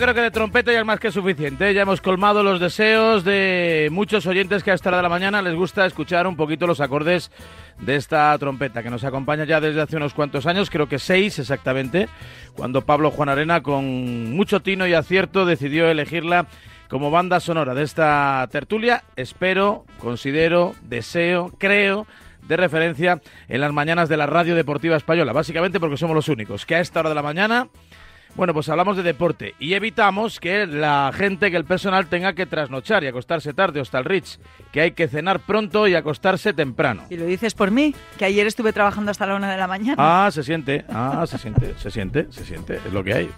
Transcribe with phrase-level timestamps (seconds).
[0.00, 1.74] Creo que de trompeta ya es más que suficiente.
[1.74, 5.42] Ya hemos colmado los deseos de muchos oyentes que a esta hora de la mañana
[5.42, 7.30] les gusta escuchar un poquito los acordes
[7.78, 11.38] de esta trompeta que nos acompaña ya desde hace unos cuantos años, creo que seis
[11.38, 12.08] exactamente,
[12.54, 16.46] cuando Pablo Juan Arena con mucho tino y acierto decidió elegirla
[16.88, 19.04] como banda sonora de esta tertulia.
[19.16, 22.06] Espero, considero, deseo, creo
[22.48, 26.64] de referencia en las mañanas de la Radio Deportiva Española, básicamente porque somos los únicos
[26.64, 27.68] que a esta hora de la mañana
[28.36, 32.46] bueno, pues hablamos de deporte y evitamos que la gente, que el personal tenga que
[32.46, 34.38] trasnochar y acostarse tarde, hasta el Rich,
[34.72, 37.02] que hay que cenar pronto y acostarse temprano.
[37.10, 39.96] Y lo dices por mí, que ayer estuve trabajando hasta la una de la mañana.
[39.98, 43.30] Ah, se siente, ah, se siente, se siente, se siente, es lo que hay.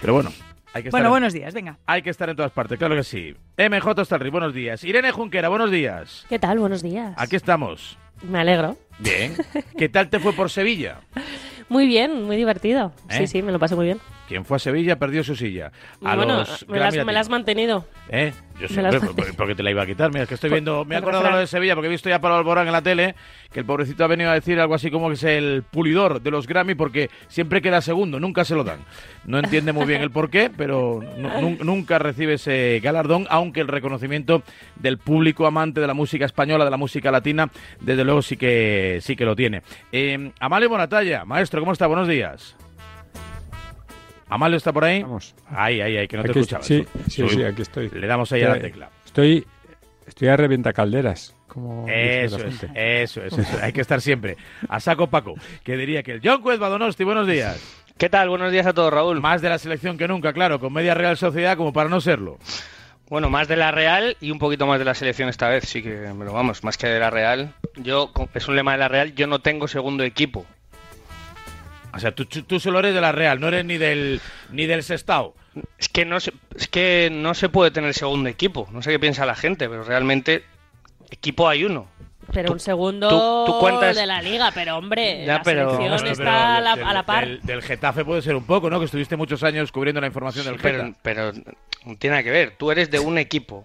[0.00, 0.30] Pero bueno,
[0.72, 1.78] hay que estar bueno, en- buenos días, venga.
[1.86, 3.34] Hay que estar en todas partes, claro que sí.
[3.58, 4.84] MJ Stalry, buenos días.
[4.84, 6.24] Irene Junquera, buenos días.
[6.28, 6.58] ¿Qué tal?
[6.58, 7.14] Buenos días.
[7.18, 7.98] Aquí estamos.
[8.22, 8.76] Me alegro.
[8.98, 9.34] Bien.
[9.76, 11.00] ¿Qué tal te fue por Sevilla?
[11.68, 12.92] Muy bien, muy divertido.
[13.10, 13.18] ¿Eh?
[13.18, 13.98] Sí, sí, me lo pasé muy bien.
[14.28, 15.70] Quien fue a Sevilla perdió su silla.
[16.04, 17.86] A bueno, los me, las, Grammy me la has mantenido.
[18.08, 18.32] ¿Eh?
[18.58, 18.66] Yo
[19.14, 20.10] por- porque te la iba a quitar.
[20.10, 21.46] Mira, es que estoy viendo, me he acordado de lo de.
[21.46, 23.14] Sevilla porque he visto ya a Pablo Alborán en la tele
[23.52, 26.30] que el pobrecito ha venido a decir algo así como que es el pulidor de
[26.32, 28.80] los Grammy porque siempre queda segundo, nunca se lo dan.
[29.26, 33.60] No entiende muy bien el por qué, pero nu- nu- nunca recibe ese galardón, aunque
[33.60, 34.42] el reconocimiento
[34.74, 37.48] del público amante de la música española, de la música latina,
[37.80, 39.62] desde luego sí que sí que lo tiene.
[39.92, 41.86] Eh, Amalio Bonatalla, maestro, ¿cómo está?
[41.86, 42.56] Buenos días.
[44.28, 45.02] Amalio está por ahí.
[45.02, 45.34] Vamos.
[45.48, 46.62] Ahí, ahí, ahí, que no te Aquí escuchaba.
[46.64, 47.90] sí, sí, sí, aquí estoy.
[47.90, 48.90] Le damos ahí a la tecla.
[49.04, 49.46] Estoy,
[50.06, 51.34] estoy a revienta calderas.
[51.46, 53.54] Como Eso es, eso es, eso es.
[53.62, 54.36] Hay que estar siempre.
[54.68, 57.84] A saco Paco, que diría que el John Cuez Badonosti, buenos días.
[57.96, 58.28] ¿Qué tal?
[58.28, 59.22] Buenos días a todos, Raúl.
[59.22, 62.38] Más de la selección que nunca, claro, con media Real Sociedad como para no serlo.
[63.08, 65.82] Bueno, más de la Real y un poquito más de la selección esta vez, sí
[65.82, 67.54] que, pero vamos, más que de la Real.
[67.76, 70.44] Yo, es un lema de la Real, yo no tengo segundo equipo.
[71.96, 74.20] O sea, tú, tú- solo eres de la Real, no eres ni del
[74.50, 75.34] ni del Sestao.
[75.78, 78.68] Es que no se, es que no se puede tener segundo equipo.
[78.70, 80.44] No sé qué piensa la gente, pero realmente
[81.10, 81.88] equipo hay uno.
[82.32, 85.70] Pero Tú- un segundo tú- tú cuentas- de la liga, pero hombre, Ya, la pero-
[85.76, 87.26] selección Bueno, está pero a la, del- a la par.
[87.26, 88.78] Del, del Getafe puede ser un poco, ¿no?
[88.80, 90.98] Que estuviste muchos años cubriendo la información del pero, Getafe.
[91.02, 92.54] pero no tiene nada que ver.
[92.58, 93.64] Tú eres de un equipo.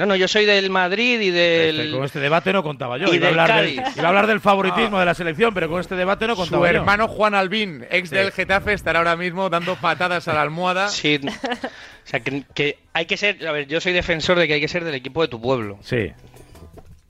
[0.00, 1.78] No, no, yo soy del Madrid y del.
[1.80, 3.12] Este- con este debate no contaba yo.
[3.12, 5.68] y Iba a, del hablar del, iba a hablar del favoritismo de la selección, pero
[5.68, 6.78] con este debate no Su contaba yo.
[6.78, 8.14] hermano Juan Albín, ex Sí.
[8.16, 10.88] del Getafe, estará ahora mismo dando patadas a la almohada.
[10.88, 11.20] Sí.
[11.24, 13.46] O sea, que, que hay que ser.
[13.46, 15.78] A ver, yo soy defensor de que hay que ser del equipo de tu pueblo.
[15.82, 16.12] Sí.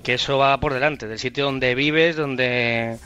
[0.02, 2.96] Que eso va por delante, del sitio donde vives, donde.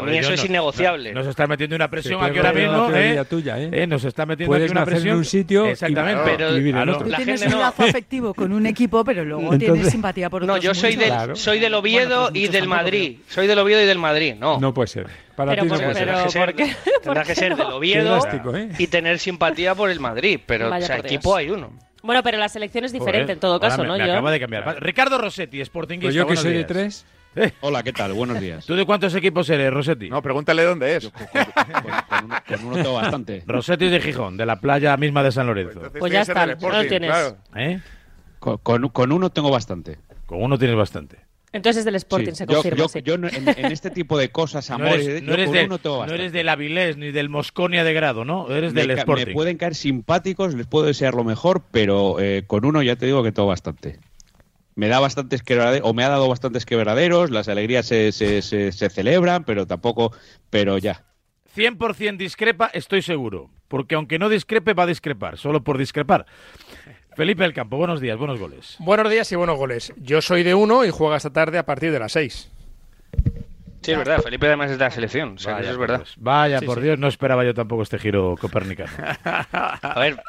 [0.00, 1.12] Para mí eso es no- innegociable.
[1.12, 3.24] Nos está metiendo una presión Sí, aquí ahora pero mismo, ¿eh?
[3.28, 3.70] tuya, ¿eh?
[3.72, 5.16] Eh, Nos está metiendo aquí una nacer en presión.
[5.18, 6.22] un sitio y- Exactamente.
[6.24, 6.92] pero- vivir en Claro.
[6.94, 7.04] otro.
[7.04, 7.66] Tú La tienes gente un no.
[7.66, 10.96] lazo afectivo con un equipo, pero luego Entonces- tienes simpatía por No, otros yo soy
[10.96, 11.36] del, Claro.
[11.36, 13.18] soy del Oviedo Bueno, pues y muchos del Madrid.
[13.28, 14.34] Soy del Oviedo y del Madrid.
[14.38, 14.58] No.
[14.60, 15.06] No puede ser.
[15.36, 16.04] Para Pero ti no puede pero- ser.
[16.06, 16.76] Tendrás que ser, ¿por qué?
[17.02, 18.68] tendrás que ser del Oviedo ¿eh?
[18.78, 20.40] y tener simpatía por el Madrid.
[20.46, 21.72] Pero, equipo hay uno.
[22.02, 23.94] Bueno, pero la selección es diferente Joder, en todo caso, me- ¿no?
[23.96, 24.76] me Yo- acaba de cambiar.
[24.82, 26.06] Ricardo Rossetti, Sportingista.
[26.08, 27.06] Pues yo que soy de días.
[27.60, 28.12] Hola, ¿qué tal?
[28.12, 28.64] Buenos días.
[28.66, 30.08] ¿Tú de cuántos equipos eres, Rossetti?
[30.08, 31.04] No, pregúntale dónde es.
[31.04, 33.42] Yo con, con- con- con uno, con uno tengo bastante.
[33.46, 35.80] Rossetti es de Gijón, de la playa misma de San Lorenzo.
[35.80, 37.10] Pues tiene ya está, ya lo tienes.
[37.10, 37.36] claro.
[37.56, 37.80] ¿Eh?
[38.38, 39.98] Con, con- con uno tengo bastante.
[40.26, 41.18] Con uno tienes bastante.
[41.52, 42.36] Entonces es del Sporting, Sí.
[42.36, 43.00] se confirma, yo- sí.
[43.04, 45.66] yo no- en, en este tipo de cosas, No amores, eres, no eres con del-
[45.66, 48.50] uno tengo no eres del Avilés ni del Mosconia de grado, ¿no?
[48.50, 49.26] Eres me, del Sporting.
[49.26, 53.06] me pueden caer simpáticos, les puedo desear lo mejor, pero eh, con uno ya te
[53.06, 54.00] digo que tengo bastante.
[54.74, 58.72] Me da bastantes quebraderos, o me ha dado bastantes quebraderos, las alegrías se, se, se,
[58.72, 60.12] se celebran, pero tampoco,
[60.50, 61.04] pero ya.
[61.54, 63.50] 100% discrepa, estoy seguro.
[63.68, 66.26] Porque aunque no discrepe, va a discrepar, solo por discrepar.
[67.16, 68.76] Felipe del Campo, buenos días, buenos goles.
[68.80, 69.92] Buenos días y buenos goles.
[69.96, 72.50] Yo soy de uno y juega esta tarde a partir de las seis.
[73.84, 74.20] Sí, es verdad.
[74.22, 75.34] Felipe además es de la selección.
[75.34, 75.98] O sea, que Vaya eso es por verdad.
[76.04, 76.14] Dios.
[76.18, 76.84] Vaya, Sí, por sí.
[76.84, 78.90] Dios, no esperaba yo tampoco este giro copernicano.
[79.52, 80.22] A ver,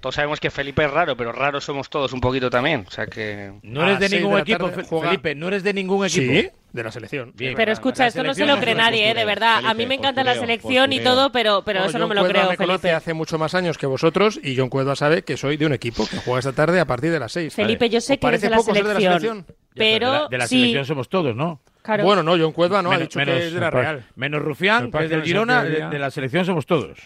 [0.00, 2.84] todos sabemos que Felipe es raro, pero raros somos todos un poquito también.
[2.86, 3.52] O sea que.
[3.62, 6.32] No eres de ningún de equipo, tarde Fe- juega- Felipe, no eres de ningún equipo.
[6.32, 7.32] Sí, de la selección.
[7.34, 7.54] Bien.
[7.54, 9.14] Pero escucha, esto no se selección lo cree nadie, ¿eh?
[9.14, 9.60] De verdad.
[9.66, 12.14] a mí me encanta la postureo, selección y todo, pero, pero No, eso no me
[12.14, 12.92] lo creo, me conoce Felipe.
[12.92, 16.16] hace mucho más años que vosotros y John sabe que soy de un equipo que
[16.16, 17.54] juega esta tarde a partir de las 6.
[17.54, 19.20] Felipe, yo sé ¿Os que eres parece de la poco ser de la selección.
[19.20, 19.56] selección?
[19.74, 21.60] Pero de la, de la sí, selección somos todos, ¿no?
[21.82, 22.04] Claro.
[22.04, 24.04] Bueno, no, John Cuerva no ha Menos- dicho menos- que es de la Real.
[24.16, 26.98] Menos Rufián, que es del Girona, de, de la selección somos todos.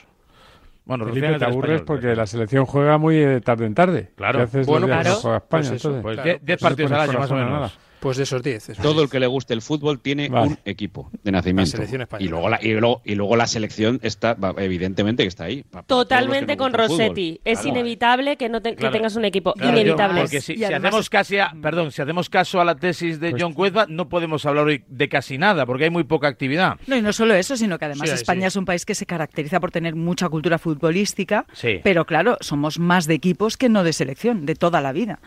[0.85, 3.75] Bueno, Rufián Felipe, te aburres español, porque pero- la selección juega muy de tarde en
[3.75, 4.11] tarde.
[4.15, 4.39] Claro.
[4.39, 5.15] ¿Qué haces Bueno, claro.
[5.15, 5.49] juega España?
[5.69, 6.03] Pues eso, entonces?
[6.03, 7.51] Pues Claro, 10 pues partidos al año, más o menos.
[7.51, 7.71] nada.
[8.01, 8.69] Pues de esos 10.
[8.71, 10.49] eso Todo el que le guste el fútbol tiene Vale.
[10.49, 11.71] un equipo de nacimiento.
[11.71, 12.25] La selección española.
[12.27, 15.65] y, luego la, y, luego, y luego la selección está, evidentemente que está ahí.
[15.87, 16.73] Totalmente con.
[16.73, 17.41] Rossetti.
[17.45, 17.79] Es Claro.
[17.79, 18.93] inevitable que no te- que Claro.
[18.93, 19.55] tengas un equipo.
[19.55, 20.21] Claro, inevitable.
[20.23, 23.55] porque si, hacemos casi a- perdón, si hacemos caso a la tesis de Pues- John
[23.55, 26.77] Cuezba, no podemos hablar hoy de casi nada, porque hay muy poca actividad.
[26.87, 28.47] No, y no solo eso, sino que además Sí, España sí.
[28.49, 31.81] es un país que se caracteriza por tener mucha cultura futbolística, Sí.
[31.83, 35.19] pero claro, somos más de equipos que no de selección, de toda la vida.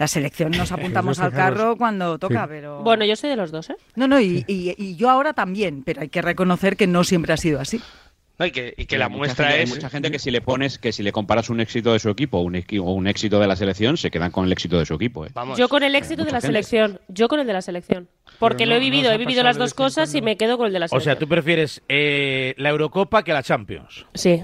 [0.00, 2.48] La selección nos apuntamos al carro cuando toca, Sí.
[2.48, 2.82] pero...
[2.82, 3.76] Bueno, yo soy de los dos, ¿eh?
[3.96, 7.34] No, no, y, y- y yo ahora también, pero hay que reconocer que no siempre
[7.34, 7.80] ha sido así.
[8.38, 9.70] No, y que, y que la muestra gente- hay es.
[9.74, 12.38] mucha gente que si le pones, que si le comparas un éxito de su equipo
[12.38, 14.94] o un, o un éxito de la selección, se quedan con el éxito de su
[14.94, 15.26] equipo.
[15.26, 15.30] ¿eh?
[15.34, 15.58] Vamos.
[15.58, 16.46] Yo con el éxito de la gente.
[16.46, 16.98] selección.
[17.08, 18.08] Yo con el de la selección.
[18.38, 20.38] Porque Pero lo he no- no vivido, os he vivido las dos cosas y me
[20.38, 21.12] quedo con el de la O selección.
[21.14, 24.06] sea, tú prefieres eh, la Eurocopa que la Champions.
[24.14, 24.42] Sí.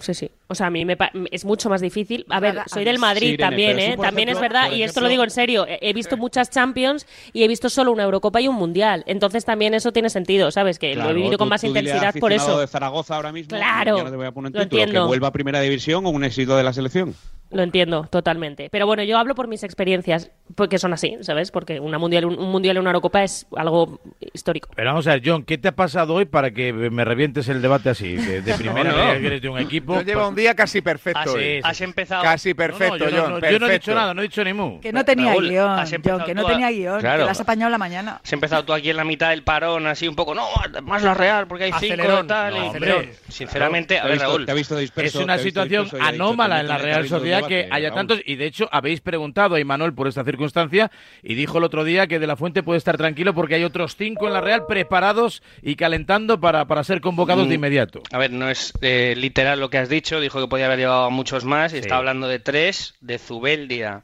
[0.00, 0.30] Sí, sí.
[0.50, 2.24] O sea, a mí me pa- es mucho más difícil.
[2.30, 3.96] A ver, soy del Madrid Sí, Irene, también, ¿eh?
[4.00, 5.66] También es verdad, y esto lo digo en serio.
[5.68, 9.04] He visto muchas Champions y he visto solo una Eurocopa y un Mundial.
[9.06, 10.78] Entonces también eso tiene sentido, ¿sabes?
[10.78, 12.58] Que lo he vivido con más intensidad por eso.
[12.60, 15.02] de Zaragoza ahora mismo, Claro, ya no te voy a poner lo título, entiendo.
[15.04, 17.14] que vuelva a primera división o un éxito de la selección.
[17.50, 18.68] Lo entiendo, totalmente.
[18.70, 21.50] Pero bueno, yo hablo por mis experiencias, porque son así, ¿sabes?
[21.50, 24.00] Porque una mundial, un, un mundial y una Eurocopa es algo
[24.34, 24.68] histórico.
[24.76, 27.62] Pero vamos a ver, John, ¿qué te ha pasado hoy para que me revientes el
[27.62, 28.16] debate así?
[28.16, 29.20] De, de primera, No, no.
[29.20, 29.94] que eres de un equipo.
[29.94, 31.20] Yo llevo un día casi perfecto.
[31.20, 31.60] Has, hoy.
[31.62, 32.22] has empezado.
[32.22, 33.40] Casi No, no, perfecto, yo, no, John.
[33.42, 34.80] no, yo no he dicho nada, no he dicho ni mu.
[34.80, 37.18] Que no tenía Raúl, guion, has empezado John, que no a- tenía guion, Claro.
[37.18, 38.20] que la has apañado la mañana.
[38.24, 40.46] Has empezado tú aquí en la mitad del parón, así un poco, no,
[40.82, 42.54] más la Real, porque hay cinco Acelerón, tal.
[42.54, 44.46] no, y- hombre, sinceramente, Te a ver, Raúl.
[44.46, 47.08] te ha visto disperso, es una situación disperso dicho, anómala en la "También tiene Real
[47.20, 47.96] Sociedad que debate, haya Raúl".
[47.98, 50.90] tantos y de hecho habéis preguntado a Imanol por esta circunstancia
[51.22, 53.96] y dijo el otro día que de la Fuente puede estar tranquilo porque hay otros
[53.96, 57.58] cinco en la Real preparados y calentando para, para ser convocados de Mm.
[57.58, 58.02] inmediato.
[58.12, 61.04] A ver, no es eh, literal lo que has dicho, dijo que podía haber llevado
[61.06, 61.80] a muchos más, y Sí.
[61.80, 64.02] está hablando de tres, de Zubeldia,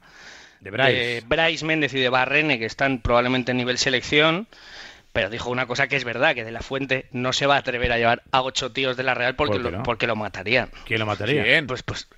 [0.60, 0.92] De Bryce.
[0.92, 4.46] de Bryce Méndez y de Barrene, que están probablemente en nivel selección,
[5.14, 7.58] pero dijo una cosa que es verdad, que de la Fuente no se va a
[7.58, 9.82] atrever a llevar a ocho tíos de la Real porque, ¿Por qué lo, no?
[9.84, 10.68] porque lo matarían.
[10.86, 11.42] ¿Quién lo mataría?
[11.44, 11.66] Bien.
[11.68, 12.08] Pues, pues...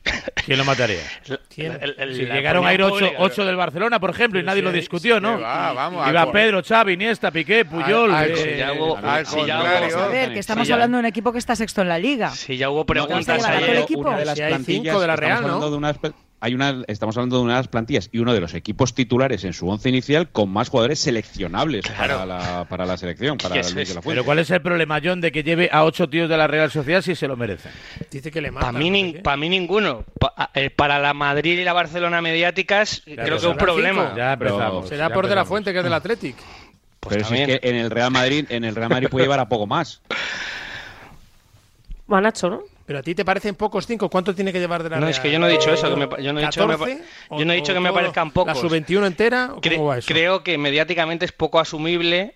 [0.46, 1.00] ¿Quién lo mataría?
[1.58, 4.62] el- el- el- Si llegaron a ir ocho, ocho del Barcelona, por ejemplo, y nadie
[4.62, 5.38] lo discutió, ¿no?
[5.38, 8.10] va, vamos, Iba al- Pedro, Xavi, Iniesta, Piqué, Puyol.
[8.14, 9.98] al- eh, si ya hubo- Al si ya hubo- contrario.
[10.02, 12.30] A ver, que estamos hablando de un equipo que está sexto en la liga.
[12.30, 14.00] Si ya hubo preguntas el ayer, equipo?
[14.00, 15.52] Una de las Si hay plantillas, cinco de la Real, ¿no?
[15.54, 18.40] hablando de pla- hay una, estamos hablando de una de las plantillas y uno de
[18.40, 22.96] los equipos titulares en su once inicial con más jugadores seleccionables para, la, para la
[22.96, 24.08] selección, para Luis de la Fuente.
[24.10, 26.70] Pero ¿cuál es el problema, John, de que lleve a ocho tíos de la Real
[26.70, 27.72] Sociedad si se lo merecen?
[28.10, 28.66] Dice que le mata.
[28.66, 30.04] Para mí, nin- pa' mí ninguno.
[30.20, 34.14] Pa- eh, para la Madrid y la Barcelona mediáticas, creo que es un problema.
[34.16, 34.82] Ya Pero.
[34.86, 35.44] Será ya por de la.
[35.44, 36.36] Fuente, que es del Athletic.
[37.00, 39.38] Pues Pero si es que en el Real Madrid, en el Real Madrid puede llevar
[39.40, 40.00] a poco más.
[42.08, 42.62] Manacho, ¿no?
[42.86, 44.08] Pero a ti te parecen pocos cinco.
[44.08, 45.10] ¿Cuánto tiene que llevar de la No, Real?
[45.10, 46.78] es que yo no he dicho eso, que me yo no he dicho que me
[46.78, 47.04] pa- 14,
[47.36, 48.54] yo no he dicho que me parezcan pocos.
[48.54, 49.50] ¿La sub-21 entera?
[49.54, 50.06] ¿O Cre- ¿Cómo va eso?
[50.06, 52.35] creo que mediáticamente es poco asumible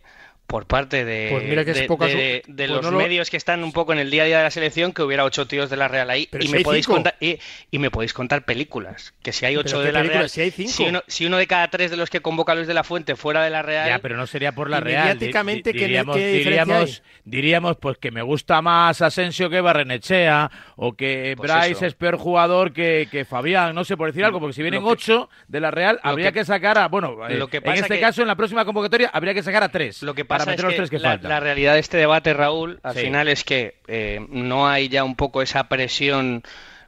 [0.50, 3.62] por parte de, Pues mira que es de- pues los no lo- medios que están
[3.62, 5.76] un poco en el día a día de la selección que hubiera ocho tíos de
[5.76, 6.97] la Real ahí Pero y si me podéis cinco.
[6.97, 7.38] contar y,
[7.71, 10.02] y me podéis contar películas que si hay ¿Pero ocho de la?
[10.02, 10.85] Real Si hay cinco.
[10.88, 13.45] uno, si uno de cada tres de los que convoca Luis de la Fuente fuera
[13.45, 15.04] de la Real Ya, pero no sería por la Real.
[15.04, 19.61] Di- mediáticamente, di- ¿qué- diríamos, diferencia diríamos, diríamos, pues que me gusta más Asensio que
[19.61, 21.87] Barrenechea o que Pues Bryce eso.
[21.87, 24.88] es peor jugador que, que Fabián, no sé, por decir algo, porque si vienen que-
[24.90, 27.83] ocho de la Real, habría que- que, sacar a, bueno, eh, lo que en pasa
[27.83, 30.56] este que- caso, en la próxima convocatoria, habría que sacar a tres Lo que para
[30.56, 31.30] pasa meter es los que, tres que la, faltan.
[31.30, 33.00] la realidad de este debate, Raúl, al Sí.
[33.00, 36.42] final es que eh, no hay ya un poco esa presión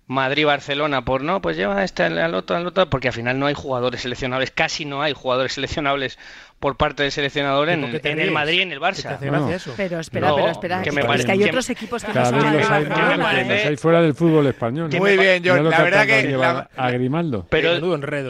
[0.08, 3.38] Madrid-Barcelona por no, pues lleva a este al al otro, al otro, porque al final
[3.38, 6.18] no hay jugadores seleccionables, casi no hay jugadores seleccionables
[6.62, 8.30] por parte del seleccionador ¿Y en, el?
[8.30, 9.14] Madrid y en el ¿Qué te Barça.
[9.16, 9.50] hace gracia No.
[9.50, 9.74] eso?
[9.76, 10.80] Pero espera, No, pero espera.
[10.82, 13.76] que me es parece- que hay que- otros equipos que no Cada son los hay,
[13.76, 14.88] fuera del fútbol español.
[14.88, 14.98] ¿no?
[14.98, 16.22] Muy bien, lo La que verdad que.
[16.28, 17.46] la- A Grimaldo.
[17.50, 17.80] Pero,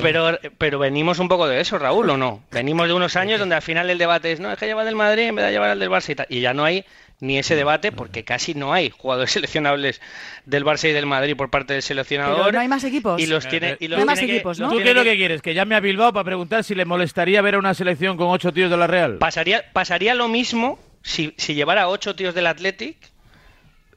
[0.01, 2.43] pero, pero venimos un poco de eso, Raúl, ¿o no?
[2.51, 4.97] Venimos de unos años donde al final el debate es, no, es que lleva del
[4.97, 6.27] Madrid en vez de llevar al del Barça y tal.
[6.31, 6.87] Y ya no hay
[7.23, 10.01] ni ese debate porque casi no hay jugadores seleccionables
[10.45, 12.37] del Barça y del Madrid por parte del seleccionador.
[12.47, 13.21] Pero no hay más equipos.
[13.23, 14.69] Y los tiene, y No los hay más tiene que- equipos, ¿no?
[14.71, 15.41] ¿Tú qué es lo que- que quieres?
[15.41, 18.53] ¿Que llame a Bilbao para preguntar si le molestaría ver a una selección con ocho
[18.53, 19.19] tíos de la Real?
[19.19, 22.97] Pasaría, pasaría lo mismo si, si llevara ocho tíos del Athletic,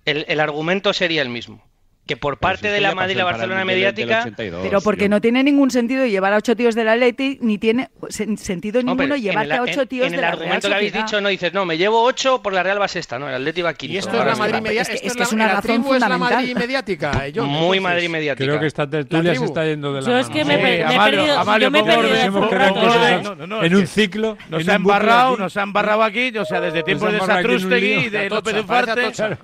[0.06, 1.65] el, el argumento sería el mismo.
[2.06, 4.30] Que por parte de la Madrid y la Barcelona mediática.
[4.38, 8.38] Pero porque no tiene ningún sentido llevar a ocho tíos del Atleti, ni tiene sen-
[8.38, 10.72] sentido ninguno en llevarte el- a ocho en- tíos en de el la argumento Real
[10.82, 13.28] que habéis dicho, no dices, no, me llevo ocho por la Real va sexta, no,
[13.28, 13.96] el Atleti va quinto.
[13.96, 14.36] Y esto es la.
[14.36, 15.00] Madrid Es mediática.
[15.00, 16.38] que- es que es una la razón tribu es la fundamental.
[16.44, 17.26] Madrid mediática.
[17.28, 17.80] eh, Muy.
[17.80, 18.46] Madrid mediática.
[18.46, 20.34] Creo que esta tertulia se está yendo de la Yo es mano.
[20.36, 20.58] que me, he
[21.00, 24.38] perdido, yo me he perdido en- No, no, no, en un ciclo.
[24.50, 25.42] Nos en ha embarrado, aquí.
[25.42, 29.12] nos ha embarrado aquí, o sea, desde tiempos de en Satrústegui y de López Ufarte.
[29.12, 29.38] Claro.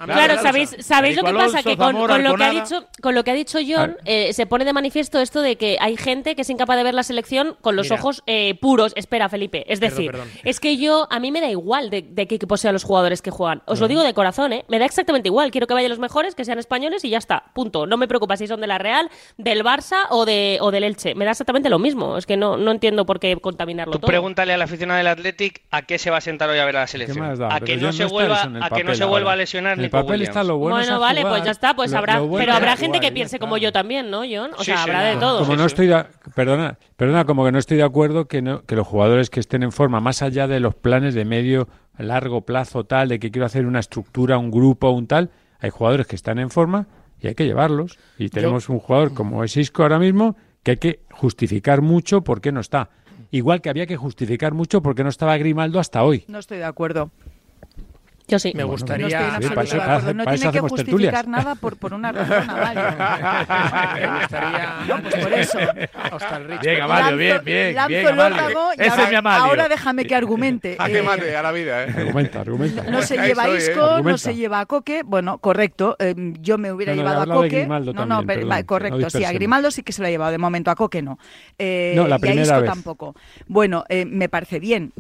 [0.44, 1.64] ¿sabéis, ¿sabéis lo que pasa?
[1.64, 2.80] Que con lo que ha Alconada.
[2.88, 5.78] dicho, con lo que ha dicho John, eh, se pone de manifiesto esto de que
[5.80, 7.96] hay gente que es incapaz de ver la selección con los Mira.
[8.02, 8.94] ojos eh, puros.
[8.96, 9.66] Espera, Felipe.
[9.72, 10.28] Es decir, perdón.
[10.44, 13.22] es que yo, a mí me da igual de, de qué equipo sean los jugadores
[13.22, 13.62] que juegan.
[13.66, 14.66] Os lo digo de corazón, ¿eh?
[14.68, 15.52] Me da exactamente igual.
[15.52, 17.44] Quiero que vayan los mejores, que sean españoles y ya está.
[17.54, 17.86] Punto.
[17.86, 21.16] No me preocupa si son de la Real, del Barça o, de, o del Elche.
[21.16, 22.18] Me da exactamente lo mismo.
[22.18, 24.08] Es que no, no entiendo por qué contaminarlo Tú todo.
[24.08, 26.82] pregúntale al aficionado del Athletic a qué se va a sentar hoy a ver a
[26.82, 27.20] la selección.
[27.26, 27.54] más da?
[27.56, 30.12] A que no se vuelva, a que no se vuelva a lesionar el Nico papel
[30.12, 30.30] Williams.
[30.30, 31.00] está lo bueno.
[31.00, 31.34] vale, jugar.
[31.36, 32.16] pues ya está, pues Lo- habrá.
[32.20, 34.52] lo bueno pero habrá gente que piense como yo también, ¿no, John?
[34.56, 35.40] O Sí, sea, sí, habrá de todo.
[35.40, 36.06] Como no estoy de,
[36.36, 39.64] perdona, perdona, como que no estoy de acuerdo que no, que los jugadores que estén
[39.64, 41.68] en forma, más allá de los planes de medio,
[41.98, 45.30] largo plazo, tal, de que quiero hacer una estructura, un grupo, un tal,
[45.60, 46.88] hay jugadores que están en forma
[47.20, 48.00] y hay que llevarlos.
[48.18, 52.42] Y tenemos un jugador como es Isco ahora mismo que hay que justificar mucho por
[52.42, 52.90] qué no está.
[53.32, 56.26] Igual que había que justificar mucho por qué no estaba Grimaldo hasta hoy.
[56.28, 57.12] No estoy de acuerdo.
[58.32, 58.54] Yo sí.
[58.56, 59.08] Me No gustaría.
[59.08, 60.14] estoy en Sí, absoluto para eso- de acuerdo.
[60.14, 61.28] No tiene que justificar tertulias.
[61.28, 62.82] nada por, por una razón, Amalio.
[64.02, 64.70] Me gustaría.
[64.88, 65.60] No, pues por eso.
[66.12, 66.62] Hasta el Rich.
[66.62, 68.38] Bien, Amalio, bien, bien, lanzo bien, el Amalio.
[68.38, 69.44] órdago y Ese ahora, es mi Amalio.
[69.46, 70.76] ahora déjame que argumente.
[70.80, 71.94] A Eh, mate a la vida, ¿eh?
[71.98, 72.84] Argumenta, argumenta.
[72.84, 73.72] No se lleva a estoy, ¿eh?
[73.72, 75.04] Isco, no se lleva a Coque.
[75.06, 75.96] Bueno, correcto.
[76.00, 77.68] eh, yo me hubiera No, no, he llevado a Coque.
[77.68, 79.10] No, no, pero- perdón, correcto.
[79.10, 79.32] sí, a.
[79.34, 80.32] Grimaldo sí que se lo ha llevado.
[80.32, 81.20] De momento a Coque no.
[81.60, 82.70] Eh, No, la y a primera Isco vez.
[82.70, 83.16] tampoco.
[83.48, 84.94] Bueno, me parece bien.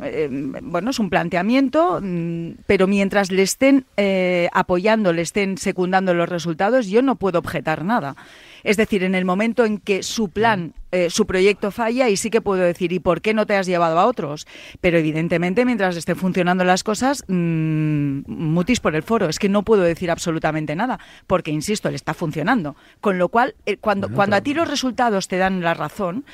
[0.62, 6.30] Bueno, es un planteamiento, mm, pero mientras le estén eh, apoyando, le estén secundando los
[6.30, 8.16] resultados, yo no puedo objetar nada.
[8.64, 12.30] Es decir, en el momento en que su plan, eh, su proyecto falla, y sí
[12.30, 14.46] que puedo decir, ¿y por qué no te has llevado a otros?
[14.82, 19.30] Pero evidentemente, mientras estén funcionando las cosas, mm, mutis por el foro.
[19.30, 22.76] Es que no puedo decir absolutamente nada, porque, insisto, le está funcionando.
[23.00, 26.26] Con lo cual, eh, cuando, Bueno, cuando a ti los resultados te dan la razón,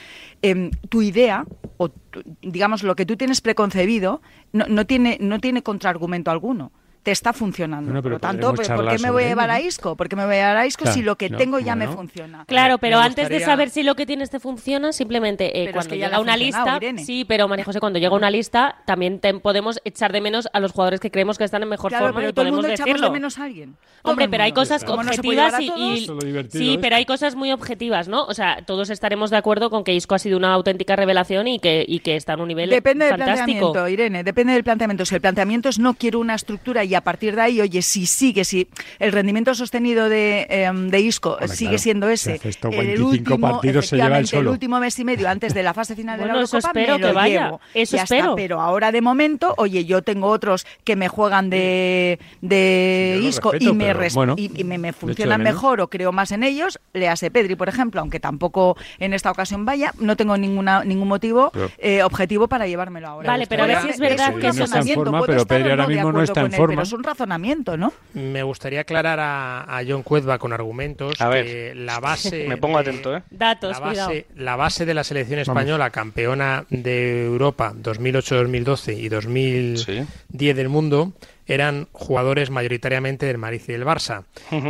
[0.41, 1.46] em, tu idea,
[1.77, 4.22] o tu- digamos lo que tú tienes preconcebido,
[4.53, 6.72] no, no tiene, no tiene contraargumento alguno.
[7.08, 7.88] Te está funcionando.
[7.90, 9.64] Bueno, Por lo tanto, ¿por qué me voy a llevar a ¿no?
[9.66, 9.96] Isco?
[9.96, 11.74] ¿Por qué me voy a llevar a Isco Claro, si lo que no, tengo ya
[11.74, 12.44] me funciona?
[12.46, 15.74] Claro, pero antes de saber si lo que tienes te funciona, simplemente eh, Pero es
[15.74, 17.06] cuando que ya le llega una lista, Irene.
[17.06, 20.60] sí, pero María José, cuando llega una lista, también te- podemos echar de menos a
[20.60, 22.66] los jugadores que creemos que están en mejor Claro, forma pero y todo el podemos
[22.66, 23.08] mundo echamos decirlo.
[23.08, 23.76] de menos a alguien.
[24.02, 24.62] Todo Hombre, el pero hay mundo.
[24.64, 26.06] cosas Como no objetivas a y, es
[26.52, 26.82] sí, esto.
[26.82, 28.26] pero hay cosas muy objetivas, ¿no?
[28.26, 31.60] O sea, todos estaremos de acuerdo con que Isco ha sido una auténtica revelación y
[31.60, 35.06] que, y que está en un nivel Depende del planteamiento, Irene, depende del planteamiento.
[35.06, 38.06] Si el planteamiento es no quiero una estructura y a partir de ahí, oye, si
[38.06, 38.68] sigue, si
[39.00, 42.77] el rendimiento sostenido de, em, de Isco sigue claro, siendo si ese, hace esto el
[42.77, 44.51] 25 último, partidos se lleva el solo.
[44.51, 47.00] último mes y medio antes de la fase final de la eso Eurocopa, espero me
[47.00, 47.62] lo que vaya, llevo.
[47.74, 48.36] eso Ya está, espero.
[48.36, 53.51] pero ahora de momento, oye, yo tengo otros que me juegan de, de Sí, Isco
[53.51, 56.80] respeto, y, me, pero bueno, y, y me, funcionan mejor o creo más en ellos,
[56.94, 61.08] le hace Pedri, por ejemplo, aunque tampoco en esta ocasión vaya, no tengo ninguna ningún
[61.08, 63.27] motivo Pero- eh, objetivo para llevármelo ahora.
[63.32, 65.25] Vale, pero a ver si es verdad un que eso- no está en razonamiento, forma,
[65.25, 66.82] pero Pedri ahora mismo no acuerdo está en con él, forma.
[66.88, 67.91] Es un razonamiento, ¿no?
[68.13, 71.46] Me gustaría aclarar a, a John Cuezba con argumentos A ver.
[71.46, 72.46] que la base.
[72.48, 73.24] Me pongo de- atento, ¿eh?
[73.29, 74.10] Datos, La cuidado.
[74.10, 81.13] base, la base de la selección española, campeona de Europa 2008-2012 y 2010 del mundo,
[81.46, 84.24] eran jugadores mayoritariamente del Madrid y del Barça.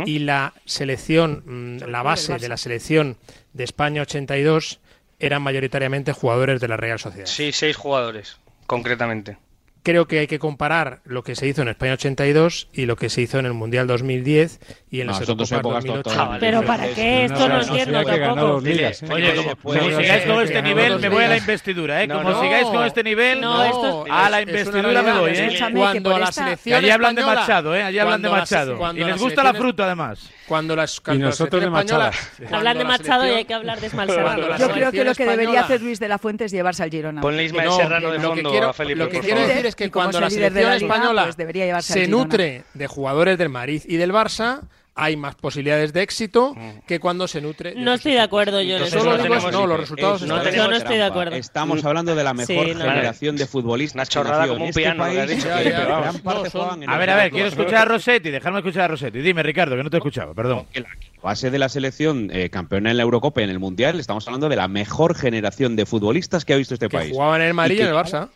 [0.06, 3.16] Y la selección, mm, la base de la selección
[3.52, 4.80] de España 82
[5.20, 7.26] eran mayoritariamente jugadores de la Real Sociedad.
[7.26, 9.36] Sí, seis jugadores, concretamente.
[9.82, 13.08] Creo que hay que comparar lo que se hizo en España 82 y lo que
[13.08, 16.02] se son en el Mundial 2010 y en No, las Eurocopas épocas 2008.
[16.10, 17.24] totalmente Pero ¿para qué?
[17.24, 18.60] Esto no no entiendo tampoco.
[18.60, 19.06] ligas, ¿eh?
[19.10, 22.06] Oye, como, puede como ser sigáis con este nivel, me voy a la investidura, ¿eh?
[22.06, 22.42] No, Como no.
[22.42, 25.48] sigáis con este nivel, No, esto es- a la investidura me voy, ¿eh?
[25.58, 27.82] Que Cuando por la selección allí hablan de Machado, ¿eh?
[27.82, 28.92] Allí hablan de Machado.
[28.94, 30.30] Y les gusta la fruta, además.
[30.46, 32.10] Cuando las, Y nosotros de Machada.
[32.50, 35.60] Hablan de Machado y hay que hablar de la Yo creo que lo que debería
[35.60, 37.20] hacer Luis de la Fuente es llevarse al Girona.
[37.20, 39.90] Ponle Ismael No, Serrano de fondo a Felipe, lo que quiero decir es que Y
[39.90, 43.96] cuando la selección la liga, española pues debería se nutre de jugadores del Madrid y
[43.96, 44.62] del Barça,
[45.00, 46.56] hay más posibilidades de éxito
[46.88, 47.76] que cuando se nutre.
[47.76, 49.04] No estoy de acuerdo, yo en Entonces eso.
[49.04, 51.04] Solo no digo tenemos- no, los resultados Es- no están tenemos Yo no estoy de
[51.04, 51.36] acuerdo.
[51.36, 52.80] Estamos hablando de la mejor Sí, no.
[52.80, 53.94] generación de futbolistas.
[53.94, 58.58] Una chorrada como un este piano, A ver, a ver, quiero escuchar a Rossetti, dejadme
[58.58, 59.20] escuchar a Rossetti.
[59.20, 60.66] Dime, Ricardo, que no te escuchaba, perdón.
[60.74, 60.86] la
[61.22, 64.48] base de la selección eh, campeona en la Eurocopa y en el Mundial, estamos hablando
[64.48, 67.12] de la mejor generación de futbolistas que ha visto este que país.
[67.12, 68.28] jugaban en el Madrid y en el Barça.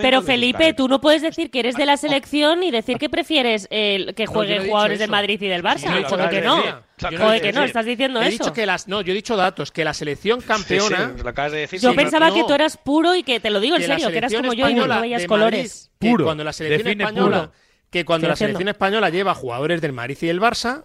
[0.00, 3.68] Pero Felipe, tú no puedes decir que eres de la selección y decir que prefieres
[3.70, 5.10] eh, que jueguen no jugadores del.
[5.10, 5.94] Madrid y del Barça.
[5.96, 6.62] Dicho Joder, que no.
[7.00, 8.44] Joder, que no, estás diciendo He eso.
[8.44, 11.08] dicho que las, no, yo he dicho datos, que la selección campeona...
[11.08, 11.80] Sí, sí, lo acabas de decir.
[11.80, 11.96] Yo sí.
[11.96, 14.52] pensaba que tú eras puro y que te lo digo en serio, que eras como
[14.52, 15.90] yo y no veías colores.
[16.00, 16.24] Madrid, Puro.
[16.24, 17.52] Cuando la selección española, puro.
[17.90, 18.58] que cuando Estoy la haciendo.
[18.58, 20.84] selección española lleva jugadores del Madrid y del Barça,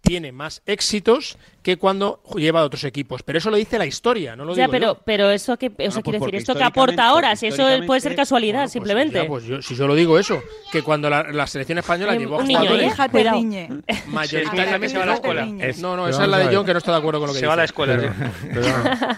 [0.00, 3.22] tiene más éxitos que cuando lleva a otros equipos.
[3.22, 5.00] Pero eso lo dice la historia, no lo Ya, digo pero, yo.
[5.04, 8.14] pero eso que, eso pues quiere decir, porque esto que aporta si eso puede ser
[8.16, 9.22] casualidad, Bueno, pues simplemente.
[9.22, 12.18] ya, pues yo- si yo lo digo eso, que cuando la, la selección española Hay
[12.18, 12.90] llevó a un niño, jugadores ¿eh?
[12.90, 13.68] Déjate, riñe.
[14.08, 15.46] mayoritariamente se va a la escuela.
[15.80, 16.54] No, no, esa es la de.
[16.56, 17.46] John que no está de acuerdo con lo que Se dice.
[17.48, 17.96] va a la escuela.
[17.96, 18.12] Pero,
[18.52, 18.66] pero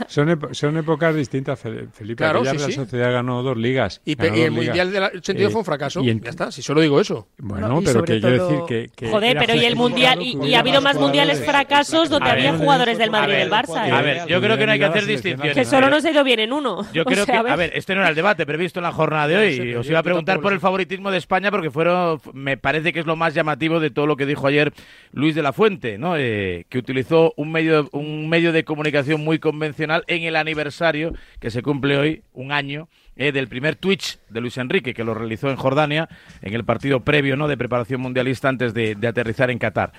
[0.08, 2.16] son, ep- son épocas distintas, Fe- Felipe.
[2.22, 2.72] Claro, sí, Real sí.
[2.72, 4.00] Sociedad ganó dos ligas.
[4.04, 4.66] Y, pe- y el ligas.
[4.66, 6.00] Mundial del 82 Eh, fue un fracaso.
[6.02, 7.28] y en- Ya está, si solo digo eso.
[7.38, 10.60] Bueno, No, pero que quiero todo- decir que, Joder, pero y el mundial, y, ha
[10.60, 13.88] habido más mundiales fracasos donde había jugadores del a Madrid y ver, del Barça.
[13.88, 13.93] ¿eh?
[13.93, 15.55] A ver, yo creo que no hay que hacer distinciones.
[15.55, 16.87] Que solo nos ha ido bien en uno.
[16.93, 19.37] Yo creo que, a ver, este no era el debate previsto en la jornada de
[19.37, 19.75] hoy.
[19.75, 23.07] Os iba a preguntar por el favoritismo de España porque fueron, me parece que es
[23.07, 24.73] lo más llamativo de todo lo que dijo ayer
[25.12, 26.17] Luis de la Fuente, ¿no?
[26.17, 31.50] Eh, que utilizó un medio, un medio de comunicación muy convencional en el aniversario que
[31.50, 35.50] se cumple hoy, un año, eh, del primer Twitch de Luis Enrique, que lo realizó
[35.50, 36.09] en Jordania,
[36.43, 37.47] en el partido previo, ¿no?
[37.47, 39.93] De preparación mundialista antes de, de aterrizar en Qatar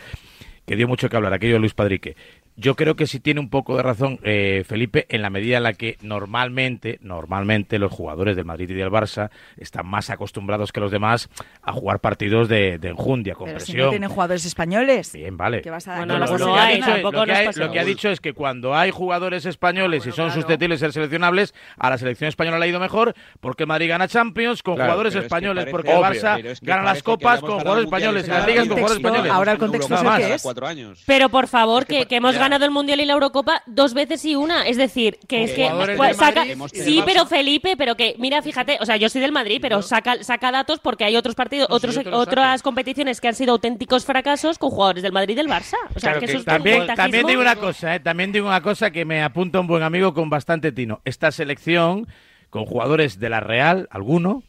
[0.65, 2.15] que dio mucho que hablar, aquello de Luis Padrique.
[2.57, 5.63] Yo creo que sí tiene un poco de razón eh, Felipe en la medida en
[5.63, 10.79] la que normalmente, normalmente los jugadores del Madrid y del Barça están más acostumbrados que
[10.79, 11.29] los demás
[11.61, 13.85] a jugar partidos de, de enjundia, con Pero si presión.
[13.87, 15.11] no tienen jugadores españoles.
[15.13, 15.61] Bien, vale.
[15.61, 17.17] ¿Qué vas a, Bueno, qué vas a no lo, que ha dicho, es- lo que
[17.27, 17.89] nos hay- pasa lo que ha nada.
[17.89, 20.41] dicho es que cuando hay jugadores españoles y son claro.
[20.41, 24.07] susceptibles de ser seleccionables, a la selección española le ha ido mejor porque Madrid gana
[24.07, 26.83] Champions con Claro, jugadores pero es que españoles, porque el Barça pero es que gana
[26.83, 29.31] las copas con ganado jugadores españoles, en las el ligas con jugadores contexto, españoles.
[29.33, 30.41] ahora el contexto es que es.
[30.41, 31.03] cuatro años.
[31.05, 32.44] Pero por favor, que hemos ya.
[32.45, 34.67] Ganado el Mundial y la Eurocopa dos veces y una.
[34.67, 36.43] Es decir, que es que pues, saca...
[36.73, 40.23] Sí, pero Felipe, pero que mira, fíjate, o sea, yo soy del Madrid, pero saca,
[40.23, 44.05] saca datos porque hay otros partidos, No, si otros, otras competiciones que han sido auténticos
[44.05, 45.77] fracasos con jugadores del Madrid y del Barça.
[45.95, 47.99] O sea, Claro que que eso es También, un también digo una cosa, ¿eh?
[47.99, 51.01] también digo una cosa que me apunta un buen amigo con bastante tino.
[51.05, 52.07] Esta selección,
[52.49, 54.43] con jugadores de la Real, alguno,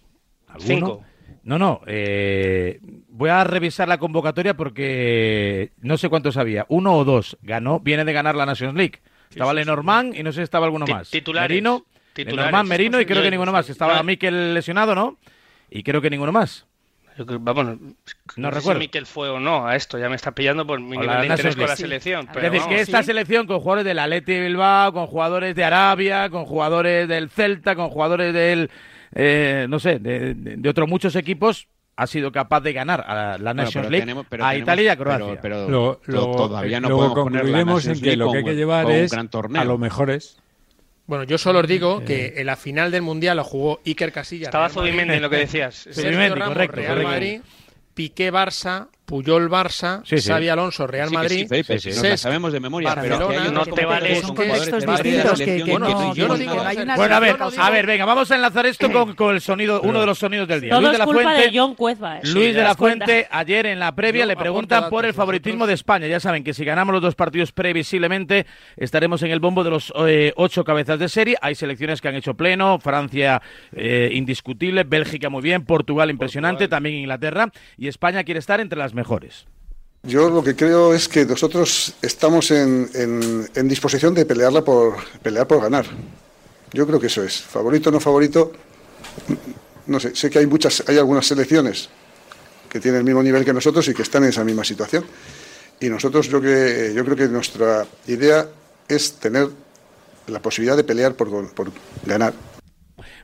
[0.48, 0.66] alguno.
[0.66, 1.04] Cinco.
[1.46, 6.66] No, no, eh, voy a revisar la convocatoria porque no sé cuántos había.
[6.68, 8.98] Uno o dos ganó, viene de ganar la Nations League.
[9.30, 11.08] Estaba Lenormand y no sé si estaba alguno más.
[11.08, 11.48] titulares.
[11.48, 12.46] Merino, Titulares.
[12.46, 13.70] Lenormand, Merino y creo que ninguno más.
[13.70, 15.18] Estaba Mikel lesionado, ¿no?
[15.70, 16.66] Y creo que ninguno más.
[17.16, 17.74] Yo creo- Vamos, no,
[18.36, 18.80] No sé recuerdo.
[18.80, 21.20] si Mikel fue o no a esto, ya me está pillando por mi O nivel
[21.20, 22.26] de interés con la selección.
[22.32, 23.06] Pero es decir, vamos, que esta sí.
[23.06, 27.88] selección con jugadores del Atleti Bilbao, con jugadores de Arabia, con jugadores del Celta, con
[27.88, 28.68] jugadores del,
[29.14, 33.14] eh, no sé, de, de- de otros muchos equipos, ha sido capaz de ganar a
[33.14, 35.40] la Bueno, Nations pero League, tenemos- pero a tenemos- Italia y a pero- Croacia.
[35.40, 36.00] Pero, luego-
[36.36, 38.90] todavía no luego podemos poner la concluiremos en que League lo que hay que llevar
[38.90, 39.62] es gran torneo.
[39.62, 40.36] a los mejores.
[41.06, 42.04] Bueno, yo solo os digo Eh.
[42.04, 44.48] que en la final del Mundial lo jugó Iker Casillas.
[44.48, 45.74] Estaba Zubimendi en lo que decías.
[45.90, 47.10] Sergio Ramos, correcto, Real correcto.
[47.12, 47.40] Madrid,
[47.94, 50.28] Piqué Barça, Puyol Barça, Sí, sí.
[50.28, 51.46] Xavi Alonso Real Madrid,
[51.78, 55.38] sí, la sabemos de memoria, Barcelona, no te vale- son contextos jugadores de la distintos
[55.38, 56.82] que, selección que Bueno, no, yo no que digo no hay eso.
[56.82, 59.40] una Bueno, a ver, no a ver, venga, vamos a enlazar esto con, con el
[59.40, 60.70] sonido, uno de los sonidos del día.
[60.70, 62.18] Todo Luis de la culpa Fuente, de John Cuezba.
[62.18, 62.20] ¿eh?
[62.24, 62.74] Luis ¿Te de la?
[62.74, 66.06] Fuente, ayer en la previa Yo le preguntan por el favoritismo de España.
[66.08, 69.92] Ya saben que si ganamos los dos partidos previsiblemente estaremos en el bombo de los
[70.06, 71.36] eh, ocho cabezas de serie.
[71.40, 73.40] Hay selecciones que han hecho pleno, Francia
[73.72, 78.94] eh, indiscutible, Bélgica muy bien, Portugal impresionante, también Inglaterra y España quiere estar entre las
[78.96, 79.44] mejores.
[80.02, 82.88] Yo lo que creo es que nosotros estamos en,
[83.54, 85.84] en- disposición de pelearla por pelear por ganar.
[86.72, 87.40] Yo creo que eso es.
[87.42, 88.52] Favorito o no favorito,
[89.86, 90.14] no sé.
[90.14, 91.88] Sé que hay muchas, hay algunas selecciones
[92.68, 95.04] que tienen el mismo nivel que nosotros y que están en esa misma situación.
[95.80, 98.48] Y nosotros yo que yo creo que nuestra idea
[98.88, 99.48] es tener
[100.28, 101.70] la posibilidad de pelear por, por
[102.04, 102.32] ganar.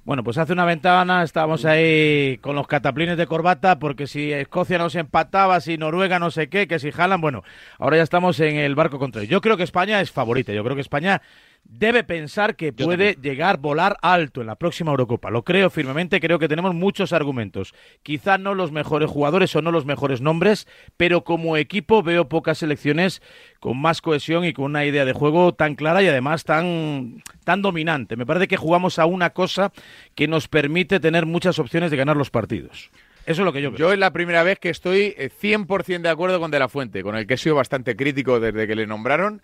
[0.04, 4.76] Bueno, pues hace una ventana estábamos ahí con los cataplines de corbata porque si Escocia
[4.76, 7.44] nos empataba, si Noruega no sé qué, que si jalan, bueno,
[7.78, 9.30] ahora ya estamos en el barco contrario.
[9.30, 11.22] Yo creo que España es favorita, yo creo que España
[11.64, 15.30] debe pensar que Yo puede llegar, volar alto en la próxima Eurocopa.
[15.30, 17.74] Lo creo firmemente, creo que tenemos muchos argumentos.
[18.02, 22.58] Quizá no los mejores jugadores o no los mejores nombres, pero como equipo veo pocas
[22.58, 23.22] selecciones
[23.60, 27.62] con más cohesión y con una idea de juego tan clara y además tan, tan
[27.62, 28.16] dominante.
[28.16, 29.72] Me parece que jugamos a una cosa
[30.14, 32.90] que nos permite tener muchas opciones de ganar los partidos.
[33.24, 33.78] Eso es lo que yo veo.
[33.78, 37.02] Yo es la primera vez que estoy eh, 100% de acuerdo con De La Fuente,
[37.02, 39.42] con el que he sido bastante crítico desde que le nombraron,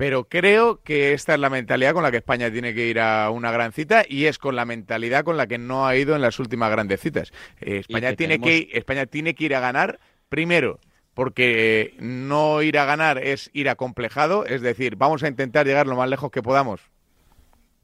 [0.00, 3.28] pero creo que esta es la mentalidad con la que España tiene que ir a
[3.28, 6.22] una gran cita y es con la mentalidad con la que no ha ido en
[6.22, 7.32] las últimas grandes citas.
[7.60, 10.80] Eh, España, que tiene tenemos- que, ir- España tiene que ir a ganar primero.
[11.12, 15.96] Porque no ir a ganar es ir acomplejado, es decir, vamos a intentar llegar lo
[15.96, 16.80] más lejos que podamos,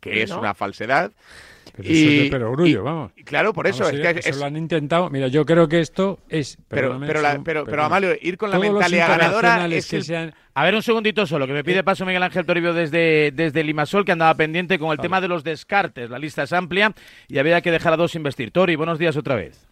[0.01, 0.39] que es ¿No?
[0.39, 1.13] una falsedad.
[1.77, 3.13] Pero eso es de perogrullo, vamos.
[3.25, 3.85] Claro, por eso.
[3.85, 5.11] Vamos, es sí, que eso es- lo han intentado.
[5.11, 6.57] Mira, yo creo que esto es.
[6.69, 7.85] pero, pero, la- pero, pero.
[7.85, 11.27] Amalio, ir con la mentalidad ganadora internacionales es que el- sean- A ver, un segundito
[11.27, 14.91] solo, que me pide paso Miguel Ángel Toribio desde, desde Limasol, que andaba pendiente con
[14.91, 16.09] el tema de los descartes.
[16.09, 16.95] La lista es amplia
[17.29, 18.51] y había que dejar a dos investir.
[18.53, 19.69] Tori, buenos días otra vez.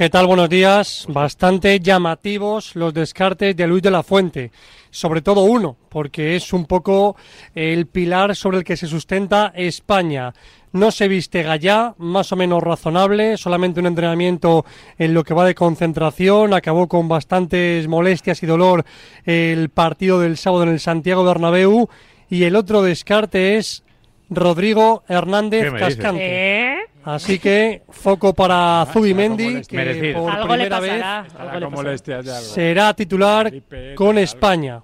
[0.00, 0.26] ¿Qué tal?
[0.26, 1.04] Buenos días.
[1.10, 4.50] Bastante llamativos los descartes de Luis de la Fuente.
[4.90, 7.16] Sobre todo uno, porque es un poco
[7.54, 10.32] el pilar sobre el que se sustenta España.
[10.72, 14.64] No se viste Gallá, más o menos razonable, solamente un entrenamiento
[14.96, 18.86] en lo que va de concentración, acabó con bastantes molestias y dolor
[19.26, 21.90] el partido del sábado en el Santiago Bernabéu
[22.30, 23.82] y el otro descarte es
[24.30, 25.70] Rodrigo Hernández.
[25.78, 26.72] Cascante.
[26.72, 26.89] ¿Eh?
[27.04, 30.22] Así que foco para Zubimendi, que Merecido.
[30.22, 31.26] por Algo le primera vez pasará.
[31.38, 32.26] Algo de algo.
[32.34, 33.52] será titular
[33.94, 34.18] con.
[34.18, 34.82] España.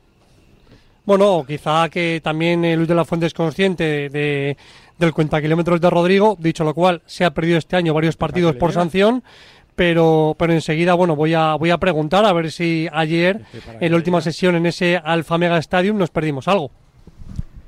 [1.05, 4.57] Bueno, quizá que también Luis de la Fuente es consciente de,
[4.99, 8.57] del cuenta kilómetros de Rodrigo, dicho lo cual se ha perdido este año varios partidos
[8.57, 9.23] por sanción,
[9.77, 13.43] pero, pero enseguida, bueno, voy a, voy a preguntar a ver si ayer,
[13.81, 16.71] en la última sesión en ese Alfa Mega Stadium, nos perdimos algo.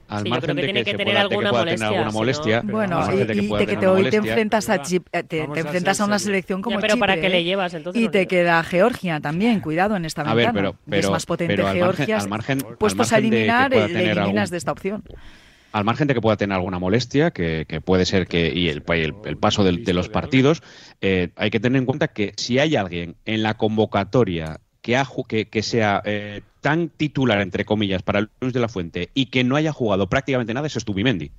[0.08, 1.50] Al Sí, yo margen creo que de tiene que, que tener pueda, de que alguna
[1.50, 2.62] pueda tener molestia, alguna molestia.
[2.64, 4.82] Bueno, al margen y, de que y de que te, hoy te molestia, enfrentas a.
[4.82, 7.22] Chip- eh, te, te a enfrentas ser a una selección como Ya, pero ¿para Chipre,
[7.26, 7.44] qué le ¿eh?
[7.44, 7.74] llevas?
[7.74, 10.70] Entonces y te queda Georgia también, cuidado en esta A ver, ventana.
[10.72, 12.18] pero, pero, es más potente pero al margen, Georgia.
[12.18, 14.50] al margen, al Puestos a margen de que eliminar, pueda eh, le tener eliminas algún-
[14.50, 15.04] de esta opción.
[15.72, 18.82] al margen de que pueda tener alguna molestia, que, que puede ser que y el,
[18.88, 20.62] el- el paso del- de, los partidos,
[21.02, 24.58] eh, hay que tener en cuenta que si hay alguien en la convocatoria
[25.28, 29.56] que, sea eh, tan titular, entre comillas, para Luis de la Fuente y que no
[29.56, 31.30] haya jugado prácticamente nada, es Tubimendi.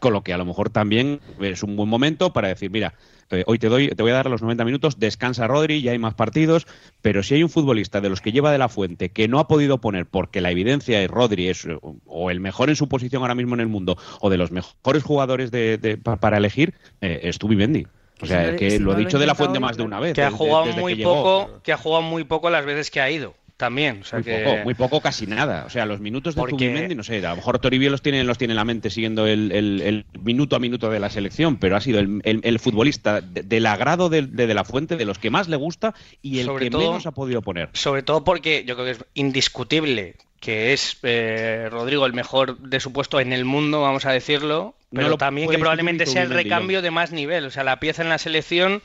[0.00, 2.94] Con lo que a lo mejor también es un buen momento para decir, mira,
[3.30, 5.98] eh, hoy te doy, te voy a dar los 90 minutos, descansa Rodri, ya hay
[5.98, 6.66] más partidos,
[7.00, 9.46] pero si hay un futbolista de los que lleva de la fuente que no ha
[9.48, 11.66] podido poner porque la evidencia es Rodri es
[12.04, 15.04] o el mejor en su posición ahora mismo en el mundo o de los mejores
[15.04, 17.86] jugadores de, de- pa- para elegir, eh, es Tubimendi.
[18.20, 20.14] O sea, si que si lo lo dicho de la fuente más de una vez.
[20.14, 21.14] Que ha jugado desde muy que llegó.
[21.14, 23.34] poco, que ha jugado muy poco las veces que ha ido.
[23.56, 25.62] También, o sea Muy que poco, muy poco, casi nada.
[25.64, 28.24] O sea, los minutos de Porque- Zubimendi, no sé, a lo mejor Toribio los tiene,
[28.24, 31.56] los tiene en la mente siguiendo el, el- el minuto a minuto de la selección,
[31.58, 34.96] pero ha sido el, el- el futbolista de- del agrado de, de, de la fuente,
[34.96, 37.68] de los que más le gusta y el Sobre que todo- menos ha podido poner.
[37.74, 42.80] Sobre todo porque yo creo que es indiscutible que es eh, Rodrigo el mejor de
[42.80, 46.82] su puesto en el mundo, vamos a decirlo, pero también que probablemente sea el recambio
[46.82, 48.82] de más nivel, o sea, la pieza en la selección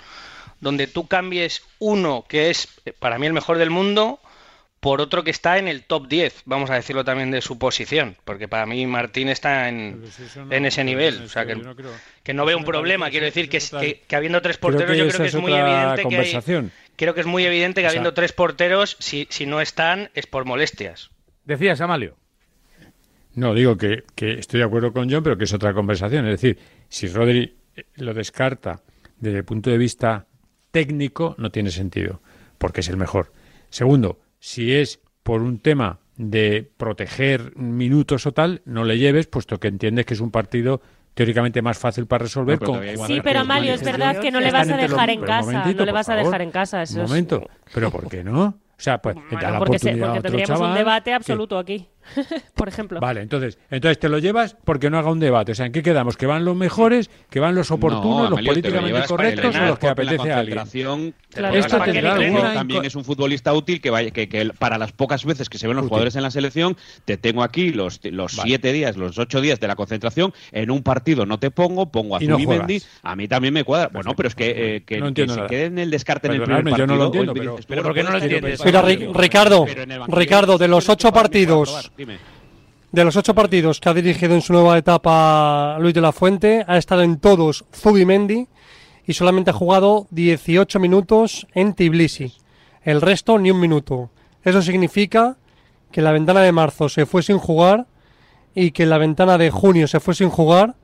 [0.59, 4.19] donde tú cambies uno que es eh, para mí el mejor del mundo
[4.81, 8.15] por otro que está en el top 10, vamos a decirlo también de su posición,
[8.23, 10.01] porque para mí Martín está en,
[10.35, 11.91] no- en ese nivel, o sea que, no creo-
[12.23, 15.17] que no veo un problema, quiero decir que, que, que habiendo tres porteros yo creo
[15.19, 16.71] que es muy evidente que hay, conversación.
[16.95, 20.11] creo que es muy evidente que O sea- habiendo tres porteros, si, si no están,
[20.13, 21.09] es por molestias.
[21.43, 22.15] Decías, Amalio.
[23.39, 26.25] No, digo que, que estoy de acuerdo con John, pero que es otra conversación.
[26.25, 28.81] Es decir, si Rodri eh, lo descarta
[29.19, 30.25] desde el punto de vista
[30.71, 32.21] técnico, no tiene sentido,
[32.57, 33.31] porque es el mejor.
[33.69, 39.59] Segundo, si es por un tema de proteger minutos o tal, no le lleves, puesto
[39.59, 40.81] que entiendes que es un partido
[41.13, 42.61] teóricamente más fácil para resolver.
[42.61, 45.65] No, con Sí, pero Amalio, es verdad que no le vas a dejar en casa.
[45.73, 46.81] No le vas a dejar en casa.
[46.83, 48.43] Eso Un es- momento, pero ¿por qué no?
[48.45, 51.15] O sea, pues da Bueno, la porque, se- a porque otro tendríamos un debate que-
[51.15, 51.87] absoluto aquí,
[52.55, 52.99] por ejemplo.
[52.99, 55.51] Vale, entonces, entonces te lo llevas porque no haga un debate.
[55.51, 56.17] O sea, ¿en qué quedamos?
[56.17, 59.17] ¿Que van los mejores, que van los oportunos, No, los Amelio, lo políticamente llevas para
[59.17, 60.57] correctos o los que porque en la apetece a alguien?
[60.57, 64.77] concentración, Claro, Esto tendrá alguna también es un futbolista útil que, vaya, que, que para
[64.79, 65.89] las pocas veces que se ven los Útil.
[65.89, 68.47] jugadores en la selección, te tengo aquí los, los Vale.
[68.49, 72.15] siete días, los ocho días de la concentración, en un partido no te pongo, pongo
[72.17, 72.99] a Y no Zubimendi, juegas.
[73.03, 73.89] a mí también me cuadra.
[73.93, 75.49] Bueno, pero es que, eh, que, No que entiendo se nada.
[75.49, 76.77] quede en el descarte en el primer partido.
[76.77, 78.59] yo no lo entiendo, pero- pero ¿por qué no lo entiendes?
[79.13, 79.65] Ricardo,
[80.07, 81.91] Ricardo, de los ocho partidos.
[82.91, 86.63] De los ocho partidos que ha dirigido en su nueva etapa Luis de la Fuente,
[86.65, 88.47] ha estado en todos Zubimendi
[89.05, 92.33] y solamente ha jugado 18 minutos en Tbilisi.
[92.83, 94.11] El resto ni un minuto.
[94.45, 95.35] Eso significa
[95.91, 97.87] que la ventana de marzo se fue sin jugar
[98.55, 100.75] y que la ventana de junio se fue sin jugar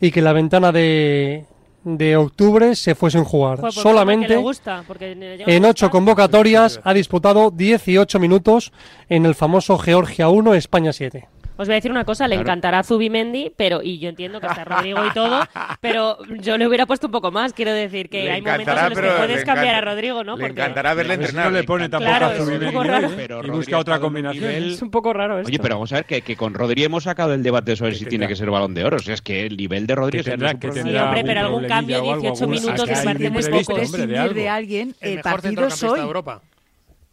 [0.00, 1.46] y que la ventana de,
[1.84, 3.58] de octubre se fue sin jugar.
[3.58, 8.72] Joder, pues solamente gusta, en ocho convocatorias ha disputado 18 minutos
[9.08, 11.28] en el famoso Georgia 1, España 7.
[11.58, 12.48] Os voy a decir una cosa, le Claro.
[12.48, 15.40] encantará Zubimendi, pero y yo entiendo que está Rodrigo y todo,
[15.80, 17.52] pero yo le hubiera puesto un poco más.
[17.52, 20.36] Quiero decir que Le hay momentos en los que puedes cambiar a Rodrigo, ¿no?
[20.36, 21.46] Le Porque encantará verle entrenar.
[21.46, 23.14] no le pone tampoco Claro, a Zubimendi ¿eh?
[23.16, 24.44] Pero y busca otra combinación.
[24.44, 25.48] nivel- es un poco raro esto.
[25.48, 28.04] Oye, pero vamos a ver que, que con Rodri hemos sacado el debate sobre si
[28.06, 28.96] tiene tendrá- que ser balón de oro.
[28.96, 30.74] O sea, es que el nivel de Rodri Que tendrá- que problema.
[30.86, 33.64] Sí, tendrá hombre, pero algún cambio, problemilla o algo, 18 algún- minutos me parece muy
[33.64, 34.34] poco.
[34.34, 36.40] de alguien, El mejor partido Europa.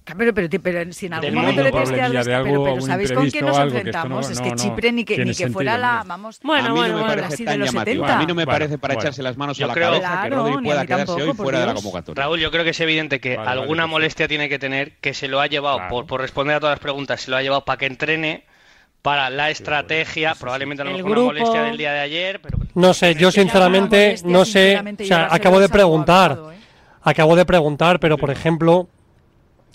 [0.06, 2.02] Pero, pero, pero, si en algún Del momento le los- de
[2.36, 4.26] algo, pero, pero ¿sabéis con quién nos que enfrentamos?
[4.28, 6.74] no- es que Chipre ni que, ni que fuera sentido, la, vamos, a mí no
[6.76, 8.04] me bueno, parece así tan de los llamativo.
[8.06, 8.16] 70.
[8.16, 9.04] A mí no me Bueno, parece para bueno.
[9.08, 11.06] echarse las manos Yo a la creo- cabeza que Claro, Rodri ni a pueda quedarse
[11.08, 12.24] tampoco, hoy fuera de la convocatoria.
[12.24, 15.28] Raúl, yo creo que es evidente que Vale, alguna molestia tiene que tener, que se
[15.28, 15.90] lo ha llevado, Claro.
[15.90, 18.44] por, por responder a todas las preguntas, se lo ha llevado para que entrene,
[19.02, 22.60] para la estrategia, probablemente a lo mejor una molestia del día de ayer, pero...
[22.76, 26.58] No sé, yo sinceramente no sé, o sea, acabo de preguntar, ¿eh?
[27.02, 28.88] acabo de preguntar, pero por ejemplo,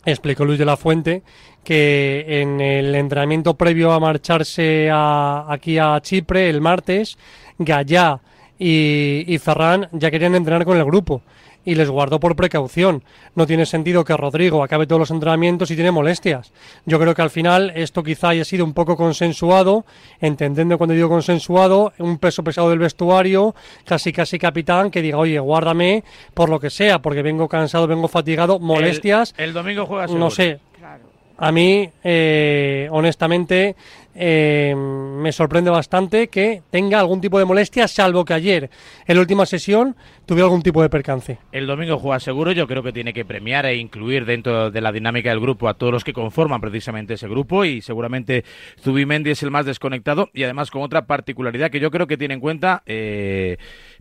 [0.05, 1.23] explicó Luis de la Fuente
[1.65, 7.19] que en el entrenamiento previo a marcharse a- aquí a Chipre el martes,
[7.59, 8.21] Gallá
[8.59, 11.23] y, y Ferran ya querían entrenar con el grupo
[11.65, 13.03] y les guardó por precaución.
[13.35, 16.53] No tiene sentido que Rodrigo acabe todos los entrenamientos y tiene molestias.
[16.87, 19.85] Yo creo que al final esto quizá haya sido un poco consensuado,
[20.21, 25.39] entendiendo cuando digo consensuado, un peso pesado del vestuario, casi casi capitán, que diga, oye,
[25.39, 30.05] guárdame por lo que sea, porque vengo cansado, vengo fatigado, molestias, El, el domingo juega
[30.07, 30.31] no seguro.
[30.31, 30.61] sé.
[30.79, 31.05] Claro.
[31.43, 33.75] A mí, eh, honestamente,
[34.15, 38.71] eh, me sorprende bastante que tenga algún tipo de molestia, salvo que ayer,
[39.07, 39.97] en la última sesión,
[40.27, 41.39] tuviera algún tipo de percance.
[41.53, 44.93] El domingo juega seguro, yo creo que tiene que premiar e incluir dentro de la
[44.93, 48.45] dinámica del grupo a todos los que conforman precisamente ese grupo y seguramente
[48.81, 52.35] Zubimendi es el más desconectado y además con otra particularidad que yo creo que tiene
[52.35, 53.59] en cuenta, eh,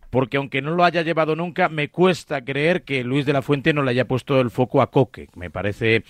[0.09, 3.73] porque aunque no lo haya llevado nunca, me cuesta creer que Luis de la Fuente
[3.73, 5.27] no le haya puesto el foco a Coque.
[5.35, 6.03] Me parece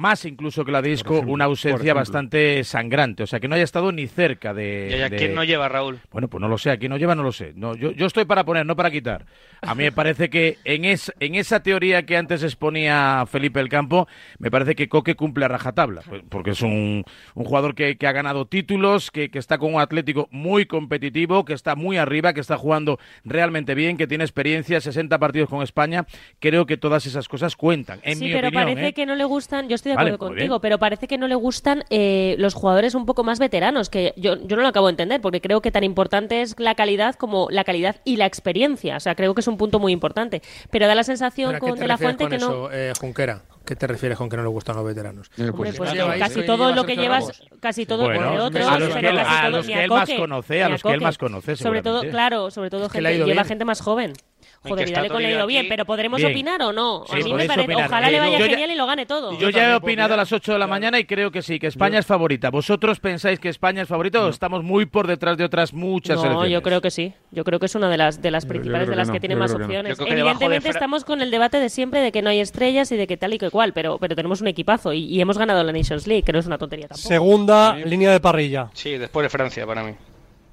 [0.00, 3.54] más incluso que la de Isco, ejemplo, una ausencia bastante sangrante, o sea que no
[3.54, 4.96] haya estado ni cerca de...
[4.98, 6.00] ¿Y a de- quién no lleva, Raúl?
[6.10, 7.52] bueno, pues no lo sé, aquí no lleva, no lo sé.
[7.54, 9.26] No, yo, yo estoy para poner, no para quitar.
[9.62, 13.68] A mí me parece que en, es, en esa teoría que antes exponía Felipe el
[13.68, 14.08] Campo,
[14.38, 18.06] me parece que Coque cumple a rajatabla, pues, porque es un, un jugador que, que
[18.06, 22.32] ha ganado títulos, que, que está con un Atlético muy competitivo, que está muy arriba,
[22.32, 26.06] que está jugando realmente bien, que tiene experiencia, 60 partidos con España.
[26.38, 28.64] Creo que todas esas cosas cuentan, en sí, mi pero opinión.
[28.64, 28.92] parece ¿eh?
[28.94, 30.40] que no le gustan, yo estoy de Vale, acuerdo bien.
[30.48, 34.12] contigo, pero parece que no le gustan eh, los jugadores un poco más veteranos, que
[34.16, 37.14] yo, yo no lo acabo de entender, porque creo que tan importante es la calidad
[37.14, 38.96] como la calidad y la experiencia.
[38.96, 40.42] O sea, creo que es un punto muy importante.
[40.70, 42.46] Pero da la sensación ¿Pero a qué con De La Fuente con que no.
[42.46, 43.42] eso, eh, Junquera?
[43.64, 45.30] ¿Qué te refieres con que no le gustan los veteranos?
[45.36, 48.66] Eh, Hombre, pues, pues eh, casi todo lo que llevas, casi todo Bueno, de otros,
[48.66, 50.68] a los pero que él- casi a todo, los ni que él más conoce, a
[50.70, 53.44] los que él más conoce, Sobre todo, claro, sobre todo Es que gente lleva bien.
[53.44, 54.14] gente más joven.
[54.62, 56.32] Joder, Vidal con le Toribio ido bien, pero ¿podremos Bien.
[56.32, 57.04] opinar o no?
[57.06, 57.86] Sí, a mí me parece, opinar.
[57.86, 59.38] ojalá Eh, le vaya yo ya- genial y lo gane todo.
[59.38, 61.66] Yo ya he opinado a las 8 de la mañana y creo que sí, que
[61.66, 62.50] España es favorita.
[62.50, 66.22] ¿Vosotros pensáis que España es favorita o estamos muy por detrás de otras muchas No,
[66.22, 66.52] selecciones?
[66.52, 67.14] yo creo que sí.
[67.30, 69.20] Yo creo que es una de las de las principales de las que que, no,
[69.20, 69.64] tiene más no.
[69.64, 69.96] opciones.
[69.96, 73.06] De Evidentemente estamos con el debate de siempre de que no hay estrellas y de
[73.06, 75.72] que tal y que cual, pero pero tenemos un equipazo y, y hemos ganado la
[75.72, 77.08] Nations League, que no es una tontería tampoco.
[77.08, 78.68] Segunda línea de parrilla.
[78.74, 79.92] Sí, después de Francia, para mí.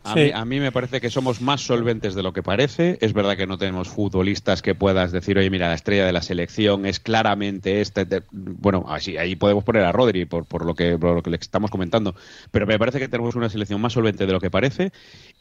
[0.08, 0.20] A, Sí.
[0.22, 2.98] mí, a mí me parece que somos más solventes de lo que parece.
[3.02, 6.22] Es verdad que no tenemos futbolistas que puedas decir, oye, mira, la estrella de la
[6.22, 8.06] selección es claramente este.
[8.06, 11.30] de- bueno, así, ahí podemos poner a Rodri por, por, lo que, por lo que
[11.30, 12.15] le estamos comentando.
[12.52, 14.91] Pero me parece que tenemos una selección más solvente de lo que parece.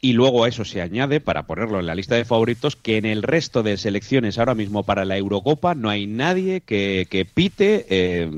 [0.01, 3.05] Y luego a eso se añade, para ponerlo en la lista de favoritos, que en
[3.05, 7.85] el resto de selecciones ahora mismo para la Eurocopa no hay nadie que, que pite
[7.89, 8.29] eh,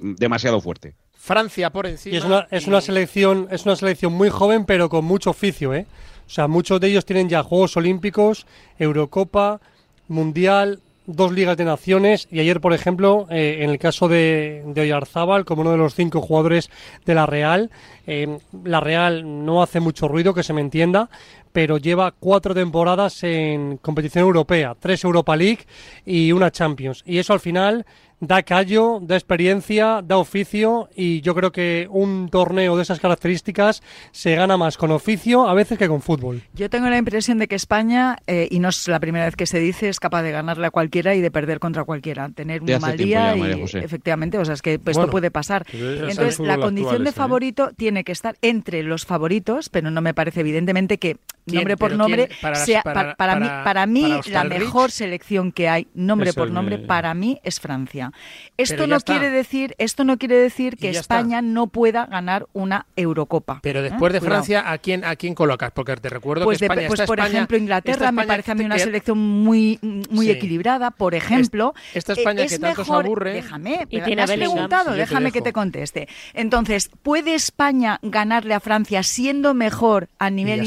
[0.00, 0.94] demasiado fuerte.
[1.28, 2.14] Francia por encima.
[2.14, 5.74] Y es una, es una selección, es una selección muy joven, pero con mucho oficio,
[5.74, 5.86] ¿eh?
[6.26, 8.46] O sea, muchos de ellos tienen ya Juegos Olímpicos,
[8.78, 9.60] Eurocopa,
[10.08, 12.28] Mundial, dos ligas de naciones.
[12.30, 15.94] Y ayer, por ejemplo, eh, en el caso de, de Oyarzábal, como uno de los
[15.94, 16.70] cinco jugadores
[17.04, 17.70] de la Real,
[18.06, 21.08] eh, la Real no hace mucho ruido, que se me entienda,
[21.52, 25.66] pero lleva cuatro temporadas en competición europea, tres Europa League
[26.06, 27.02] y una Champions.
[27.06, 27.86] Y eso al final
[28.20, 33.82] da callo, da experiencia, da oficio y yo creo que un torneo de esas características
[34.10, 36.42] se gana más con oficio a veces que con fútbol.
[36.54, 39.46] Yo tengo la impresión de que España, eh, y no es la primera vez que
[39.46, 42.28] se dice, es capaz de ganarle a cualquiera y de perder contra cualquiera.
[42.30, 43.78] Tener un mal día ya, y José.
[43.78, 45.64] efectivamente, o sea, es que pues, Bueno, esto puede pasar.
[45.72, 47.20] Entonces, la actual condición de ese, ¿eh?
[47.20, 51.16] favorito tiene que estar entre los favoritos, pero no me parece evidentemente que.
[51.56, 52.28] Nombre por ¿Pero nombre?
[52.40, 56.32] Para sea para- para, mí para- para mí para la mejor selección que hay nombre
[56.32, 58.12] por nombre para mí es Francia.
[58.56, 59.12] Esto no está.
[59.12, 61.00] quiere decir esto no quiere decir que está.
[61.18, 63.60] España no pueda ganar una Eurocopa.
[63.62, 63.82] Pero ¿eh?
[63.82, 64.36] después de Cuidado.
[64.36, 65.70] Francia, ¿a quién, ¿a quién colocas?
[65.72, 68.52] Porque te recuerdo Pues, que de- España pues esta por España- ejemplo, Inglaterra me parece
[68.52, 69.78] a mí una que- selección muy,
[70.10, 70.32] muy Sí.
[70.32, 71.74] equilibrada, por ejemplo.
[71.94, 74.94] esta Eh, España es que tanto se aburre- Déjame, Y me has preguntado, Sí, yo
[74.94, 76.08] te déjame que te conteste.
[76.34, 80.64] Entonces, ¿puede España ganarle a Francia siendo mejor a nivel ya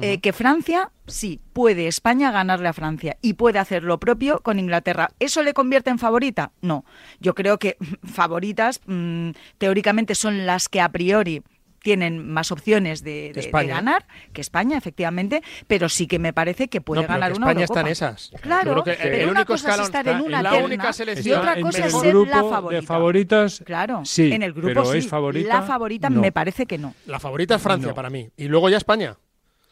[0.00, 0.90] eh, que Francia?
[1.06, 5.10] Sí, puede España ganarle a Francia y puede hacer lo propio con Inglaterra.
[5.18, 6.52] ¿Eso le convierte en favorita?
[6.60, 6.84] No.
[7.20, 11.42] Yo creo que favoritas mm, teóricamente son las que a priori
[11.80, 13.76] tienen más opciones de, de- de España.
[13.76, 17.46] ganar que España, efectivamente, pero sí que me parece que puede No, ganar que una
[17.46, 17.92] España está en Eurocopa.
[18.16, 18.32] esas.
[18.42, 20.92] Claro, que pero el una único cosa es estar en una la terna única y
[20.92, 22.80] selección otra en cosa es ser la grupo favorita.
[22.80, 23.62] de favoritas.
[23.64, 24.98] Claro, sí, en el grupo pero sí.
[24.98, 25.48] es favorita.
[25.54, 26.20] La favorita no.
[26.20, 26.94] me parece que no.
[27.06, 27.94] La favorita es Francia No.
[27.94, 28.28] para mí.
[28.36, 29.16] Y luego ya España.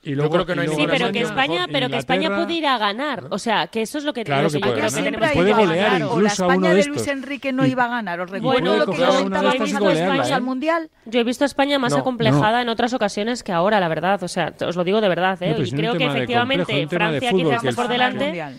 [0.06, 2.52] Y Yo luego- creo que no hay Sí, pero que España, pero que España puede
[2.54, 3.24] ir a ganar.
[3.30, 5.52] O sea, que eso es lo que, Claro lo que que yo puede Siempre puede
[5.52, 6.88] golear ganar, o la incluso a uno España de de.
[6.88, 8.20] Luis Enrique no Y- iba a ganar.
[8.20, 10.34] Os recuerdo lo que coger a uno de comentabais estos y cuando golearla, España ¿eh?
[10.34, 10.90] al Mundial.
[11.06, 12.62] Yo he visto a España más No, acomplejada no.
[12.62, 14.22] en otras ocasiones que ahora, la verdad.
[14.22, 15.42] O sea, os lo digo de verdad.
[15.42, 15.56] ¿eh?
[15.58, 18.24] No, y no creo que efectivamente Francia quizás está por delante.
[18.26, 18.54] Mundial,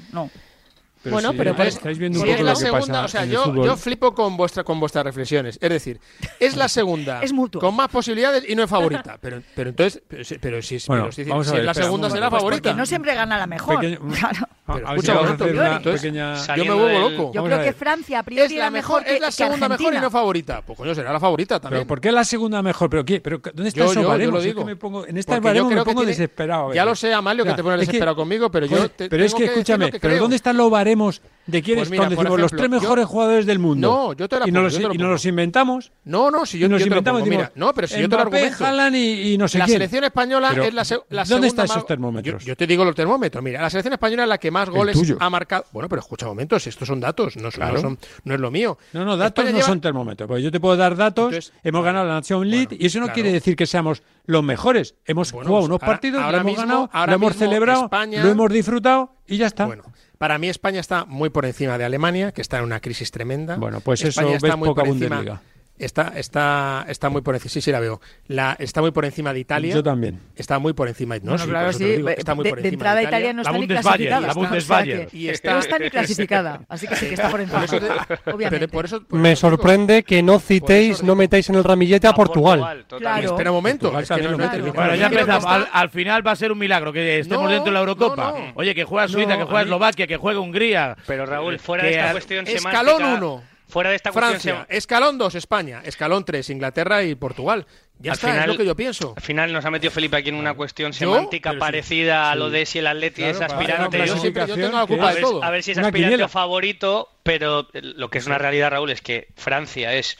[1.10, 1.15] No.
[1.15, 3.06] Bueno, si pero por- estáis viendo un Si poco es la lo que segunda, pasa
[3.06, 3.65] o sea, en el yo, fútbol.
[3.65, 5.58] yo flipo con vuestra con vuestras reflexiones.
[5.62, 6.00] Es decir,
[6.39, 7.62] es la segunda Es mutuo.
[7.62, 9.17] con más posibilidades y no es favorita.
[9.22, 11.65] Pero, pero entonces, pero, si- pero si, Bueno, pero si- vamos a si ver, es
[11.65, 12.39] la espera, segunda un será momento.
[12.39, 12.70] favorita.
[12.72, 13.76] Que no siempre gana la mejor.
[13.80, 14.48] Pequeño- Claro.
[14.69, 16.56] A Pero ver si escucha, vamos a momento, hacer yo- una pequeña...
[16.58, 17.32] Yo me vuelvo loco.
[17.34, 17.73] Yo creo que.
[17.73, 20.62] Francia a priori Es la mejor, que, es la que segunda mejor y no favorita.
[20.62, 21.80] Pues coño, será la favorita también.
[21.84, 22.89] ¿Pero por qué la segunda mejor?
[22.89, 23.21] ¿Pero qué?
[23.21, 24.34] ¿Pero ¿Dónde están Yo- esos yo- yo baremos?
[24.34, 24.65] lo Es que digo.
[24.65, 26.73] me pongo, en esta Porque yo baremo me que pongo tiene- desesperado.
[26.73, 28.75] Ya lo sé, Amalio, que O sea, te pones es que- desesperado conmigo, pero yo
[28.77, 30.17] joder, te- pero es que que escúchame, que pero.
[30.19, 33.60] ¿dónde están los baremos de quiénes Pues mira, decimos los tres yo- mejores jugadores del
[33.60, 33.88] mundo?
[33.88, 35.91] No, yo te la y pongo, nos, yo te los, lo y nos los inventamos.
[36.05, 37.88] No, no, si yo, y nos yo te lo inventamos, pongo, decimos, mira, no, pero
[37.88, 38.97] si yo te lo argumento.
[38.97, 39.75] Y, y no sé la quién.
[39.75, 42.43] selección española Pero, es la, se- la ¿dónde segunda están esos termómetros?
[42.43, 43.43] Yo, yo te digo los termómetros.
[43.43, 45.65] Mira, la selección española es la que más goles ha marcado.
[45.71, 47.73] Bueno, pero escucha un momento, si estos son datos, no, son- Claro.
[47.75, 48.77] no, son, no es lo mío.
[48.93, 50.27] No, no, datos España no lleva- son termómetros.
[50.27, 52.99] Porque yo te puedo dar datos, Entonces, hemos ganado la Nación League bueno, y eso
[52.99, 53.13] no claro.
[53.15, 54.95] quiere decir que seamos los mejores.
[55.05, 57.89] Hemos Bueno, jugado pues unos ahora- partidos, ahora lo hemos mismo- ganado, lo hemos celebrado,
[57.91, 59.65] lo hemos disfrutado y ya está.
[59.65, 59.83] Bueno,
[60.17, 63.56] para mí España está muy por encima de Alemania, que está en una crisis tremenda.
[63.58, 65.41] Bueno, pues eso España está ves muy poca por encima- Bundesliga.
[65.80, 67.52] Está, está, está muy por encima.
[67.52, 68.02] Sí, sí, la veo.
[68.28, 69.76] La, está muy por encima de Italia.
[69.76, 70.20] Yo también.
[70.36, 71.16] Está muy por encima.
[71.18, 71.84] No, Bueno, sí, claro, sí.
[71.86, 74.20] digo, está muy de, por de encima entrada de Italia no La está ni clasificada.
[74.22, 75.06] la O sea Bundesbayern.
[75.08, 76.62] que Y está- No está ni clasificada.
[76.68, 77.60] Así que sí que está por encima.
[77.66, 78.50] Por eso te- Obviamente.
[78.68, 81.63] pero por eso- por Me eso digo- sorprende que no citéis, no metáis en el
[81.63, 82.86] ramillete a Portugal.
[82.98, 83.28] Claro.
[83.28, 83.92] Espera un momento.
[83.92, 84.74] Portugal es que no-.
[84.74, 85.44] Bueno, ya empezamos.
[85.44, 88.34] está- Al, al final va a ser un milagro que estemos dentro de la Eurocopa.
[88.56, 90.98] Oye, que juega Suiza, que juega Eslovaquia, que juega Hungría.
[91.06, 93.44] Pero Raúl, fuera de esta cuestión Escalón semántica- 1.
[93.67, 94.65] Fuera de esta cuestión Francia.
[94.69, 95.82] Escalón 2, España.
[95.84, 97.65] Escalón 3, Inglaterra y Portugal.
[97.99, 99.13] Ya Al está, es final- lo que yo pienso.
[99.17, 100.97] Al final nos ha metido Felipe aquí en una cuestión ¿Yo?
[100.99, 101.65] semántica Pero sí.
[101.65, 103.97] parecida a lo de si el Atleti Claro, es aspirante.
[104.08, 105.43] yo siempre yo tengo la clasificación culpa a, de ver, todo.
[105.43, 106.25] a ver si es Una aspirante quiniela.
[106.25, 110.15] o favorito, pero lo que es una realidad, Raúl, es que Francia es,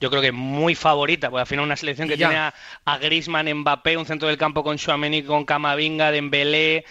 [0.00, 2.28] yo creo que muy favorita, porque al final una selección que ya.
[2.28, 2.54] tiene a,
[2.84, 6.84] a Griezmann, Mbappé, un centro del campo con Chouameni, con Camavinga, Dembélé,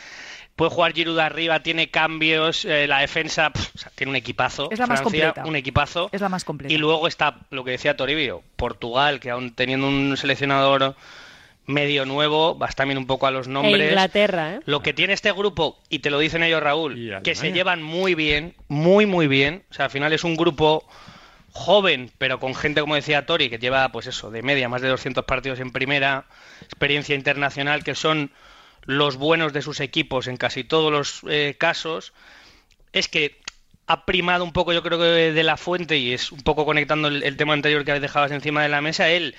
[0.56, 4.70] puede jugar Giroud arriba, tiene cambios, eh, la defensa, pff, o sea, tiene un equipazo.
[4.72, 5.50] Es la más Francia, completa.
[5.50, 6.10] un equipazo.
[6.12, 6.74] Es la más completa.
[6.74, 10.96] Y luego está lo que decía Toribio, Portugal, que aún teniendo un seleccionador
[11.68, 13.90] medio nuevo, vas también un poco a los E nombres.
[13.90, 14.60] Inglaterra, ¿eh?
[14.66, 18.16] Lo que tiene este grupo, y te lo dicen ellos, Raúl, que se llevan muy
[18.16, 19.64] bien, muy, muy bien.
[19.72, 20.88] O sea, al final es un grupo
[21.52, 24.90] joven, pero con gente, como decía Tori, que lleva, pues eso, de media, más de
[24.90, 26.26] 200 partidos en primera,
[26.62, 28.32] experiencia internacional, que son
[28.86, 32.14] los buenos de sus equipos en casi todos los eh, casos.
[32.94, 33.40] Es que
[33.88, 37.08] ha primado un poco, yo creo que de la fuente, y es un poco conectando
[37.08, 39.36] el, tema anterior que dejabas encima de la mesa, el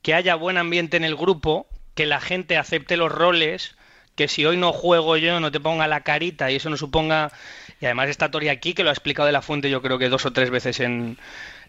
[0.00, 3.76] que haya buen ambiente en el grupo, que la gente acepte los roles,
[4.14, 7.32] que si hoy no juego yo, no te ponga la carita y eso no suponga.
[7.80, 10.08] Y además está Tori aquí, que lo ha explicado de la fuente, yo creo que
[10.08, 11.18] dos o tres veces en,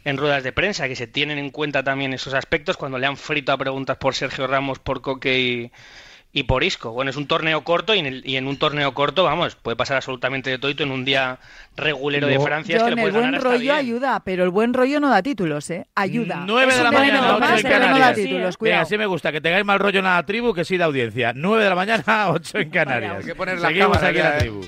[0.06, 3.18] en ruedas de prensa, que se tienen en cuenta también esos aspectos cuando le han
[3.18, 5.72] frito a preguntas por Sergio Ramos, por Coque y,
[6.36, 6.92] y por Isco.
[6.92, 9.78] Bueno, es un torneo corto y en, el- y en un torneo corto, vamos, puede
[9.78, 11.38] pasar absolutamente de todo en un día
[11.78, 12.76] regulero de Luego- Francia.
[12.78, 13.76] es que John, le el buen ganar rollo bien.
[13.76, 15.86] ayuda, pero el buen rollo no da títulos, ¿eh?
[15.94, 16.44] Ayuda.
[16.48, 18.16] 9 Es de la mañana, 8 más, en pero no da Canarias.
[18.16, 18.82] títulos, cuidado.
[18.82, 21.34] así me gusta, que tengáis mal rollo en la tribu, que sí da audiencia.
[21.36, 23.18] 9 de la mañana, 8 en Canarias.
[23.20, 24.40] Hay que poner la Seguimos cámara aquí en la ¿eh?
[24.40, 24.62] tribu.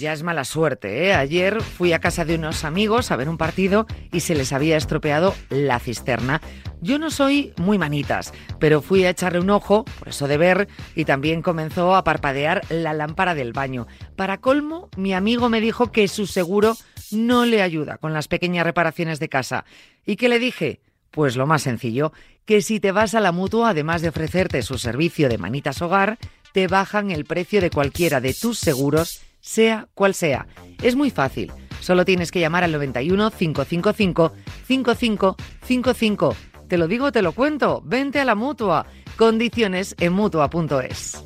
[0.00, 1.12] Ya es mala suerte, ¿eh?
[1.12, 4.78] Ayer fui a casa de unos amigos a ver un partido y se les había
[4.78, 6.40] estropeado la cisterna.
[6.80, 10.68] Yo no soy muy manitas, pero fui a echarle un ojo, por eso de ver,
[10.94, 13.86] y también comenzó a parpadear la lámpara del baño.
[14.16, 16.78] Para colmo, mi amigo me dijo que su seguro
[17.10, 19.66] no le ayuda con las pequeñas reparaciones de casa.
[20.06, 20.80] ¿Y qué le dije?
[21.10, 22.14] Pues lo más sencillo,
[22.46, 26.16] que si te vas a la mutua, además de ofrecerte su servicio de manitas hogar,
[26.54, 30.46] te bajan el precio de cualquiera de tus seguros, sea cual sea.
[30.82, 31.52] Es muy fácil.
[31.80, 34.32] Solo tienes que llamar al 91 555
[34.66, 36.36] 5555.
[36.68, 37.82] Te lo digo, te lo cuento.
[37.84, 38.86] Vente a la mutua.
[39.16, 41.24] Condiciones en mutua.es.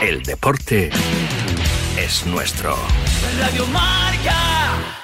[0.00, 0.90] El deporte
[1.98, 2.76] es nuestro.
[3.38, 5.03] Radio Marca.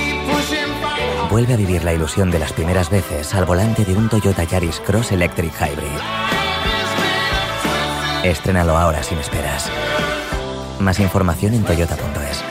[1.31, 4.81] Vuelve a vivir la ilusión de las primeras veces al volante de un Toyota Yaris
[4.81, 5.87] Cross Electric Hybrid.
[8.25, 9.71] Estrénalo ahora sin esperas.
[10.81, 12.50] Más información en toyota.es.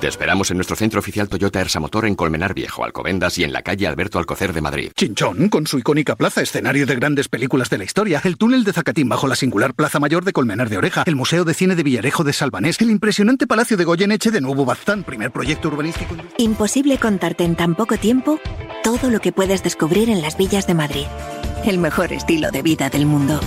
[0.00, 3.52] Te esperamos en nuestro centro oficial Toyota Ersa Motor en Colmenar Viejo, Alcobendas y en
[3.52, 4.92] la calle Alberto Alcocer de Madrid.
[4.94, 8.72] Chinchón, con su icónica plaza, escenario de grandes películas de la historia, el túnel de
[8.72, 11.82] Zacatín bajo la singular Plaza Mayor de Colmenar de Oreja, el Museo de Cine de
[11.82, 16.14] Villarejo de Salvanés, el impresionante Palacio de Goyeneche de Nuevo Baztán, primer proyecto urbanístico.
[16.36, 18.38] Imposible contarte en tan poco tiempo
[18.84, 21.06] todo lo que puedes descubrir en las villas de Madrid.
[21.66, 23.40] El mejor estilo de vida del mundo.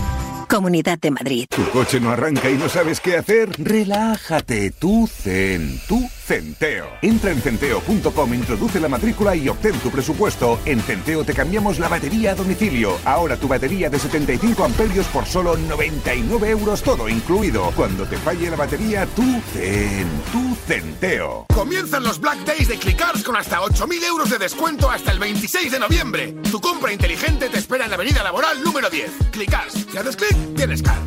[0.49, 1.45] Comunidad de Madrid.
[1.49, 3.51] ¿Tu coche no arranca y no sabes qué hacer?
[3.57, 6.87] Relájate, tú Zen, tú Centeo.
[7.01, 10.59] Entra en centeo.com, introduce la matrícula y obtén tu presupuesto.
[10.65, 12.97] En Centeo te cambiamos la batería a domicilio.
[13.05, 17.71] Ahora tu batería de 75 amperios por solo 99 euros todo incluido.
[17.75, 21.45] Cuando te falle la batería, tú Zen, tú Centeo.
[21.53, 25.71] Comienzan los Black Days de Clickars con hasta 8.000 euros de descuento hasta el 26
[25.71, 26.35] de noviembre.
[26.49, 29.11] Tu compra inteligente te espera en la avenida laboral número 10.
[29.31, 29.73] Clickars.
[29.91, 30.99] Si haces clic, tienes car.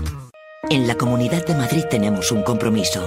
[0.71, 3.07] En la Comunidad de Madrid tenemos un compromiso.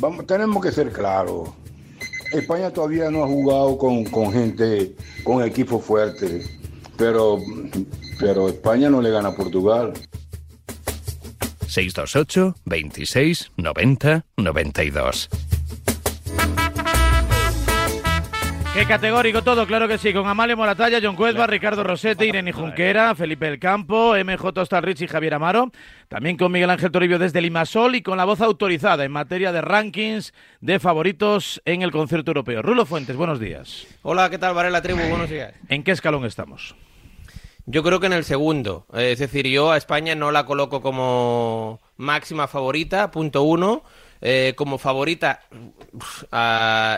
[0.00, 1.50] Vamos, tenemos que ser claros.
[2.32, 4.94] España todavía no ha jugado con, con gente,
[5.24, 6.42] con equipo fuerte,
[6.96, 7.38] pero,
[8.18, 9.92] pero España no le gana a Portugal.
[11.66, 15.28] 628 26 90 92.
[18.76, 23.14] Qué categórico todo, claro que sí, con Amalia Moratalla, John Cuezba, Ricardo Rosete, Irene Junquera,
[23.14, 25.72] Felipe El Campo, MJ Ostalrich y Javier Amaro,
[26.08, 29.62] también con Miguel Ángel Toribio desde Limasol y con la voz autorizada en materia de
[29.62, 32.60] rankings de favoritos en el concierto europeo.
[32.60, 33.86] Rulo Fuentes, buenos días.
[34.02, 35.00] Hola, ¿qué tal, Varela Tribu?
[35.08, 35.54] Buenos días.
[35.70, 36.74] ¿En qué escalón estamos?
[37.64, 38.84] Yo creo que en el segundo.
[38.92, 43.84] Eh, Es decir, yo a España no la coloco como máxima favorita, punto uno.
[44.20, 45.40] Eh, como favorita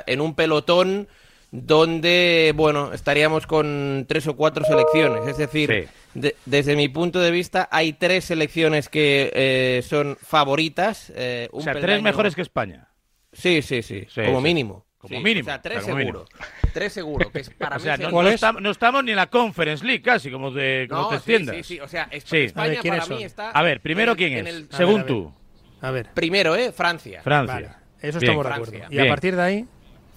[0.06, 1.08] en un pelotón
[1.50, 5.26] donde, bueno, estaríamos con tres o cuatro selecciones.
[5.26, 11.12] Es decir, de- desde mi punto de vista, hay tres selecciones que eh, son favoritas.
[11.14, 12.88] eh, un O sea, tres mejores que España.
[13.32, 14.44] Sí, sí, sí, Sí, como sí.
[14.44, 14.86] mínimo.
[14.98, 16.26] Como Sí, mínimo, O sea, tres o sea, seguro.
[16.74, 19.28] Tres seguro, que es para O mí sea, no, estamos, no estamos ni en la
[19.28, 21.54] Conference League casi, como te, como No, te extiendas.
[21.56, 22.38] sí, sí, o sea, es- Sí.
[22.38, 25.06] España para mí está A ver, primero quién es, el- según A ver, a ver.
[25.06, 25.34] tú.
[25.80, 26.08] A ver.
[26.14, 26.72] Primero, ¿eh?
[26.72, 27.22] Francia.
[27.22, 27.54] Francia.
[27.54, 27.68] Vale,
[28.02, 28.30] eso Bien.
[28.32, 28.86] estamos de acuerdo.
[28.90, 29.64] Y a partir de ahí,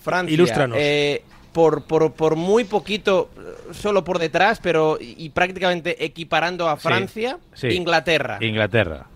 [0.02, 0.34] Francia.
[0.34, 0.78] ilústranos.
[0.80, 1.24] eh,
[1.54, 3.30] por, por, por muy poquito,
[3.74, 7.68] solo por detrás, pero y, prácticamente equiparando a Sí, Francia, sí.
[7.70, 8.38] Inglaterra.
[8.42, 9.08] Inglaterra.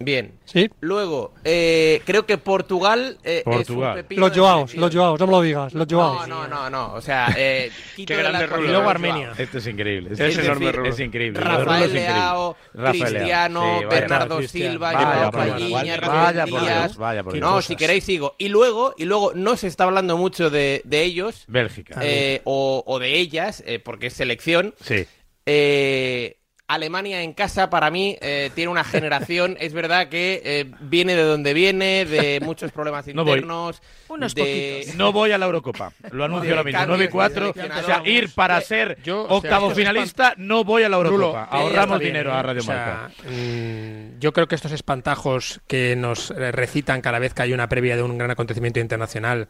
[0.00, 0.38] Bien.
[0.44, 0.70] Sí.
[0.80, 3.90] Luego, eh, creo que Portugal, eh, Portugal.
[3.90, 6.28] es un pepino Los Joaos, los Joaos, no me lo digas, los Joaos.
[6.28, 6.94] No, no, no, no.
[6.94, 8.64] O sea, eh, quito grande Rulo.
[8.64, 9.32] Y luego Armenia.
[9.36, 10.10] Este es increíble.
[10.12, 11.40] Es Es, decir, enorme, es increíble.
[11.40, 12.12] Lo de Rulo Rafael es increíble.
[12.74, 13.12] Rafael Leao.
[13.12, 14.70] Cristiano, Sí, vaya Bernardo Cristiano.
[14.72, 15.24] Silva, Vaya Vaya
[15.96, 16.60] Rafael por.
[16.60, 17.64] Dios, vaya por No, Dios.
[17.64, 18.34] si queréis sigo.
[18.38, 21.44] Y luego, y luego no se está hablando mucho de, de ellos.
[21.48, 21.98] Bélgica.
[22.02, 24.74] eh, o, o de ellas, eh, porque es selección.
[24.80, 25.06] Sí.
[25.46, 26.36] Eh,
[26.68, 31.22] Alemania en casa para mí eh, tiene una generación, es verdad que eh, viene de
[31.22, 33.38] donde viene, de muchos problemas No voy.
[33.38, 33.80] internos.
[34.08, 34.92] Unos de...
[34.96, 35.92] No voy a la Eurocopa.
[36.12, 36.78] Lo anuncio ahora mismo.
[36.78, 37.52] Cambios 9 y 4.
[37.52, 40.98] de O sea, ir para ser Yo, o sea, octavo finalista, no voy a la
[40.98, 41.46] Eurocopa.
[41.46, 42.34] Rulo, Ahorramos bien, dinero ¿eh?
[42.34, 43.30] a Radio O sea, Marca.
[43.30, 47.68] mm, yo creo que estos espantajos que nos eh, recitan cada vez que hay una
[47.70, 49.48] previa de un gran acontecimiento internacional,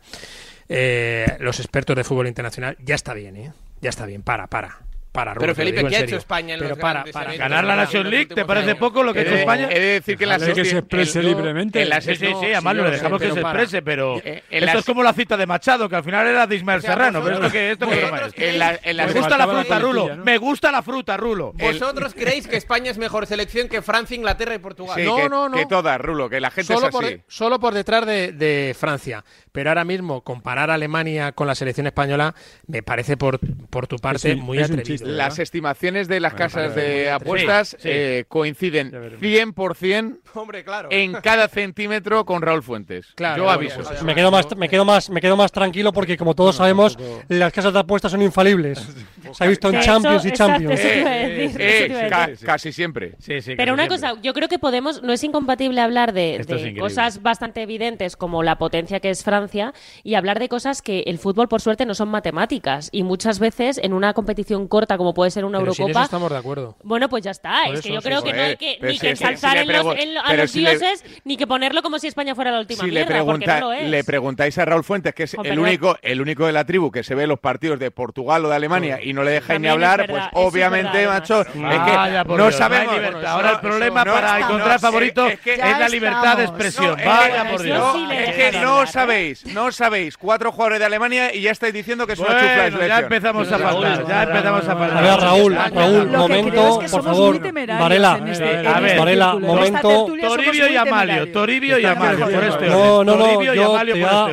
[0.68, 3.52] eh, los expertos de fútbol internacional, ya está bien, ¿eh?
[3.80, 4.78] Ya está bien, para, para
[5.18, 7.02] para Pero Felipe, ¿qué ha hecho España en Pero los para,
[7.36, 9.68] ganar la Nations League, ¿te parece poco lo que ha hecho España?
[9.68, 11.84] He de decir que la que se exprese libremente.
[12.00, 15.02] sí, sí, sí, además lo dejamos que se exprese, pero eh, eh, esto es como
[15.02, 17.86] la cita de Machado, que al final era de Ismael Serrano, pero esto que esto
[17.86, 20.16] pues Me gusta la fruta, Rulo.
[20.18, 21.52] Me gusta la fruta, Rulo.
[21.54, 25.04] ¿Vosotros creéis que España es mejor selección que Francia, Inglaterra y Portugal?
[25.04, 25.56] No, no, no.
[25.56, 27.22] Que todas, Rulo, que la gente es así.
[27.26, 29.24] Solo por detrás de Francia.
[29.50, 32.34] Pero ahora mismo comparar Alemania con la selección española
[32.68, 33.40] me parece por
[33.88, 35.07] tu parte muy atrevido.
[35.16, 37.88] Las estimaciones de las casas de apuestas sí, sí.
[37.90, 40.88] Eh, coinciden 100% Hombre, claro.
[40.90, 43.06] en cada centímetro con Raúl Fuentes.
[43.14, 43.80] Claro, Yo aviso.
[44.04, 46.98] Me quedo, más, me, quedo más, me quedo más tranquilo porque, como todos sabemos,
[47.28, 48.78] las casas de apuestas son infalibles.
[49.32, 50.80] Se ha visto en Champions y Champions.
[50.80, 53.14] Eh, eh, casi siempre.
[53.56, 57.62] Pero una cosa, yo creo que podemos, no es incompatible hablar de, de cosas bastante
[57.62, 61.60] evidentes como la potencia que es Francia y hablar de cosas que el fútbol, por
[61.60, 62.88] suerte, no son matemáticas.
[62.92, 65.92] Y muchas veces en una competición corta como puede ser una pero Eurocopa.
[65.92, 66.76] Si en estamos de acuerdo.
[66.82, 67.66] Bueno, pues ya está.
[67.66, 71.36] Es que yo creo que no hay que ni que ensalzar a los dioses ni
[71.36, 75.24] que ponerlo como si España fuera la última si le preguntáis a Raúl Fuentes, que
[75.24, 78.44] es el único, el único de la tribu que se ve los partidos de Portugal
[78.44, 82.24] o de Alemania y no le dejáis ni hablar, pues obviamente, macho, no, es que
[82.36, 82.96] no sabemos.
[83.24, 86.96] Ahora el problema para encontrar favoritos es la libertad de expresión.
[87.04, 87.96] Vaya por Dios.
[88.12, 90.16] Es que no sabéis, no sabéis.
[90.16, 93.58] Cuatro jugadores de Alemania y ya estáis diciendo que es una chufla Ya empezamos a
[93.58, 97.40] faltar, ya empezamos a a ver, Raúl, Raúl, momento, por favor.
[97.66, 100.06] Varela, a ver, eh, Varela, momento.
[100.20, 104.02] Toribio y Amalio, este Toribio y Amalio, por este No, no, no, yo te voy
[104.02, 104.28] a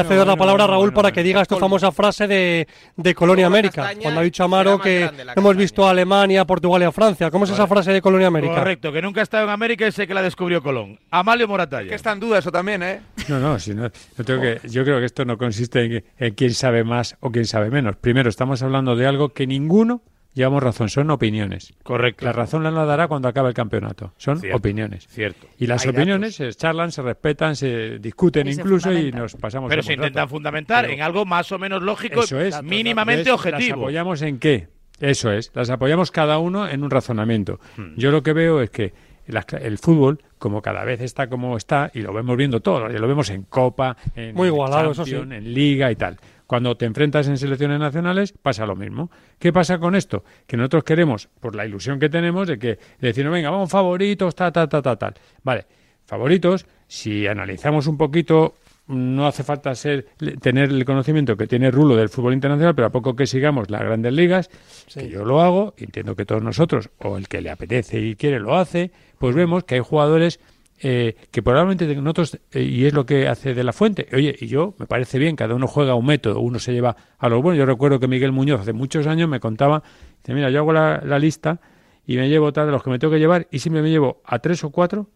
[0.00, 0.04] eh.
[0.04, 4.20] ceder la palabra a Raúl para que digas tu famosa frase de Colonia América, cuando
[4.20, 7.30] ha dicho Amaro que hemos visto a Alemania, Portugal y a Francia.
[7.30, 8.54] ¿Cómo es esa frase de Colonia América?
[8.54, 10.98] Correcto, que nunca ha estado en América y sé que la descubrió Colón.
[11.10, 11.88] Amalio Moratalla.
[11.88, 13.00] Que está en duda eso también, ¿eh?
[13.28, 17.44] No, no, yo creo que esto no consiste en, en quién sabe más o quién
[17.44, 17.96] sabe menos.
[17.96, 20.00] Primero estamos hablando de algo que ninguno
[20.32, 21.74] llevamos razón, son opiniones.
[21.82, 22.24] Correcto.
[22.24, 25.06] La razón la dará cuando acabe el campeonato, son opiniones.
[25.08, 25.46] Cierto.
[25.58, 29.68] Y las opiniones se charlan, se respetan, se discuten incluso y nos pasamos.
[29.68, 33.76] Pero se intentan fundamentar en algo más o menos lógico, eso es, mínimamente objetivo.
[33.76, 34.68] ¿Las apoyamos en qué?
[35.00, 37.60] Eso es, las apoyamos cada uno en un razonamiento.
[37.76, 37.92] Hmm.
[37.96, 38.94] Yo lo que veo es que
[39.26, 43.06] la, el fútbol, como cada vez está como está, y lo vemos viendo todo, lo
[43.06, 46.16] vemos en Copa, en, Muy Champions, en Liga y tal.
[46.50, 49.08] Cuando te enfrentas en selecciones nacionales pasa lo mismo.
[49.38, 50.24] ¿Qué pasa con esto?
[50.48, 54.34] Que nosotros queremos, por la ilusión que tenemos de que de decirnos, venga, vamos favoritos,
[54.34, 55.14] tal, tal, tal, tal, tal.
[55.44, 55.66] Vale,
[56.06, 58.54] favoritos, si analizamos un poquito
[58.88, 60.08] no hace falta ser,
[60.40, 63.82] tener el conocimiento que tiene Rulo del fútbol internacional, pero a poco que sigamos las
[63.82, 64.50] grandes ligas,
[64.92, 68.40] que yo lo hago, entiendo que todos nosotros, o el que le apetece y quiere
[68.40, 70.40] lo hace, pues vemos que hay jugadores
[70.82, 74.46] eh, que probablemente nosotros, eh, y es lo que hace de la fuente, oye, y
[74.46, 77.58] yo, me parece bien, cada uno juega un método, uno se lleva a lo bueno.
[77.58, 79.82] Yo recuerdo que Miguel Muñoz hace muchos años me contaba,
[80.22, 81.60] dice, mira, yo hago la, lista
[82.06, 84.22] y me llevo tal de los que me tengo que llevar y siempre me llevo
[84.24, 85.10] a tres o cuatro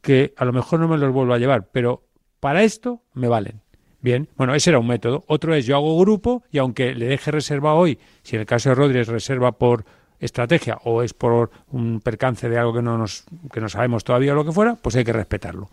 [0.00, 2.02] que a lo mejor no me los vuelvo a llevar, pero
[2.40, 3.62] para esto me valen.
[4.00, 5.24] Bien, bueno, ese era un método.
[5.28, 8.70] Otro es yo hago grupo y aunque le deje reserva hoy, si en el caso
[8.70, 9.84] de Rodríguez reserva por
[10.20, 14.34] estrategia o es por un percance de algo que no, nos, que no sabemos todavía
[14.34, 15.68] lo que fuera, pues hay que respetarlo.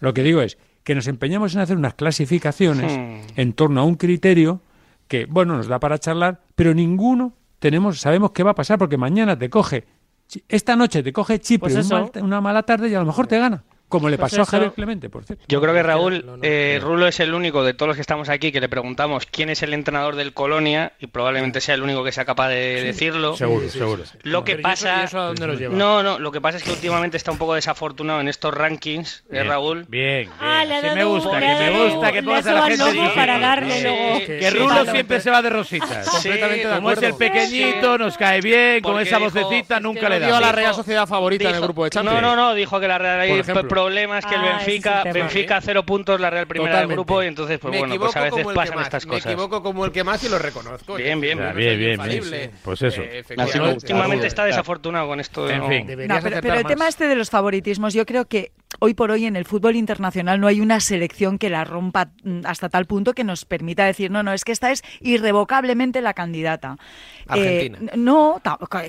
[0.00, 3.40] Lo que digo es que nos empeñamos en hacer unas clasificaciones hmm.
[3.40, 4.60] en torno a un criterio
[5.08, 8.96] que, bueno, nos da para charlar, pero ninguno tenemos, sabemos qué va a pasar porque
[8.96, 9.84] mañana te coge,
[10.48, 11.90] esta noche te coge Chipre pues
[12.20, 13.64] una mala tarde y a lo mejor te gana.
[13.88, 14.48] Como le pues pasó eso.
[14.48, 15.44] a Javier Clemente, por cierto.
[15.48, 16.86] Yo creo que Raúl, no, no, eh, no.
[16.88, 19.62] Rulo es el único de todos los que estamos aquí que le preguntamos quién es
[19.62, 23.36] el entrenador del Colonia y probablemente sea el único que sea capaz de sí, decirlo.
[23.36, 24.02] Seguro, sí, sí, seguro.
[24.22, 25.04] Lo que pasa.
[25.04, 25.76] Eso, ¿a dónde lleva?
[25.76, 29.24] No, no, lo que pasa es que últimamente está un poco desafortunado en estos rankings,
[29.30, 29.86] ¿eh, Raúl?
[29.88, 30.30] Bien, bien.
[30.40, 33.10] Ah, le que me gusta, que me gusta que toda la gente.
[33.14, 34.26] para darle luego.
[34.26, 36.08] Que Rulo siempre se va de rositas.
[36.08, 40.40] completamente Como es el pequeñito, nos cae bien, con esa vocecita nunca le da.
[40.40, 42.20] la Real Sociedad favorita en el grupo de Champions.
[42.20, 43.44] No, no, no, dijo que la Real
[43.76, 45.60] problema es que el ah, Benfica, Benfica ¿eh?
[45.62, 48.46] cero puntos, la Real primera del grupo, y entonces, pues me bueno, pues a veces
[48.54, 49.26] pasan estas cosas.
[49.26, 50.96] Me equivoco como el que más y lo reconozco.
[50.96, 52.00] Bien, bien, bien, bien,
[52.30, 52.50] bien.
[52.62, 53.02] Pues eso.
[53.02, 53.22] Eh,
[53.74, 55.48] Últimamente está desafortunado con esto.
[55.48, 55.86] En
[56.42, 59.44] pero, el tema este de los favoritismos, yo creo que hoy por hoy en el
[59.44, 63.44] fútbol internacional no hay una selección que la rompa mm, hasta tal punto que nos
[63.44, 66.76] permita decir, no, no, es que esta es irrevocablemente la candidata.
[67.28, 67.78] Argentina.
[67.80, 68.40] Eh, no,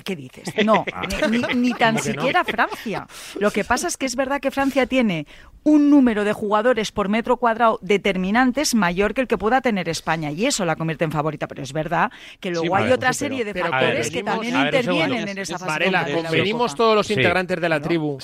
[0.04, 0.52] ¿qué dices?
[0.64, 0.84] No,
[1.30, 2.44] ni, ni tan siquiera?
[2.44, 3.06] Francia.
[3.38, 5.26] Lo que pasa es que es verdad que Francia tiene
[5.64, 10.30] un número de jugadores por metro cuadrado determinantes mayor que el que pueda tener España
[10.30, 12.10] y eso la convierte en favorita, pero es verdad
[12.40, 15.70] que luego hay otra serie de pero, factores que también ver, intervienen en esa fase.
[15.70, 18.18] Varela, convenimos todos los integrantes de la tribu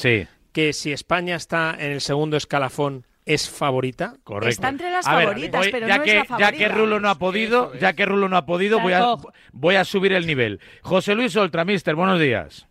[0.52, 4.14] que si España está en el segundo escalafón es favorita.
[4.24, 4.48] Correcto.
[4.50, 6.52] Está entre las A ver, favoritas, voy- pero ya no que, es la Ya favorita.
[6.58, 9.14] que Rulo no ha podido, ya que Rulo no ha podido, voy a,
[9.52, 10.60] voy a subir el nivel.
[10.82, 12.66] José Luis Oltra, mister, buenos días.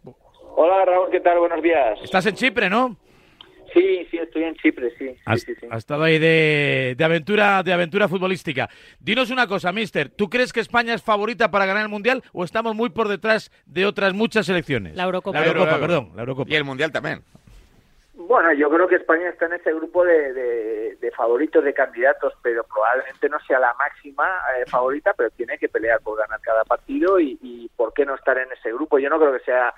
[0.55, 1.39] Hola Raúl, ¿qué tal?
[1.39, 1.97] Buenos días.
[2.03, 2.97] Estás en Chipre, ¿no?
[3.73, 5.07] Sí, sí, estoy en Chipre, sí.
[5.09, 5.65] sí, Has, sí, sí.
[5.71, 8.69] has estado ahí de, de aventura de aventura futbolística.
[8.99, 10.09] Dinos una cosa, mister.
[10.09, 13.49] ¿Tú crees que España es favorita para ganar el Mundial o estamos muy por detrás
[13.65, 14.95] de otras muchas selecciones?
[14.95, 15.39] La Eurocopa.
[15.39, 15.87] La Eurocopa, La Euro.
[15.87, 16.11] perdón.
[16.15, 16.51] La Eurocopa.
[16.51, 17.23] Y el Mundial también.
[18.25, 22.33] Bueno, yo creo que España está en ese grupo de, de- de favoritos, de candidatos,
[22.41, 26.63] pero probablemente no sea la máxima eh, favorita, pero tiene que pelear por ganar cada
[26.63, 28.97] partido y, y por qué no estar en ese grupo.
[28.99, 29.73] Yo no creo que sea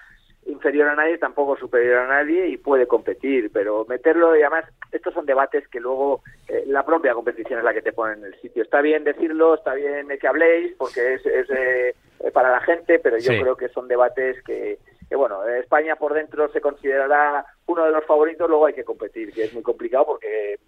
[0.46, 5.12] inferior a nadie, tampoco superior a nadie y puede competir, pero meterlo y además estos
[5.16, 8.40] son debates que luego eh, la propia competición es la que te pone en el
[8.42, 8.62] sitio.
[8.62, 11.96] Está bien decirlo, está bien que habléis porque es, es, eh,
[12.32, 13.42] para la gente, pero yo Sí.
[13.42, 14.78] creo que son debates que,
[15.10, 19.34] que, bueno, España por dentro se considerará uno de los favoritos, luego hay que competir,
[19.34, 20.60] que es muy complicado porque eh,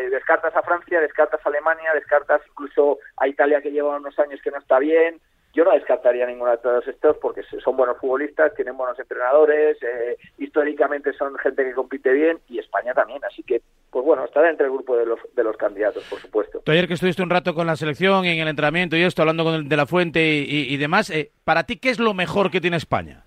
[0.00, 4.40] eh, descartas a Francia, descartas a Alemania, descartas incluso a Italia que lleva unos años
[4.42, 5.20] que no está bien.
[5.54, 10.18] Yo no descartaría ninguno de todos estos porque son buenos futbolistas, tienen buenos entrenadores, eh,
[10.36, 13.24] históricamente son gente que compite bien y España también.
[13.24, 16.60] Así que, pues bueno, está dentro del grupo de los, de los candidatos, por supuesto.
[16.66, 19.54] Ayer que estuviste un rato con la selección en el entrenamiento y esto, hablando con
[19.54, 22.76] el de la fuente y demás, eh, ¿para ti qué es lo mejor que tiene
[22.76, 23.24] España?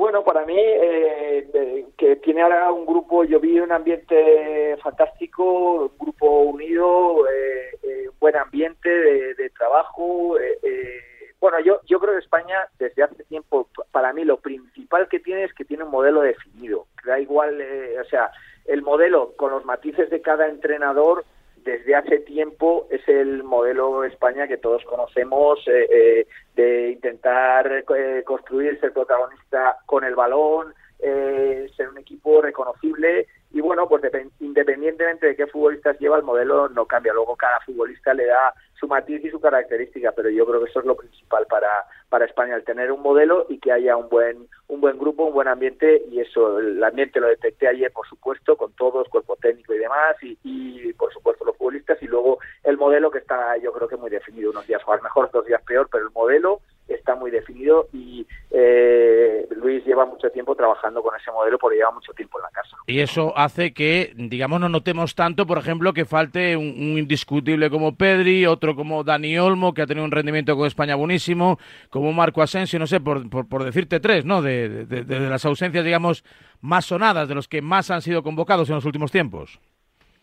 [0.00, 5.98] Bueno, para mí, eh, que tiene ahora un grupo, yo vi un ambiente fantástico, un
[5.98, 10.40] grupo unido, eh, eh, buen ambiente de, de trabajo.
[10.40, 11.00] eh, eh,
[11.38, 15.44] bueno, yo, yo creo que España, desde hace tiempo, para mí lo principal que tiene
[15.44, 16.86] es que tiene un modelo definido.
[17.04, 18.30] Da igual, eh, o sea,
[18.64, 21.26] el modelo con los matices de cada entrenador
[21.64, 28.22] desde hace tiempo es el modelo España que todos conocemos eh, eh, de intentar eh,
[28.24, 33.26] construir, ser protagonista con el balón, eh, ser un equipo reconocible.
[33.52, 37.12] Y bueno, pues depen- independientemente de qué futbolistas lleva, el modelo no cambia.
[37.12, 40.80] Luego cada futbolista le da su matiz y su característica, pero yo creo que eso
[40.80, 41.68] es lo principal para,
[42.08, 45.34] para España, el tener un modelo y que haya un buen, un buen grupo, un
[45.34, 46.02] buen ambiente.
[46.10, 50.16] Y eso, el ambiente lo detecté ayer, por supuesto, con todos, cuerpo técnico y demás
[50.22, 52.00] y, y por supuesto los futbolistas.
[52.02, 55.26] Y luego el modelo que está yo creo que muy definido, unos días jugar mejor,
[55.26, 56.60] otros días peor, pero el modelo
[56.94, 61.90] está muy definido y eh, Luis lleva mucho tiempo trabajando con ese modelo porque lleva
[61.90, 62.76] mucho tiempo en la casa.
[62.86, 67.94] Y eso hace que, digamos, no notemos tanto, por ejemplo, que falte un, indiscutible como
[67.96, 71.58] Pedri, otro como Dani Olmo, que ha tenido un rendimiento con España buenísimo,
[71.90, 74.42] como Marco Asensio, no sé, por, por, decirte tres, ¿no?
[74.42, 76.24] De- de las ausencias, digamos,
[76.60, 79.60] más sonadas, de los que más han sido convocados en los últimos tiempos.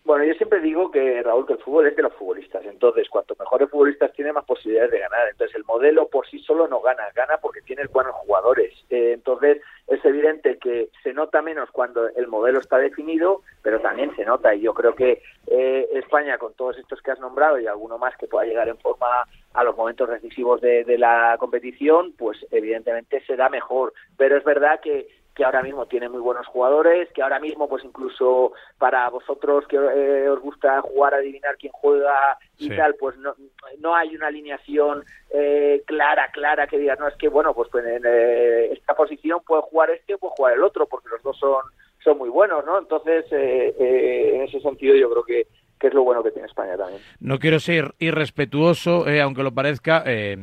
[0.08, 3.36] Bueno, yo siempre digo que Raúl que el fútbol es de los futbolistas, entonces cuanto
[3.38, 5.28] mejores futbolistas tiene más posibilidades de ganar.
[5.30, 8.74] Entonces el modelo por sí solo no gana, gana porque tienes buenos jugadores.
[8.90, 14.16] Eh, entonces es evidente que se nota menos cuando el modelo está definido, pero también
[14.16, 17.68] se nota y yo creo que eh, España con todos estos que has nombrado y
[17.68, 19.08] alguno más que pueda llegar en forma
[19.54, 23.92] a los momentos decisivos de, de la competición, pues evidentemente será mejor.
[24.16, 27.84] Pero es verdad que que ahora mismo tiene muy buenos jugadores, que ahora mismo, pues
[27.84, 32.76] incluso para vosotros que eh, os gusta jugar adivinar quién juega y Sí.
[32.76, 33.36] tal, pues no,
[33.80, 37.86] no hay una alineación eh, clara, clara que digas, no, es que bueno, pues, pues,
[37.86, 41.38] en eh, esta posición puede jugar este o puede jugar el otro, porque los dos
[41.38, 41.62] son,
[42.04, 42.80] son muy buenos, ¿no?
[42.80, 45.48] Entonces, eh, eh, en ese sentido yo creo que,
[45.80, 47.00] que es lo bueno que tiene España también.
[47.20, 50.36] No quiero ser irrespetuoso, eh, aunque lo parezca, eh,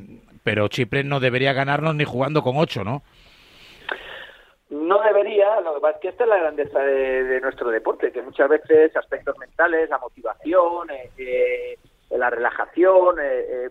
[0.44, 3.02] pero Chipre no debería ganarnos ni jugando con ocho, ¿no?
[4.74, 8.22] No debería, lo que pasa es que esta es la grandeza de, nuestro deporte, que
[8.22, 11.78] muchas veces aspectos mentales, la motivación, eh, eh,
[12.10, 13.70] la relajación, eh, eh,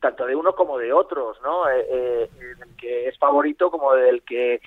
[0.00, 1.68] tanto de uno como de otros, ¿no?
[1.68, 4.60] Eh, del que es favorito como del que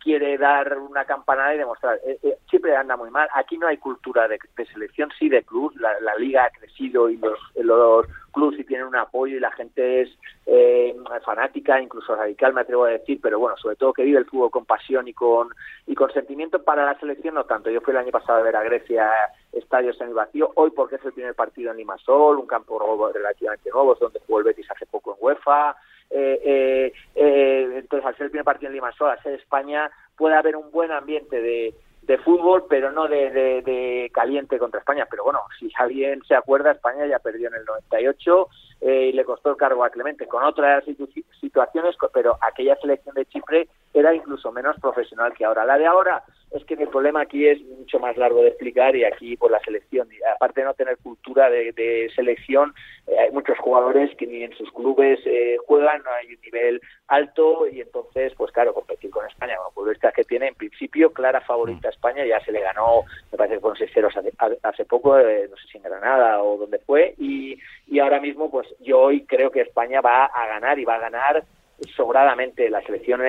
[0.00, 2.00] quiere dar una campanada y demostrar.
[2.48, 3.28] Siempre anda muy mal.
[3.34, 5.74] Aquí no hay cultura de, de selección, sí de club.
[5.78, 8.06] La, la liga ha crecido y los, los
[8.56, 10.10] sí tienen un apoyo y la gente es
[10.46, 14.26] eh, fanática, incluso radical, me atrevo a decir, pero bueno, sobre todo que vive el
[14.26, 15.48] fútbol con pasión y con
[15.86, 17.70] y con sentimiento para la selección no tanto.
[17.70, 19.10] Yo fui el año pasado a ver a Grecia
[19.52, 24.00] estadios semivacío, hoy porque es el primer partido en Limasol, un campo relativamente nuevo, es
[24.00, 25.76] donde jugó el Betis hace poco en UEFA.
[26.10, 30.36] Eh, eh, eh, entonces, al ser el primer partido en Limasol, al ser España, puede
[30.36, 31.74] haber un buen ambiente de,
[32.08, 35.06] de fútbol, pero no de, de, caliente contra España.
[35.10, 38.48] Pero bueno, si alguien se acuerda, España ya perdió en el 98
[38.80, 43.14] eh, y le costó el cargo a Clemente con otras situ- situaciones, pero aquella selección
[43.14, 45.66] de Chipre era incluso menos profesional que ahora.
[45.66, 49.04] La de ahora es que el problema aquí es mucho más largo de explicar y
[49.04, 52.74] aquí por la selección, aparte de no tener cultura de, selección,
[53.06, 56.80] eh, hay muchos jugadores que ni en sus clubes eh, juegan, no hay un nivel
[57.08, 61.40] alto y entonces, pues claro, competir con España, con esta que tiene en principio clara
[61.42, 64.32] favorita a España, ya se le ganó, me parece fueron 6 ceros hace,
[64.62, 68.50] hace, poco, eh, no sé si en Granada o donde fue, y, y ahora mismo,
[68.50, 71.44] pues yo hoy creo que España va a ganar y va a ganar
[71.96, 72.70] sobradamente.
[72.70, 73.20] La selección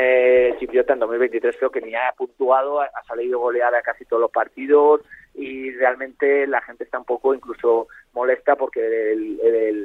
[0.60, 5.02] chipriota en 2023 creo que ni ha puntuado, ha salido goleada casi todos los partidos
[5.40, 9.16] y realmente la gente está un poco incluso molesta porque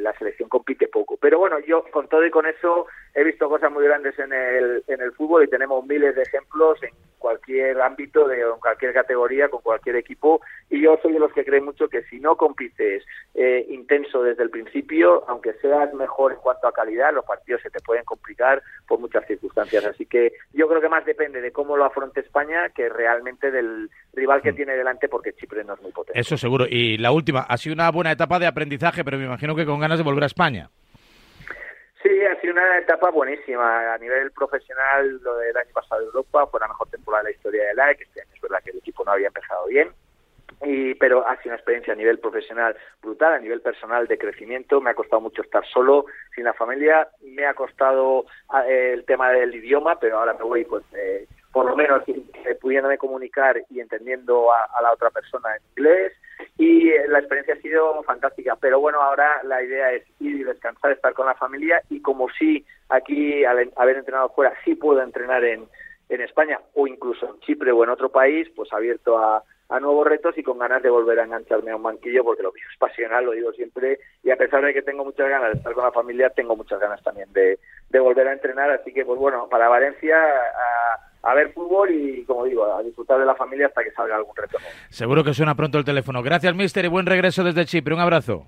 [0.03, 1.17] la selección compite poco.
[1.17, 4.83] Pero bueno, yo con todo y con eso he visto cosas muy grandes en el,
[4.89, 9.49] en el fútbol y tenemos miles de ejemplos en cualquier ámbito, de, en cualquier categoría,
[9.49, 10.41] con cualquier equipo.
[10.69, 14.43] Y yo soy de los que creen mucho que si no compites eh, intenso desde
[14.43, 18.63] el principio, aunque seas mejor en cuanto a calidad, los partidos se te pueden complicar
[18.87, 19.87] por muchas circunstancias.
[19.87, 23.89] Así que yo creo que más depende de cómo lo afronte España que realmente del
[24.13, 24.57] rival que mm.
[24.57, 26.19] tiene delante, porque es muy potente.
[26.19, 26.67] Eso seguro.
[26.69, 29.81] Y la última, ha sido una buena etapa de aprendizaje, pero me imagino que con
[29.81, 30.69] ganas de volver a España.
[32.03, 33.95] Sí, ha sido una etapa buenísima.
[33.95, 37.37] A nivel profesional, lo del año pasado de Europa fue la mejor temporada de la
[37.37, 39.67] historia de la E, que este año es verdad que el equipo no había empezado
[39.67, 39.91] bien.
[40.63, 44.81] Y, pero ha sido una experiencia a nivel profesional brutal, a nivel personal de crecimiento.
[44.81, 47.09] Me ha costado mucho estar solo, sin la familia.
[47.23, 51.67] Me ha costado ah, el tema del idioma, pero ahora me voy, pues, eh, por
[51.67, 56.13] lo menos eh, pudiéndome comunicar y entendiendo a, la otra persona en inglés.
[56.59, 58.57] Y eh, la experiencia ha sido fantástica.
[58.57, 61.81] Pero bueno, ahora la idea es ir y descansar, estar con la familia.
[61.91, 65.69] Y como si aquí, al haber entrenado fuera, sí puedo entrenar en,
[66.09, 70.07] en España o incluso en Chipre o en otro país, pues abierto a, a nuevos
[70.07, 72.79] retos y con ganas de volver a engancharme a un banquillo porque lo mío es
[72.79, 75.85] pasional, lo digo siempre, y a pesar de que tengo muchas ganas de estar con
[75.85, 79.49] la familia, tengo muchas ganas también de, de volver a entrenar, así que pues bueno,
[79.49, 83.83] para Valencia a, a ver fútbol y como digo, a disfrutar de la familia hasta
[83.83, 84.59] que salga algún reto.
[84.91, 86.23] Seguro que suena pronto el teléfono.
[86.23, 87.95] Gracias, mister, y buen regreso desde Chipre.
[87.95, 88.47] Un abrazo.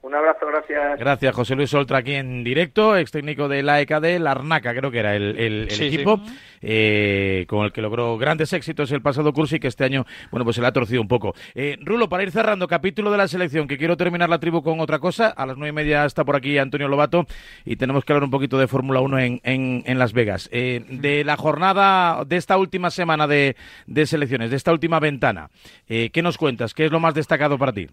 [0.00, 0.98] Un abrazo, gracias.
[1.00, 4.92] Gracias, José Luis Oltra, aquí en directo, ex técnico de la ECAD, la Arnaca, creo
[4.92, 6.20] que era el, equipo,
[6.62, 10.44] eh, con el que logró grandes éxitos el pasado curso y que este año, bueno,
[10.44, 11.34] pues se le ha torcido un poco.
[11.56, 14.78] Eh, Rulo, para ir cerrando, capítulo de la selección, que quiero terminar la tribu con
[14.78, 15.30] otra cosa.
[15.30, 17.26] A las nueve y media está por aquí Antonio Lobato
[17.64, 20.48] y tenemos que hablar un poquito de Fórmula 1 en, en, Las Vegas.
[20.52, 23.56] Eh, de la jornada de esta última semana de,
[23.88, 25.50] de selecciones, de esta última ventana,
[25.88, 26.72] ¿qué nos cuentas?
[26.72, 27.88] ¿Qué es lo más destacado para ti?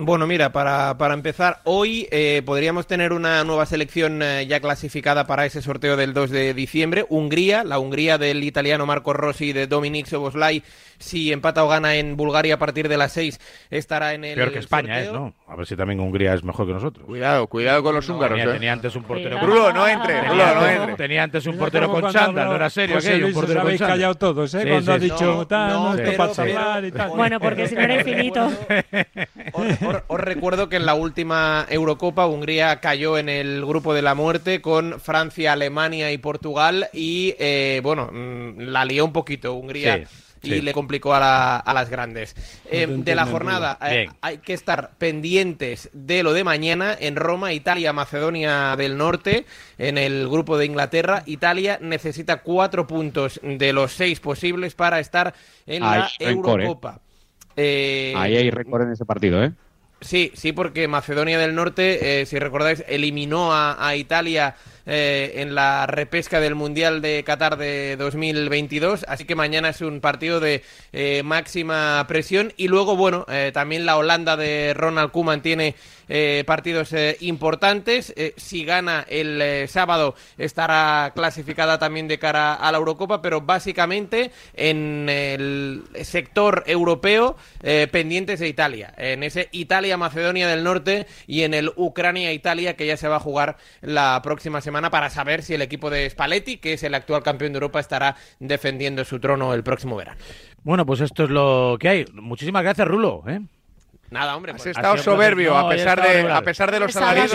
[0.00, 5.26] Bueno, mira, para, para empezar, hoy eh, podríamos tener una nueva selección eh, ya clasificada
[5.26, 7.04] para ese sorteo del 2 de diciembre.
[7.08, 10.62] Hungría, la Hungría del italiano Marco Rossi y de Dominic Soboslai
[10.98, 13.40] si empata o gana en Bulgaria a partir de las 6,
[13.70, 14.34] estará en el.
[14.34, 15.10] Peor que España, ¿eh?
[15.12, 15.34] ¿no?
[15.46, 17.06] A ver si también Hungría es mejor que nosotros.
[17.06, 18.36] Cuidado, cuidado con los húngaros.
[18.36, 18.54] Tenía, ¿eh?
[18.54, 19.38] tenía, antes un portero.
[19.40, 20.20] Bruno, no entre.
[20.22, 20.96] Bruno, no entre.
[20.96, 23.26] Tenía antes un portero con chándal, no era serio aquello.
[23.28, 24.66] Un portero habéis callado todos, ¿eh?
[24.68, 27.10] Cuando ha dicho tal, no, esto para y tal.
[27.10, 28.50] Bueno, porque si no era infinito.
[30.06, 34.60] Os, recuerdo que en la última Eurocopa Hungría cayó en el grupo de la muerte
[34.60, 40.06] con Francia, Alemania y Portugal y, eh, bueno, mm, la lió un poquito Hungría
[40.42, 42.34] y le complicó a, las grandes.
[42.70, 47.52] Eh, de la jornada eh, hay que estar pendientes de lo de mañana en Roma,
[47.52, 49.46] Italia, Macedonia del Norte,
[49.78, 51.22] en el grupo de Inglaterra.
[51.26, 55.34] Italia necesita cuatro puntos de los seis posibles para estar
[55.66, 57.00] en la Eurocopa.
[57.56, 59.52] Eh, Ahí hay récord en ese partido, ¿eh?
[60.00, 64.54] Sí, sí, porque Macedonia del Norte, si recordáis, eliminó a Italia
[64.90, 69.04] eh, en la repesca del Mundial de Qatar de 2022.
[69.06, 72.54] Así que mañana es un partido de eh, máxima presión.
[72.56, 75.74] Y luego, bueno, eh, también la Holanda de Ronald Koeman tiene
[76.46, 78.14] partidos importantes.
[78.36, 85.08] si gana el sábado estará clasificada también de cara a la Eurocopa, pero básicamente en
[85.08, 87.36] el sector europeo
[87.90, 88.92] pendientes de Italia.
[88.96, 93.56] En ese Italia-Macedonia del Norte y en el Ucrania-Italia que ya se va a jugar
[93.80, 97.52] la próxima semana para saber si el equipo de Spalletti, que es el actual campeón
[97.52, 100.18] de Europa, estará defendiendo su trono el próximo verano.
[100.62, 102.04] Bueno, pues esto es lo que hay.
[102.12, 103.22] Muchísimas gracias, Rulo.
[103.28, 103.40] ¿eh?
[104.10, 104.52] Nada, hombre.
[104.52, 107.30] Has estado soberbio a, pesar de, a pesar de los salarios.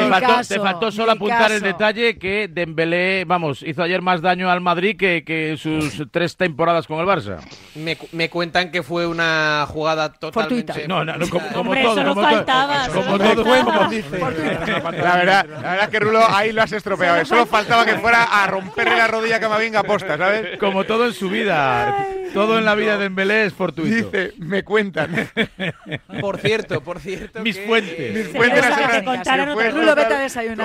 [0.47, 4.97] Te faltó, solo apuntar el detalle que Dembélé, vamos, hizo ayer más daño al Madrid
[4.97, 7.37] que, que sus tres temporadas con el Barça.
[7.75, 10.87] Me, me, cuentan que fue una jugada totalmente...
[10.87, 11.95] No, no, como, como hombre, todo.
[11.95, 12.87] Solo como faltaba.
[12.87, 14.19] todo, como todo, como dice.
[14.19, 17.23] La verdad, la verdad que Rulo ahí lo has estropeado.
[17.25, 20.57] Solo faltaba que fuera a romperle la rodilla a Camavinga posta, ¿sabes?
[20.57, 22.07] Como todo en su vida.
[22.33, 24.09] Todo en la vida de Dembélé es fortuito.
[24.09, 25.29] Dice, me cuentan.
[26.19, 27.41] Por cierto, por cierto.
[27.41, 27.95] Mis que, fuentes.
[27.99, 28.63] eh, Mis fuentes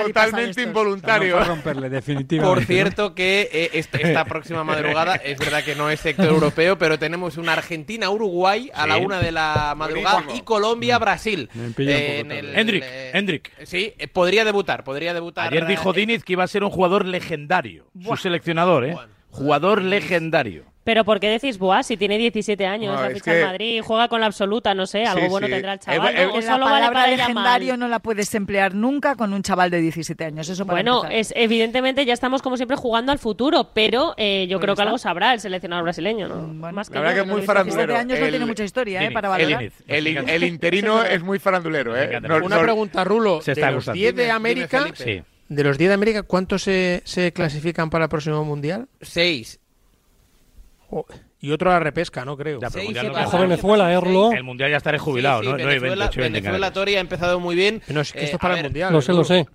[0.04, 1.42] Totalmente involuntario.
[1.44, 2.54] Romperle, definitivamente.
[2.56, 6.78] Por cierto que eh, esta, esta próxima madrugada, es verdad que no es sector europeo,
[6.78, 10.38] pero tenemos una Argentina-Uruguay a la una de la madrugada Buenísimo.
[10.40, 11.48] y Colombia-Brasil.
[11.52, 13.52] Poco en el- Hendrik, eh, Hendrik.
[13.64, 15.48] Sí, eh, podría debutar, podría debutar.
[15.52, 17.86] Ayer dijo eh, Diniz que iba a ser un jugador legendario.
[18.02, 18.96] Su seleccionador, ¿eh?
[19.30, 20.64] Jugador legendario.
[20.88, 23.46] Pero ¿por qué decís Boas si tiene 17 años, No, ha es fichado en que-
[23.46, 25.52] Madrid, juega con la absoluta, no sé, algo Sí, bueno sí.
[25.52, 26.28] tendrá el Eh, chaval, eh.
[26.32, 27.78] Que la vale palabra para a legendario mal.
[27.80, 30.48] no la puedes emplear nunca con un chaval de 17 años.
[30.48, 31.12] Eso para Bueno, empezar.
[31.18, 34.82] es evidentemente ya estamos como siempre jugando al futuro, pero eh, yo Pues creo que
[34.82, 36.46] algo sabrá el seleccionador brasileño, ¿no?
[36.72, 37.92] Más La verdad yo, que es muy farandulero.
[37.92, 39.02] 17 años no El- tiene mucha historia, ¿eh?
[39.02, 39.58] Diniz, Para el valorar.
[39.58, 39.74] Diniz.
[39.86, 42.18] El, in- el interino es muy farandulero, ¿eh?
[42.42, 43.42] Una pregunta, Rulo.
[43.42, 43.92] Se de los gustando.
[43.98, 44.84] 10 de América,
[45.50, 48.88] de los 10 de América, ¿cuántos se, se clasifican para el próximo mundial?
[49.02, 49.60] Seis.
[51.40, 52.60] Y otro a la repesca, no creo.
[52.60, 54.36] Ya, pero Mundial no Venezuela, ¿eh?
[54.36, 55.58] El mundial ya estaré jubilado, Sí, sí, ¿no?
[55.58, 56.72] No hay Venezuela, 28 en Venezuela Canarias.
[56.74, 57.82] Toria ha empezado muy bien.
[57.88, 58.92] No, es que esto Eh, es para a el ver, mundial.
[58.92, 59.46] Lo sé, lo sé.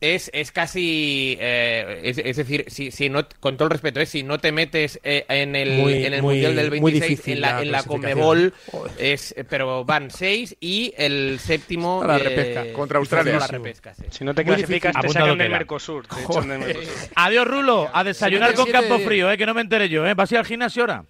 [0.00, 1.36] Es, es casi.
[1.40, 4.52] eh, es, es decir, si, si no, con todo el respeto, es si no te
[4.52, 7.62] metes eh, en el, Muy- en el muy- Mundial del muy 26 difícil en la,
[7.62, 7.82] en la.
[7.82, 8.54] Conmebol,
[8.96, 12.02] es, pero van seis y el séptimo.
[12.02, 13.36] A la eh, repesca, contra Australia.
[13.36, 14.04] a la repesca, sí.
[14.10, 15.08] Si no te Muy clasificas, difícil.
[15.14, 15.50] te sacan del.
[15.50, 16.06] Mercosur.
[16.06, 16.92] te echan del Mercosur.
[17.16, 17.90] Adiós, Rulo.
[17.92, 19.36] A desayunar con 57 campo frío, ¿eh?
[19.36, 20.14] Que no me enteré yo, ¿eh?
[20.14, 21.04] ¿Vas a ir al gimnasio ahora?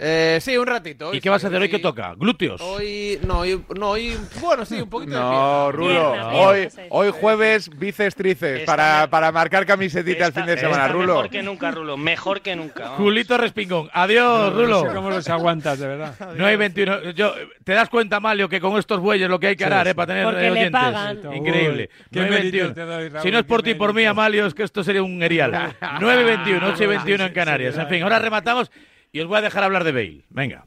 [0.00, 1.12] Eh, sí, un ratito.
[1.12, 1.68] ¿Y qué vas a hacer hoy?
[1.68, 2.14] ¿Qué toca?
[2.16, 2.60] ¿Glúteos?
[2.60, 5.72] Hoy, no, hoy, no, hoy, bueno, sí, un poquito de No, pierna.
[5.72, 10.46] Rulo, Pierna, hoy, hoy jueves bíceps tríceps para, me- para marcar camisetita el Está- fin
[10.46, 11.14] de semana, está Rulo.
[11.16, 11.96] Mejor que nunca, Rulo.
[11.96, 12.82] Mejor que nunca.
[12.84, 12.98] vamos.
[12.98, 13.90] Julito Respingón.
[13.92, 14.82] Adiós, Rulo.
[14.84, 16.14] No sé cómo los aguantas, de verdad.
[16.36, 17.10] No hay 21.
[17.10, 17.34] Yo,
[17.64, 19.90] ¿Te das cuenta, Malio, que con estos bueyes lo que hay que Sí, hará, sí.
[19.90, 20.80] eh, para tener Porque eh, le oyentes?
[20.80, 21.18] pagan.
[21.34, 21.90] Increíble.
[21.92, 22.74] Uy, qué 9 y méritos 21.
[22.74, 24.10] te doy, Raúl, si no es por ti, por mí, méritos.
[24.12, 25.74] Amalio, es que esto sería un erial.
[26.00, 27.76] 9 y 21, 8 y 21 en Canarias.
[27.76, 28.70] En fin, ahora rematamos
[29.12, 30.24] y os voy a dejar hablar de Bale.
[30.30, 30.66] Venga.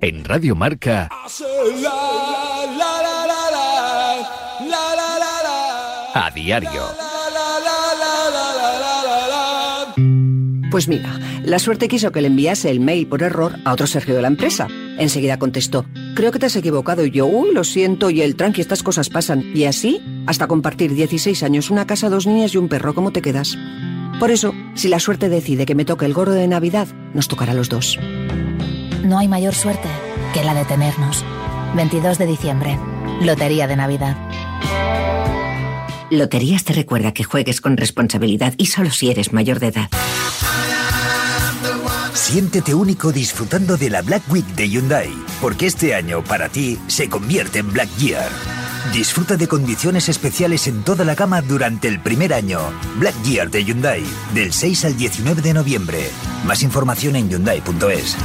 [0.00, 1.08] En Radio Marca,
[6.14, 6.82] a diario.
[10.70, 14.14] Pues mira, la suerte quiso que le enviase el mail por error a otro Sergio
[14.14, 14.68] de la empresa.
[14.98, 18.60] Enseguida contestó, creo que te has equivocado y yo, uy, lo siento y el tranqui,
[18.60, 19.44] estas cosas pasan.
[19.54, 23.22] Y así, hasta compartir 16 años, una casa, dos niñas y un perro, ¿cómo te
[23.22, 23.56] quedas?
[24.18, 27.52] Por eso, si la suerte decide que me toque el gordo de Navidad, nos tocará
[27.52, 27.98] a los dos.
[29.04, 29.88] No hay mayor suerte
[30.34, 31.24] que la de tenernos.
[31.76, 32.78] 22 de diciembre,
[33.22, 34.16] Lotería de Navidad.
[36.10, 39.88] Loterías te recuerda que juegues con responsabilidad y solo si eres mayor de edad.
[42.14, 45.10] Siéntete único disfrutando de la Black Week de Hyundai,
[45.40, 48.57] porque este año para ti se convierte en Black Year.
[48.92, 52.60] Disfruta de condiciones especiales en toda la gama durante el primer año.
[52.98, 54.02] Black Year de Hyundai,
[54.34, 56.10] del 6 al 19 de noviembre.
[56.44, 58.16] Más información en hyundai.es.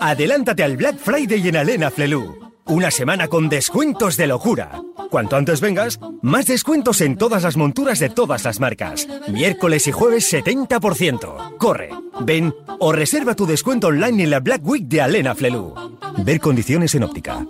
[0.00, 2.41] Adelántate al Black Friday en Alena Flelu.
[2.66, 4.80] Una semana con descuentos de locura.
[5.10, 9.06] Cuanto antes vengas, más descuentos en todas las monturas de todas las marcas.
[9.28, 11.56] Miércoles y jueves 70%.
[11.58, 11.90] Corre,
[12.20, 15.74] ven o reserva tu descuento online en la Black Week de Alena Flelu.
[16.18, 17.46] Ver condiciones en óptica.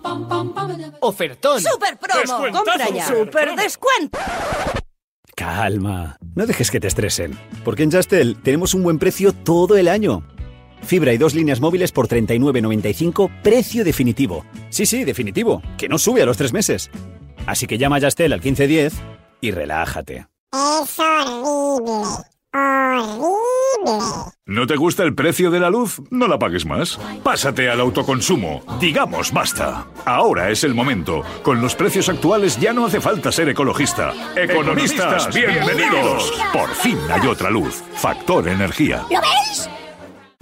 [1.00, 1.60] Ofertón.
[1.60, 2.50] ¡Super promo!
[2.50, 3.06] ¡Compra ya!
[3.06, 4.18] ¡Super descuento!
[5.34, 9.88] Calma, no dejes que te estresen, porque en Justel tenemos un buen precio todo el
[9.88, 10.24] año.
[10.82, 14.44] Fibra y dos líneas móviles por 39.95, precio definitivo.
[14.70, 16.90] Sí, sí, definitivo, que no sube a los tres meses.
[17.46, 18.94] Así que llama a Justel al 1510
[19.40, 20.26] y relájate.
[20.52, 22.24] Es horrible.
[22.54, 24.04] Horrible.
[24.44, 26.02] ¿No te gusta el precio de la luz?
[26.10, 27.00] No la pagues más.
[27.22, 28.62] Pásate al autoconsumo.
[28.78, 29.86] Digamos basta.
[30.04, 31.22] Ahora es el momento.
[31.42, 34.12] Con los precios actuales ya no hace falta ser ecologista.
[34.36, 36.32] Economistas, bienvenidos.
[36.52, 37.82] Por fin hay otra luz.
[37.94, 39.06] Factor energía.
[39.10, 39.70] ¿Lo veis?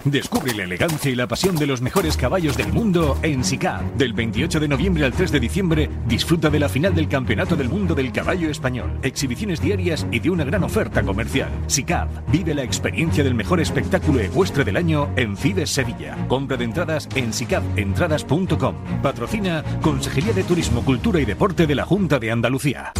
[0.05, 3.81] Descubre la elegancia y la pasión de los mejores caballos del mundo en SICAP.
[3.97, 7.69] Del 28 de noviembre al 3 de diciembre, disfruta de la final del Campeonato del
[7.69, 11.49] Mundo del Caballo Español, exhibiciones diarias y de una gran oferta comercial.
[11.67, 16.17] SICAP, vive la experiencia del mejor espectáculo ecuestre del año en Fides Sevilla.
[16.27, 18.75] Compra de entradas en sicapentradas.com.
[19.03, 22.93] Patrocina Consejería de Turismo, Cultura y Deporte de la Junta de Andalucía.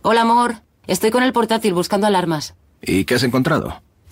[0.00, 0.56] Hola, amor.
[0.86, 2.54] Estoy con el portátil buscando alarmas.
[2.80, 3.82] ¿Y qué has encontrado?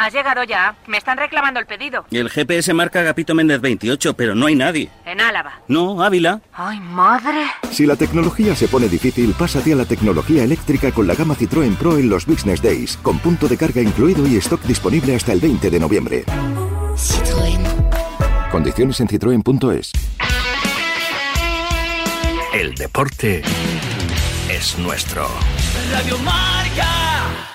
[0.00, 0.76] Has llegado ya.
[0.86, 2.06] Me están reclamando el pedido.
[2.10, 4.88] El GPS marca Agapito Méndez 28, pero no hay nadie.
[5.04, 5.60] En Álava.
[5.68, 6.40] No, Ávila.
[6.54, 7.44] ¡Ay, madre!
[7.70, 11.76] Si la tecnología se pone difícil, pásate a la tecnología eléctrica con la gama Citroën
[11.76, 15.40] Pro en los Business Days, con punto de carga incluido y stock disponible hasta el
[15.40, 16.24] 20 de noviembre.
[16.96, 18.50] Citroën.
[18.50, 19.92] Condiciones en citroen.es.
[22.54, 23.42] El deporte
[24.48, 25.28] es nuestro.
[25.92, 27.49] Radio Marca.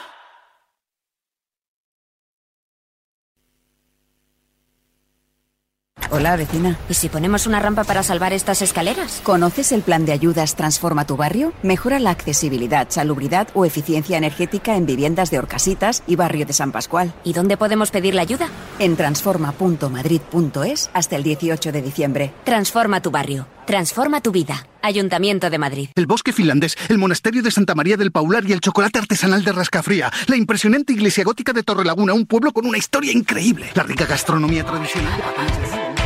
[6.12, 6.78] Hola, vecina.
[6.90, 9.22] ¿Y si ponemos una rampa para salvar estas escaleras?
[9.24, 11.54] ¿Conoces el plan de ayudas Transforma tu barrio?
[11.64, 16.72] Mejora la accesibilidad, salubridad o eficiencia energética en viviendas de Orcasitas y barrio de San
[16.72, 17.14] Pascual.
[17.24, 18.50] ¿Y dónde podemos pedir la ayuda?
[18.80, 22.34] En transforma.madrid.es hasta el 18 de diciembre.
[22.44, 23.48] Transforma tu barrio.
[23.66, 24.68] Transforma tu vida.
[24.84, 25.90] Ayuntamiento de Madrid.
[25.96, 29.52] El bosque finlandés, el monasterio de Santa María del Paular y el chocolate artesanal de
[29.52, 30.12] Rascafría.
[30.28, 33.72] La impresionante iglesia gótica de Torrelaguna, un pueblo con una historia increíble.
[33.74, 36.05] La rica gastronomía tradicional de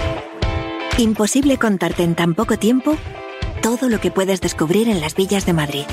[1.00, 2.98] Imposible contarte en tan poco tiempo
[3.62, 5.86] todo lo que puedes descubrir en las villas de Madrid.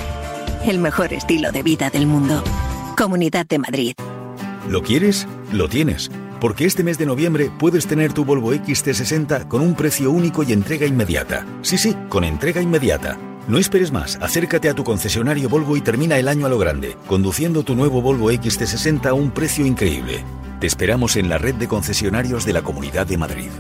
[0.67, 2.43] El mejor estilo de vida del mundo.
[2.99, 3.95] Comunidad de Madrid.
[4.69, 5.29] ¿Lo quieres?
[5.53, 6.11] Lo tienes.
[6.41, 10.53] Porque este mes de noviembre puedes tener tu Volvo XT60 con un precio único y
[10.53, 11.47] entrega inmediata.
[11.63, 13.17] Sí, sí, con entrega inmediata.
[13.47, 16.97] No esperes más, acércate a tu concesionario Volvo y termina el año a lo grande,
[17.07, 20.25] conduciendo tu nuevo Volvo XT60 a un precio increíble.
[20.59, 23.51] Te esperamos en la red de concesionarios de la Comunidad de Madrid.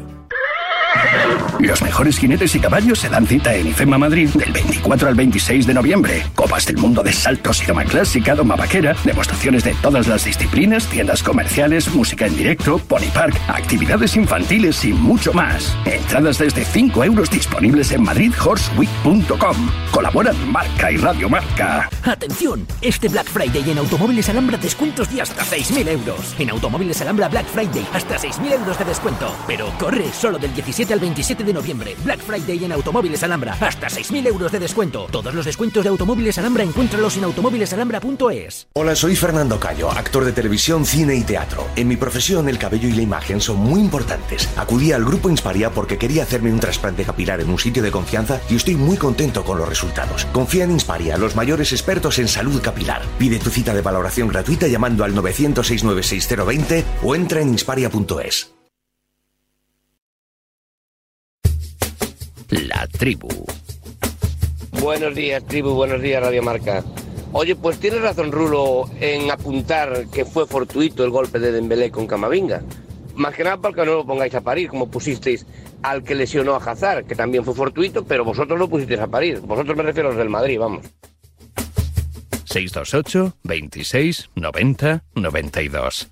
[1.60, 5.66] Los mejores jinetes y caballos se dan cita en IFEMA Madrid del 24 al 26
[5.66, 6.22] de noviembre.
[6.34, 10.86] Copas del mundo de saltos y doma clásica, doma vaquera, demostraciones de todas las disciplinas,
[10.86, 15.76] tiendas comerciales, música en directo, pony park, actividades infantiles y mucho más.
[15.84, 19.70] Entradas desde 5 euros disponibles en madridhorseweek.com.
[19.90, 21.88] Colaboran Marca y Radio Marca.
[22.04, 26.36] Atención, este Black Friday en Automóviles Alhambra descuentos de hasta 6.000 euros.
[26.38, 29.34] En Automóviles Alhambra Black Friday hasta 6.000 euros de descuento.
[29.46, 31.96] Pero corre solo del 17 al 27 de noviembre.
[32.04, 33.56] Black Friday en Automóviles Alhambra.
[33.60, 35.06] Hasta 6.000 euros de descuento.
[35.10, 38.68] Todos los descuentos de Automóviles Alhambra encuéntralos en automóvilesalhambra.es.
[38.74, 41.66] Hola, soy Fernando Cayo, actor de televisión, cine y teatro.
[41.76, 44.48] En mi profesión, el cabello y la imagen son muy importantes.
[44.56, 48.40] Acudí al grupo Insparia porque quería hacerme un trasplante capilar en un sitio de confianza
[48.50, 50.26] y estoy muy contento con los resultados.
[50.32, 53.02] Confía en Insparia, los mayores expertos en salud capilar.
[53.18, 55.70] Pide tu cita de valoración gratuita llamando al 900
[57.02, 58.52] o entra en insparia.es.
[62.86, 63.28] La tribu.
[64.80, 66.84] Buenos días, tribu, buenos días, Radio Marca.
[67.32, 72.06] Oye, pues tienes razón, Rulo, en apuntar que fue fortuito el golpe de Dembélé con
[72.06, 72.62] Camavinga.
[73.16, 75.46] Más que nada porque no lo pongáis a parir, como pusisteis
[75.82, 79.40] al que lesionó a Hazard, que también fue fortuito, pero vosotros lo pusisteis a parir.
[79.40, 80.86] Vosotros me refiero a los del Madrid, vamos.
[82.44, 86.08] 628 26 90 92.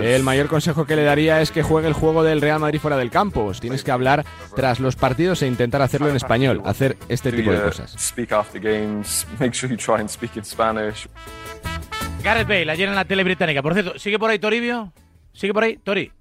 [0.00, 2.96] El mayor consejo que le daría es que juegue el juego del Real Madrid fuera
[2.96, 3.52] del campo.
[3.60, 7.60] Tienes que hablar tras los partidos e intentar hacerlo en español, hacer este tipo de
[7.60, 7.92] cosas.
[12.22, 13.62] Gareth Bale, ayer en la tele británica.
[13.62, 14.92] Por cierto, ¿sigue por ahí Toribio?
[15.32, 15.76] ¿Sigue por ahí?
[15.82, 16.12] Tori.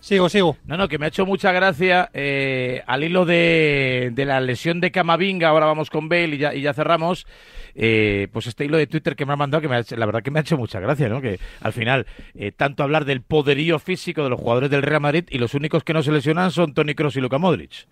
[0.00, 0.56] Sigo, sigo.
[0.64, 4.80] No, no, que me ha hecho mucha gracia eh, al hilo de, de, la lesión
[4.80, 5.48] de Camavinga.
[5.48, 7.26] Ahora vamos con Bale y ya, y ya cerramos.
[7.74, 10.06] Eh, pues este hilo de Twitter que me ha mandado, que me ha hecho, la
[10.06, 11.20] verdad que me ha hecho mucha gracia, ¿no?
[11.20, 15.24] Que al final, eh, tanto hablar del poderío físico de los jugadores del Real Madrid
[15.30, 17.86] y los únicos que no se lesionan son Tony Cross y Luka Modric.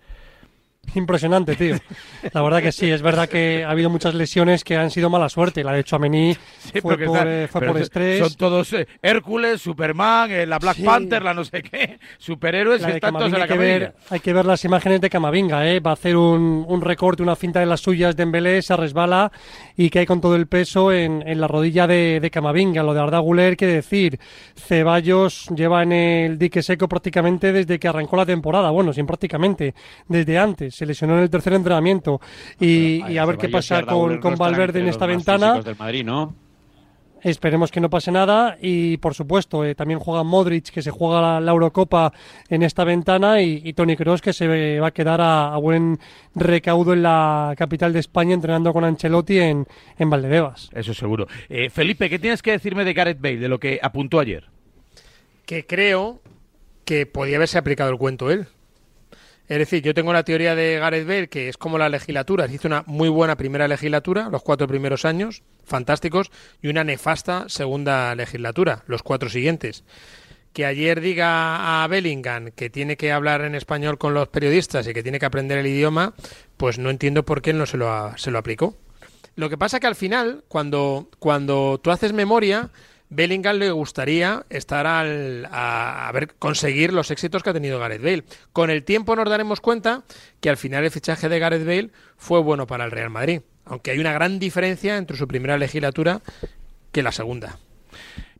[0.95, 1.75] Impresionante, tío.
[2.33, 5.29] La verdad que sí, es verdad que ha habido muchas lesiones que han sido mala
[5.29, 5.63] suerte.
[5.63, 8.19] La de Chouameni sí, fue, por, está, eh, fue por estrés.
[8.19, 10.83] Son todos eh, Hércules, Superman, eh, la Black sí.
[10.83, 14.19] Panther, la no sé qué, superhéroes que están todos en la hay que, ver, hay
[14.19, 15.79] que ver las imágenes de Camavinga, ¿eh?
[15.79, 19.31] Va a hacer un, un recorte, una cinta de las suyas de Embelé, se resbala
[19.77, 22.83] y cae con todo el peso en, en la rodilla de, de, Camavinga.
[22.83, 24.19] Lo de Arda Guler, que decir,
[24.55, 28.71] Ceballos lleva en el dique seco prácticamente desde que arrancó la temporada.
[28.71, 29.75] Bueno, sin prácticamente,
[30.07, 32.19] desde antes se lesionó en el tercer entrenamiento
[32.59, 35.61] y, y a ver qué pasa con, con Valverde en esta ventana.
[35.61, 36.35] Del Madrid, ¿no?
[37.21, 41.21] Esperemos que no pase nada y por supuesto eh, también juega Modric que se juega
[41.21, 42.13] la, la Eurocopa
[42.47, 45.99] en esta ventana y, y Tony Kroos que se va a quedar a, a, buen
[46.33, 49.67] recaudo en la capital de España entrenando con Ancelotti en,
[49.97, 50.69] en Valdebebas.
[50.73, 51.27] Eso seguro.
[51.49, 54.45] Eh, Felipe, ¿qué tienes que decirme de Gareth Bale, de lo que apuntó ayer?
[55.45, 56.21] Que creo
[56.85, 58.47] que podía haberse aplicado el cuento él.
[59.49, 62.45] Es decir, yo tengo la teoría de Gareth Bale, que es como la legislatura.
[62.45, 66.29] Hizo una muy buena primera legislatura, los cuatro primeros años, fantásticos,
[66.61, 69.83] y una nefasta segunda legislatura, los cuatro siguientes.
[70.53, 74.93] que ayer diga a Bellingham que tiene que hablar en español con los periodistas y
[74.93, 76.13] que tiene que aprender el idioma,
[76.57, 78.75] pues no entiendo por qué él no se lo, se lo aplicó.
[79.35, 82.69] Lo que pasa que al final, cuando, cuando tú haces memoria,
[83.09, 88.23] Bellingham le gustaría estar al, a, ver conseguir los éxitos que ha tenido Gareth Bale.
[88.53, 90.03] Con el tiempo nos daremos cuenta
[90.39, 93.91] que al final el fichaje de Gareth Bale fue bueno para el Real Madrid, aunque
[93.91, 96.21] hay una gran diferencia entre su primera legislatura
[96.91, 97.59] que la segunda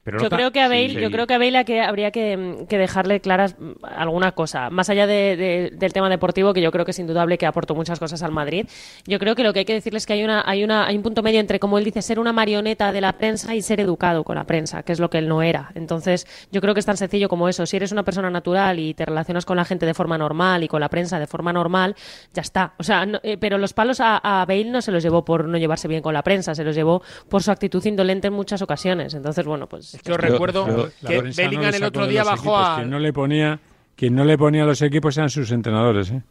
[0.05, 3.55] yo, creo que a Bale, yo creo que a Bale que habría que, dejarle claras
[3.83, 4.69] alguna cosa.
[4.69, 8.23] Más allá del tema deportivo, que yo creo que es indudable que aportó muchas cosas
[8.23, 8.67] al Madrid,
[9.05, 10.95] yo creo que lo que hay que decirles es que hay, una, hay, una, hay
[10.95, 13.79] un punto medio entre, como él dice, ser una marioneta de la prensa y ser
[13.81, 15.71] educado con la prensa, que es lo que él no era.
[15.75, 17.65] Entonces, yo creo que es tan sencillo como eso.
[17.65, 20.67] Si eres una persona natural y te relacionas con la gente de forma normal y
[20.67, 21.95] con la prensa de forma normal,
[22.33, 22.73] ya está.
[22.77, 25.57] O sea, eh, pero los palos a, a Bale no se los llevó por no
[25.57, 29.13] llevarse bien con la prensa, se los llevó por su actitud indolente en muchas ocasiones.
[29.13, 32.77] Entonces, bueno, pues yo recuerdo que Bellingham el otro día bajó a...
[32.77, 33.59] Quien no le ponía,
[33.95, 36.21] quien no le ponía a los equipos eran sus entrenadores, ¿eh?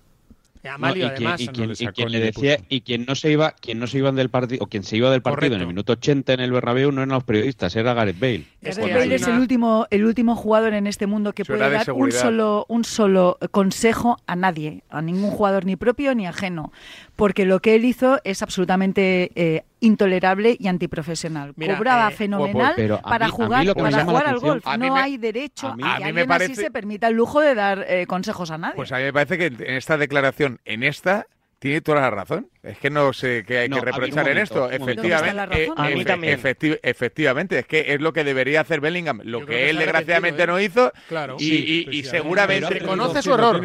[0.68, 3.86] Amalio, y, además, quien, y, quien, le decía y quien no se iba quien no
[3.86, 6.40] se iban del partido o quien se iba del partido en el minuto 80 en
[6.40, 8.44] el Bernabéu no eran los periodistas era Gareth Bale.
[8.60, 9.14] Gareth Bale.
[9.14, 12.84] es el último el último jugador en este mundo que puede dar un solo un
[12.84, 16.72] solo consejo a nadie a ningún jugador ni propio ni ajeno
[17.16, 21.54] porque lo que él hizo es absolutamente eh, intolerable y antiprofesional.
[21.54, 24.64] Cobraba eh, fenomenal para jugar, para jugar al golf.
[24.78, 28.50] No hay derecho a, que alguien así se permita el lujo de dar eh, consejos
[28.50, 28.76] a nadie.
[28.76, 31.26] Pues a mí me parece que en esta declaración, en esta,
[31.58, 32.48] tiene toda la razón.
[32.62, 34.70] Es que no sé qué hay que reprochar en esto.
[34.70, 40.46] Efectivamente, eh, efectivamente, es que es lo que debería hacer Bellingham, lo que, él desgraciadamente
[40.46, 40.92] no hizo.
[41.08, 41.36] Claro.
[41.38, 43.60] Y, seguramente reconoce su error.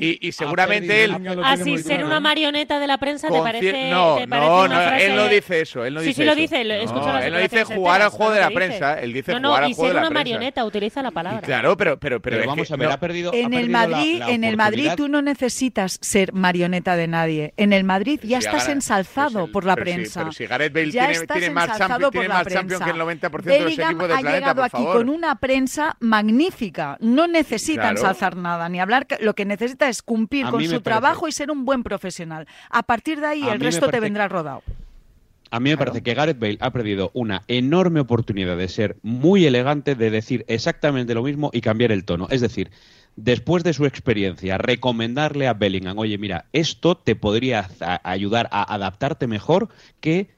[0.00, 1.16] y, seguramente él.
[1.44, 3.90] Así ser una marioneta de la prensa te parece.
[3.90, 5.84] No, no, no, él no dice eso.
[5.84, 6.60] Él no dice sí, sí lo dice.
[6.60, 9.00] Él, no, él no dice jugar al juego de la prensa.
[9.00, 10.00] Él dice jugar al juego de la prensa.
[10.00, 11.40] ser una marioneta, utiliza la palabra.
[11.40, 13.32] Claro, pero, pero, pero, vamos a ver, ha perdido.
[13.32, 17.54] En el Madrid, en el Madrid tú no necesitas ser marioneta de nadie.
[17.56, 20.20] En el Madrid ya estás ensalzado por la prensa.
[20.20, 23.72] pero si Gareth Bale tiene, más, champions, tiene más Champions que el 90% de los
[23.72, 26.96] equipos del ha llegado aquí con una prensa magnífica.
[27.00, 29.06] No necesita ensalzar nada ni hablar.
[29.20, 32.46] Lo que necesita es cumplir con su trabajo y ser un buen profesional.
[32.70, 34.62] A partir de ahí, el resto te vendrá rodado.
[35.50, 39.44] A mí me parece que Gareth Bale ha perdido una enorme oportunidad de ser muy
[39.44, 42.26] elegante, de decir exactamente lo mismo y cambiar el tono.
[42.30, 42.70] Es decir,
[43.16, 47.68] después de su experiencia, recomendarle a Bellingham, oye, mira, esto te podría
[48.02, 49.68] ayudar a adaptarte mejor
[50.00, 50.30] que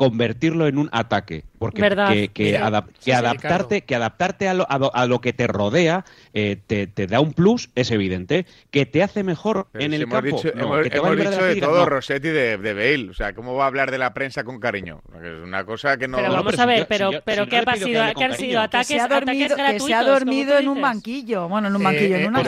[0.00, 1.44] convertirlo en un ataque.
[1.58, 6.86] Porque que, que, adaptarte, que adaptarte a lo, a, lo, que te rodea eh, te,
[6.86, 8.46] te, da un plus, es evidente.
[8.70, 10.38] Que te hace mejor en el campo.
[10.38, 13.10] Dicho, hemos, dicho de, todo Rossetti de, de, Bale.
[13.10, 15.02] O sea, ¿cómo va a hablar de la prensa con cariño?
[15.22, 16.16] Es una cosa que no...
[16.16, 18.60] Pero vamos a ver, pero, pero ¿qué, ha sido, ¿qué han sido?
[18.62, 21.46] ¿Ataques, que se ha dormido, que se ha dormido en un banquillo.
[21.46, 22.42] Bueno, en un banquillo, en una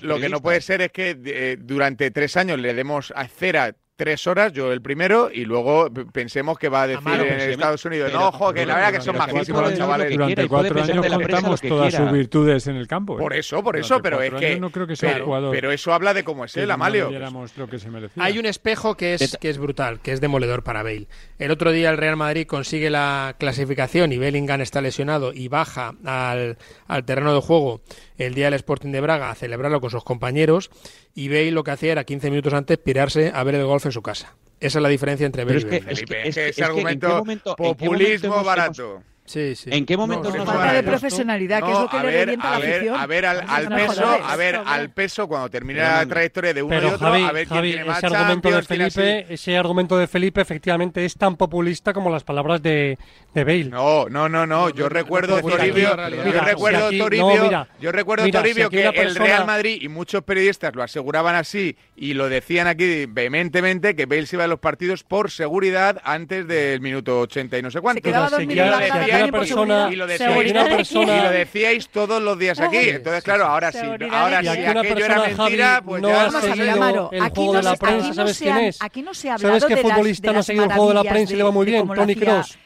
[0.00, 3.74] Lo que no puede ser es que eh, durante tres años le demos a cera
[3.98, 8.12] tres horas, yo el primero, y luego pensemos que va a decir en Estados Unidos,
[8.12, 10.10] no, ojo, que la verdad que son majísimos los chavales.
[10.12, 13.16] Durante cuatro años contamos todas sus virtudes en el campo.
[13.16, 13.18] ¿eh?
[13.18, 14.58] Por eso, por eso, pero es que...
[14.60, 17.10] No creo que sea pero, jugador pero eso habla de cómo es él, Amalio.
[18.18, 21.08] Hay un espejo que es, que es brutal, que es demoledor para Bale.
[21.40, 25.96] El otro día el Real Madrid consigue la clasificación y Bellingham está lesionado y baja
[26.04, 27.80] al, al terreno de juego
[28.16, 30.70] el día del Sporting de Braga a celebrarlo con sus compañeros
[31.18, 33.90] y Bale lo que hacía era 15 minutos antes pirarse a ver el golf en
[33.90, 34.36] su casa.
[34.60, 35.76] Esa es la diferencia entre Bale y Bale.
[35.88, 37.24] Es que, es que, ese argumento,
[37.56, 39.02] populismo barato.
[39.28, 39.68] Sí, sí.
[39.70, 42.66] ¿En qué momento no, falta de profesionalidad, que es lo que le revienta a la
[42.66, 42.96] afición.
[42.96, 46.74] A ver, al, al peso, a ver, al peso cuando termine la trayectoria de uno
[46.80, 50.40] y otro, a ver quién tiene más ese argumento de Felipe, ese argumento de Felipe
[50.40, 52.96] efectivamente es tan populista como las palabras de,
[53.34, 53.64] de Bale.
[53.64, 59.14] No, no, no, no, yo recuerdo Toribio, yo recuerdo Toribio, yo recuerdo Toribio que el
[59.14, 64.24] Real Madrid y muchos periodistas lo aseguraban así y lo decían aquí vehementemente que Bale
[64.24, 67.98] se iba a los partidos por seguridad antes del minuto 80 y no sé cuánto.
[67.98, 70.06] Se quedaba dormido y lo,
[71.30, 72.76] decíais, todos los días aquí.
[72.76, 77.30] Entonces, claro, ahora sí, ahora si aquello era mentira, pues no ya ha seguido el
[77.30, 78.78] juego de la prensa, ¿sabes quién es?
[78.80, 81.04] Aquí no se ha hablado ¿Sabes qué futbolista no ha seguido el juego de la
[81.04, 81.88] prensa y le va muy bien?
[81.88, 82.58] Tony Cross.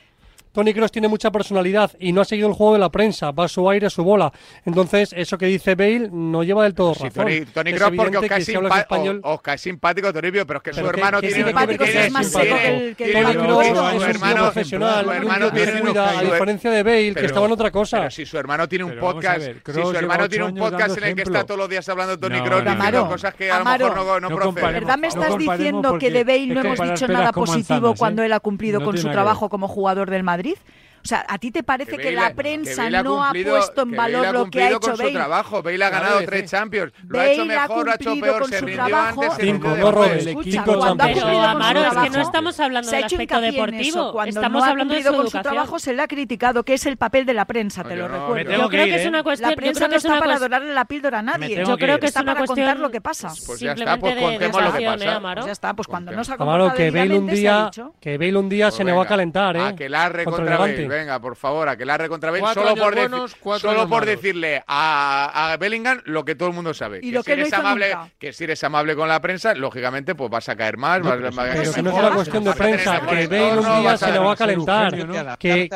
[0.52, 3.44] Tony Cross tiene mucha personalidad y no ha seguido el juego de la prensa, va
[3.44, 4.32] a su aire, a su bola.
[4.64, 7.10] Entonces, eso que dice Bale no lleva del todo razón.
[7.10, 9.20] Tony, Tony Cross porque os cae, simpa español...
[9.24, 11.44] os cae simpático, Toribio, pero es que su hermano tiene...
[11.44, 15.98] Simpático tiene, es más seco que, que Tony Cross es un profesional, su hermano tiene
[15.98, 17.98] a diferencia de Bale, que estaba en otra cosa.
[17.98, 21.14] Pero si su hermano tiene un podcast, si su hermano tiene un podcast en el
[21.14, 24.28] que está todos los días hablando Tony Cross diciendo cosas que a lo mejor no
[24.28, 24.72] proceden.
[24.72, 28.40] ¿Verdad me estás diciendo que de Bale no hemos dicho nada positivo cuando él ha
[28.40, 30.41] cumplido con su trabajo como jugador del Madrid?
[30.42, 30.58] Madrid
[31.04, 34.50] O sea, ¿a ti te parece que, la prensa no ha puesto en valor lo
[34.50, 35.08] que ha hecho con Bale?
[35.10, 35.62] su trabajo.
[35.62, 36.92] Bale ha ganado tres Champions.
[37.08, 39.22] Lo ha hecho mejor, lo ha hecho peor, se rindió trabajo.
[39.22, 40.26] antes, se Cinco, rindió dos después.
[40.26, 41.24] Escucha, cinco cuando ha Champions.
[41.24, 43.80] Pero, su Amaro, es que no estamos hablando se ha del hecho aspecto deportivo.
[43.82, 44.12] eso.
[44.12, 45.42] Cuando Estamos no ha hablando de su con su educación.
[45.42, 48.08] trabajo se le ha criticado, que es el papel de la prensa, te yo lo
[48.08, 48.50] no, recuerdo.
[48.52, 49.08] Yo creo que que es ¿eh?
[49.08, 49.50] una cuestión.
[49.50, 51.64] La prensa que no es está para dorarle la píldora a nadie.
[51.64, 53.28] Yo que creo que es está una para cuestión contar lo que pasa.
[53.46, 55.04] Pues ya está, simplemente pues de contemos lo que pasa.
[55.04, 55.40] ¿eh, Amaro?
[55.40, 57.48] Pues ya está, pues cuando no se ha Amaro, comportado que Bale un debidamente, se
[57.48, 57.94] ha día, dicho.
[58.00, 59.60] que Bale un día se le va a calentar, ¿eh?
[59.62, 60.88] A que la re Contra contra el Bale.
[60.92, 62.42] Venga, por favor, a que la re contra Bale.
[62.42, 66.74] Cuatro Solo por, buenos, solo por decirle a, a Bellingham lo que todo el mundo
[66.74, 66.98] sabe.
[66.98, 68.10] Y que lo si que eres amable, nunca.
[68.18, 71.00] que si eres amable con la prensa, lógicamente, pues vas a caer más.
[71.00, 74.18] vas, Pero que no es una cuestión de prensa, que Bale un día se le
[74.18, 75.70] va a calentar, que,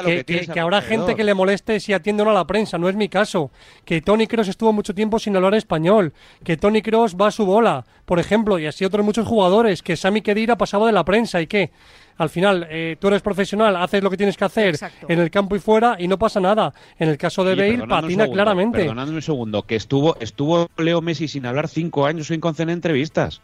[0.54, 2.94] lo habrá gente que le moleste si atiende o no a la prensa, no es
[2.94, 3.50] mi caso.
[3.86, 6.12] Que Tony Cross estuvo mucho tiempo sin hablar español,
[6.44, 9.96] que Tony Cross va a su bola, por ejemplo, y así otros muchos jugadores, que
[9.96, 11.70] Sami Khedira pasaba de la prensa y que
[12.18, 15.06] al final eh, tú eres profesional, haces lo que tienes que hacer Exacto.
[15.08, 16.72] en el campo y fuera y no pasa nada.
[16.98, 18.78] En el caso de Oye, Bale patina segundo, claramente.
[18.78, 23.40] Perdonadme un segundo, que estuvo, estuvo Leo Messi sin hablar cinco años sin conceder entrevistas.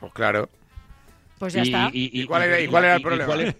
[0.00, 0.48] Pues claro.
[1.38, 1.88] Pues ya está.
[1.92, 3.34] ¿Y cuál era- y cuál era el problema?
[3.34, 3.54] es-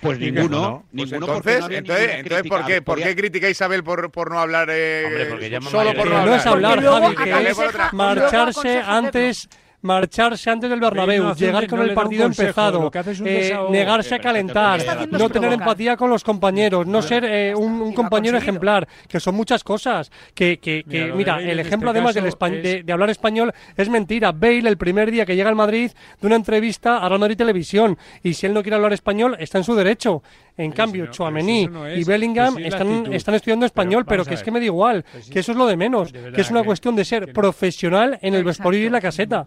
[0.00, 0.32] pues ¿Y qué?
[0.32, 0.84] ninguno.
[0.92, 4.30] Pues ninguno entonces, no entonces, entonces ¿por qué, por qué critica a Isabel por, por
[4.32, 6.20] no hablar eh, Hombre, porque solo por no.
[6.24, 6.78] Que no es hablar?
[6.78, 7.14] hablar, Javi,
[7.44, 7.58] que es
[7.92, 9.48] marcharse antes
[9.82, 13.20] marcharse antes del Bernabéu, no llegar con el partido consejo, empezado, lo que hace es
[13.20, 14.80] un eh, negarse a calentar,
[15.10, 19.62] no tener empatía con los compañeros, no ser eh, un, compañero ejemplar, que son muchas
[19.64, 20.10] cosas.
[20.34, 23.52] Que, que, que- Mira, el en ejemplo este además del es- de, de hablar español
[23.76, 24.32] es mentira.
[24.32, 25.90] Bale, el primer día que llega al Madrid,
[26.20, 29.58] de una entrevista a Real Madrid Televisión, y si él no quiere hablar español, está
[29.58, 30.22] en su derecho.
[30.56, 33.66] En cambio, no, pero Chouameni si eso no es, y Bellingham es están, están estudiando
[33.66, 35.32] español, pero, vamos que es que me da igual, Pues sí.
[35.32, 37.32] que eso es lo de menos, De verdad, que es una que- cuestión de ser
[37.32, 39.46] profesional en el vestuario y en la caseta.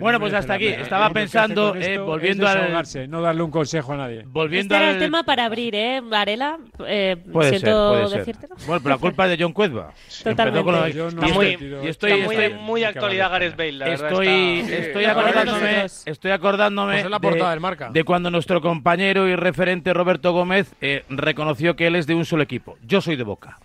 [0.00, 0.66] Bueno, no pues hasta aquí.
[0.68, 2.50] Estaba hace pensando, eh, volviendo es
[2.96, 4.24] al- no darle un consejo a nadie.
[4.26, 6.58] Volviendo Este era al el tema para abrir, ¿eh, Varela?
[6.86, 8.18] Eh, Puede ser, siento puede ser.
[8.18, 8.54] decírtelo.
[8.66, 9.92] Bueno, pero la culpa es de John Cuezba.
[10.24, 10.62] Totalmente.
[10.64, 13.72] Con Yo no y estoy, sentido- y estoy, Está muy, estoy- muy actualidad Gareth Bale,
[13.72, 14.08] la verdad.
[14.10, 14.28] Estoy,
[14.60, 17.90] está- estoy Sí, acordándome, estoy acordándome Pues es la de- portada del Marca.
[17.90, 22.24] de cuando nuestro compañero y referente Roberto Gómez eh, reconoció que él es de un
[22.24, 22.76] solo equipo.
[22.82, 23.58] Yo soy de Boca.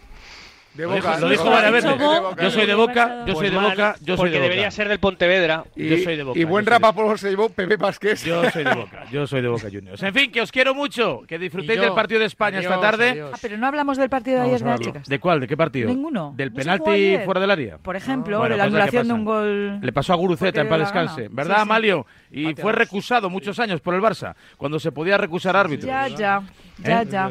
[0.74, 1.92] De Lo dijo, Boca, lo dijo varias veces.
[2.42, 4.44] Yo soy de Boca, yo Pues soy de Boca, yo soy porque de Boca.
[4.44, 5.66] debería ser del Pontevedra.
[5.76, 8.24] Y, Yo soy de Boca, y buen rapa se llevó Pepe Pasqués.
[8.24, 10.02] Yo soy de Boca, yo soy de Boca Juniors.
[10.02, 13.24] En fin, que os quiero mucho, que disfrutéis del partido de España esta tarde.
[13.32, 15.08] Ah, pero no hablamos del partido de ayer de a las chicas.
[15.08, 15.40] ¿De cuál?
[15.42, 15.90] ¿De qué partido?
[15.90, 16.34] Ninguno.
[16.36, 17.78] ¿Del jugó penalti fuera del área?
[17.78, 19.80] Por ejemplo, de la que anulación de un gol.
[19.80, 21.28] Le pasó a Guruceta porque en paz descanse.
[21.30, 21.62] ¿verdad.
[21.62, 22.06] Amalio?
[22.36, 22.62] Y Pateados.
[22.64, 25.86] fue recusado muchos años por el Barça, cuando se podía recusar árbitros.
[25.88, 26.42] Ya, ya,
[26.80, 27.08] ya, ¿Eh?
[27.10, 27.30] ya.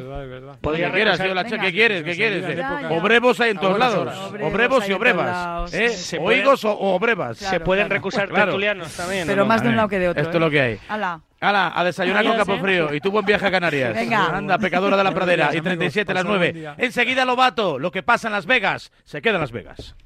[0.61, 1.63] Podría ¿Qué quieras, tío, la che- Venga.
[1.65, 2.05] ¿qué quieres?
[2.05, 2.45] ¿Qué quieres?
[2.45, 2.55] Eh?
[2.57, 2.91] Ya, ya.
[2.91, 4.17] Obrevos hay en todos lados.
[4.31, 5.75] Obrevos Obrevos y lados.
[5.75, 5.89] ¿eh?
[5.89, 7.37] Se O obrevas.
[7.37, 7.99] Se Claro, pueden claro.
[7.99, 8.45] recusar Claro.
[8.45, 9.25] tertulianos también.
[9.25, 9.49] ¿o Pero no?
[9.49, 10.23] más de un lado que de otro.
[10.23, 10.51] Esto es lo ¿eh?
[10.51, 10.79] que hay.
[10.89, 11.21] Ala.
[11.41, 12.61] Hala, a desayunar con Adiós, capo ¿eh?
[12.63, 12.95] frío.
[12.95, 13.95] Y tú buen viaje a Canarias.
[13.95, 14.27] Venga.
[14.37, 15.47] Anda, pecadora de la pradera.
[15.47, 15.65] Y amigos.
[15.65, 16.53] 37 a las Pasad buen 9.
[16.61, 16.75] día.
[16.79, 17.81] Enseguida Lobato.
[17.81, 19.97] Lo que pasa en Las Vegas, se queda en Las Vegas.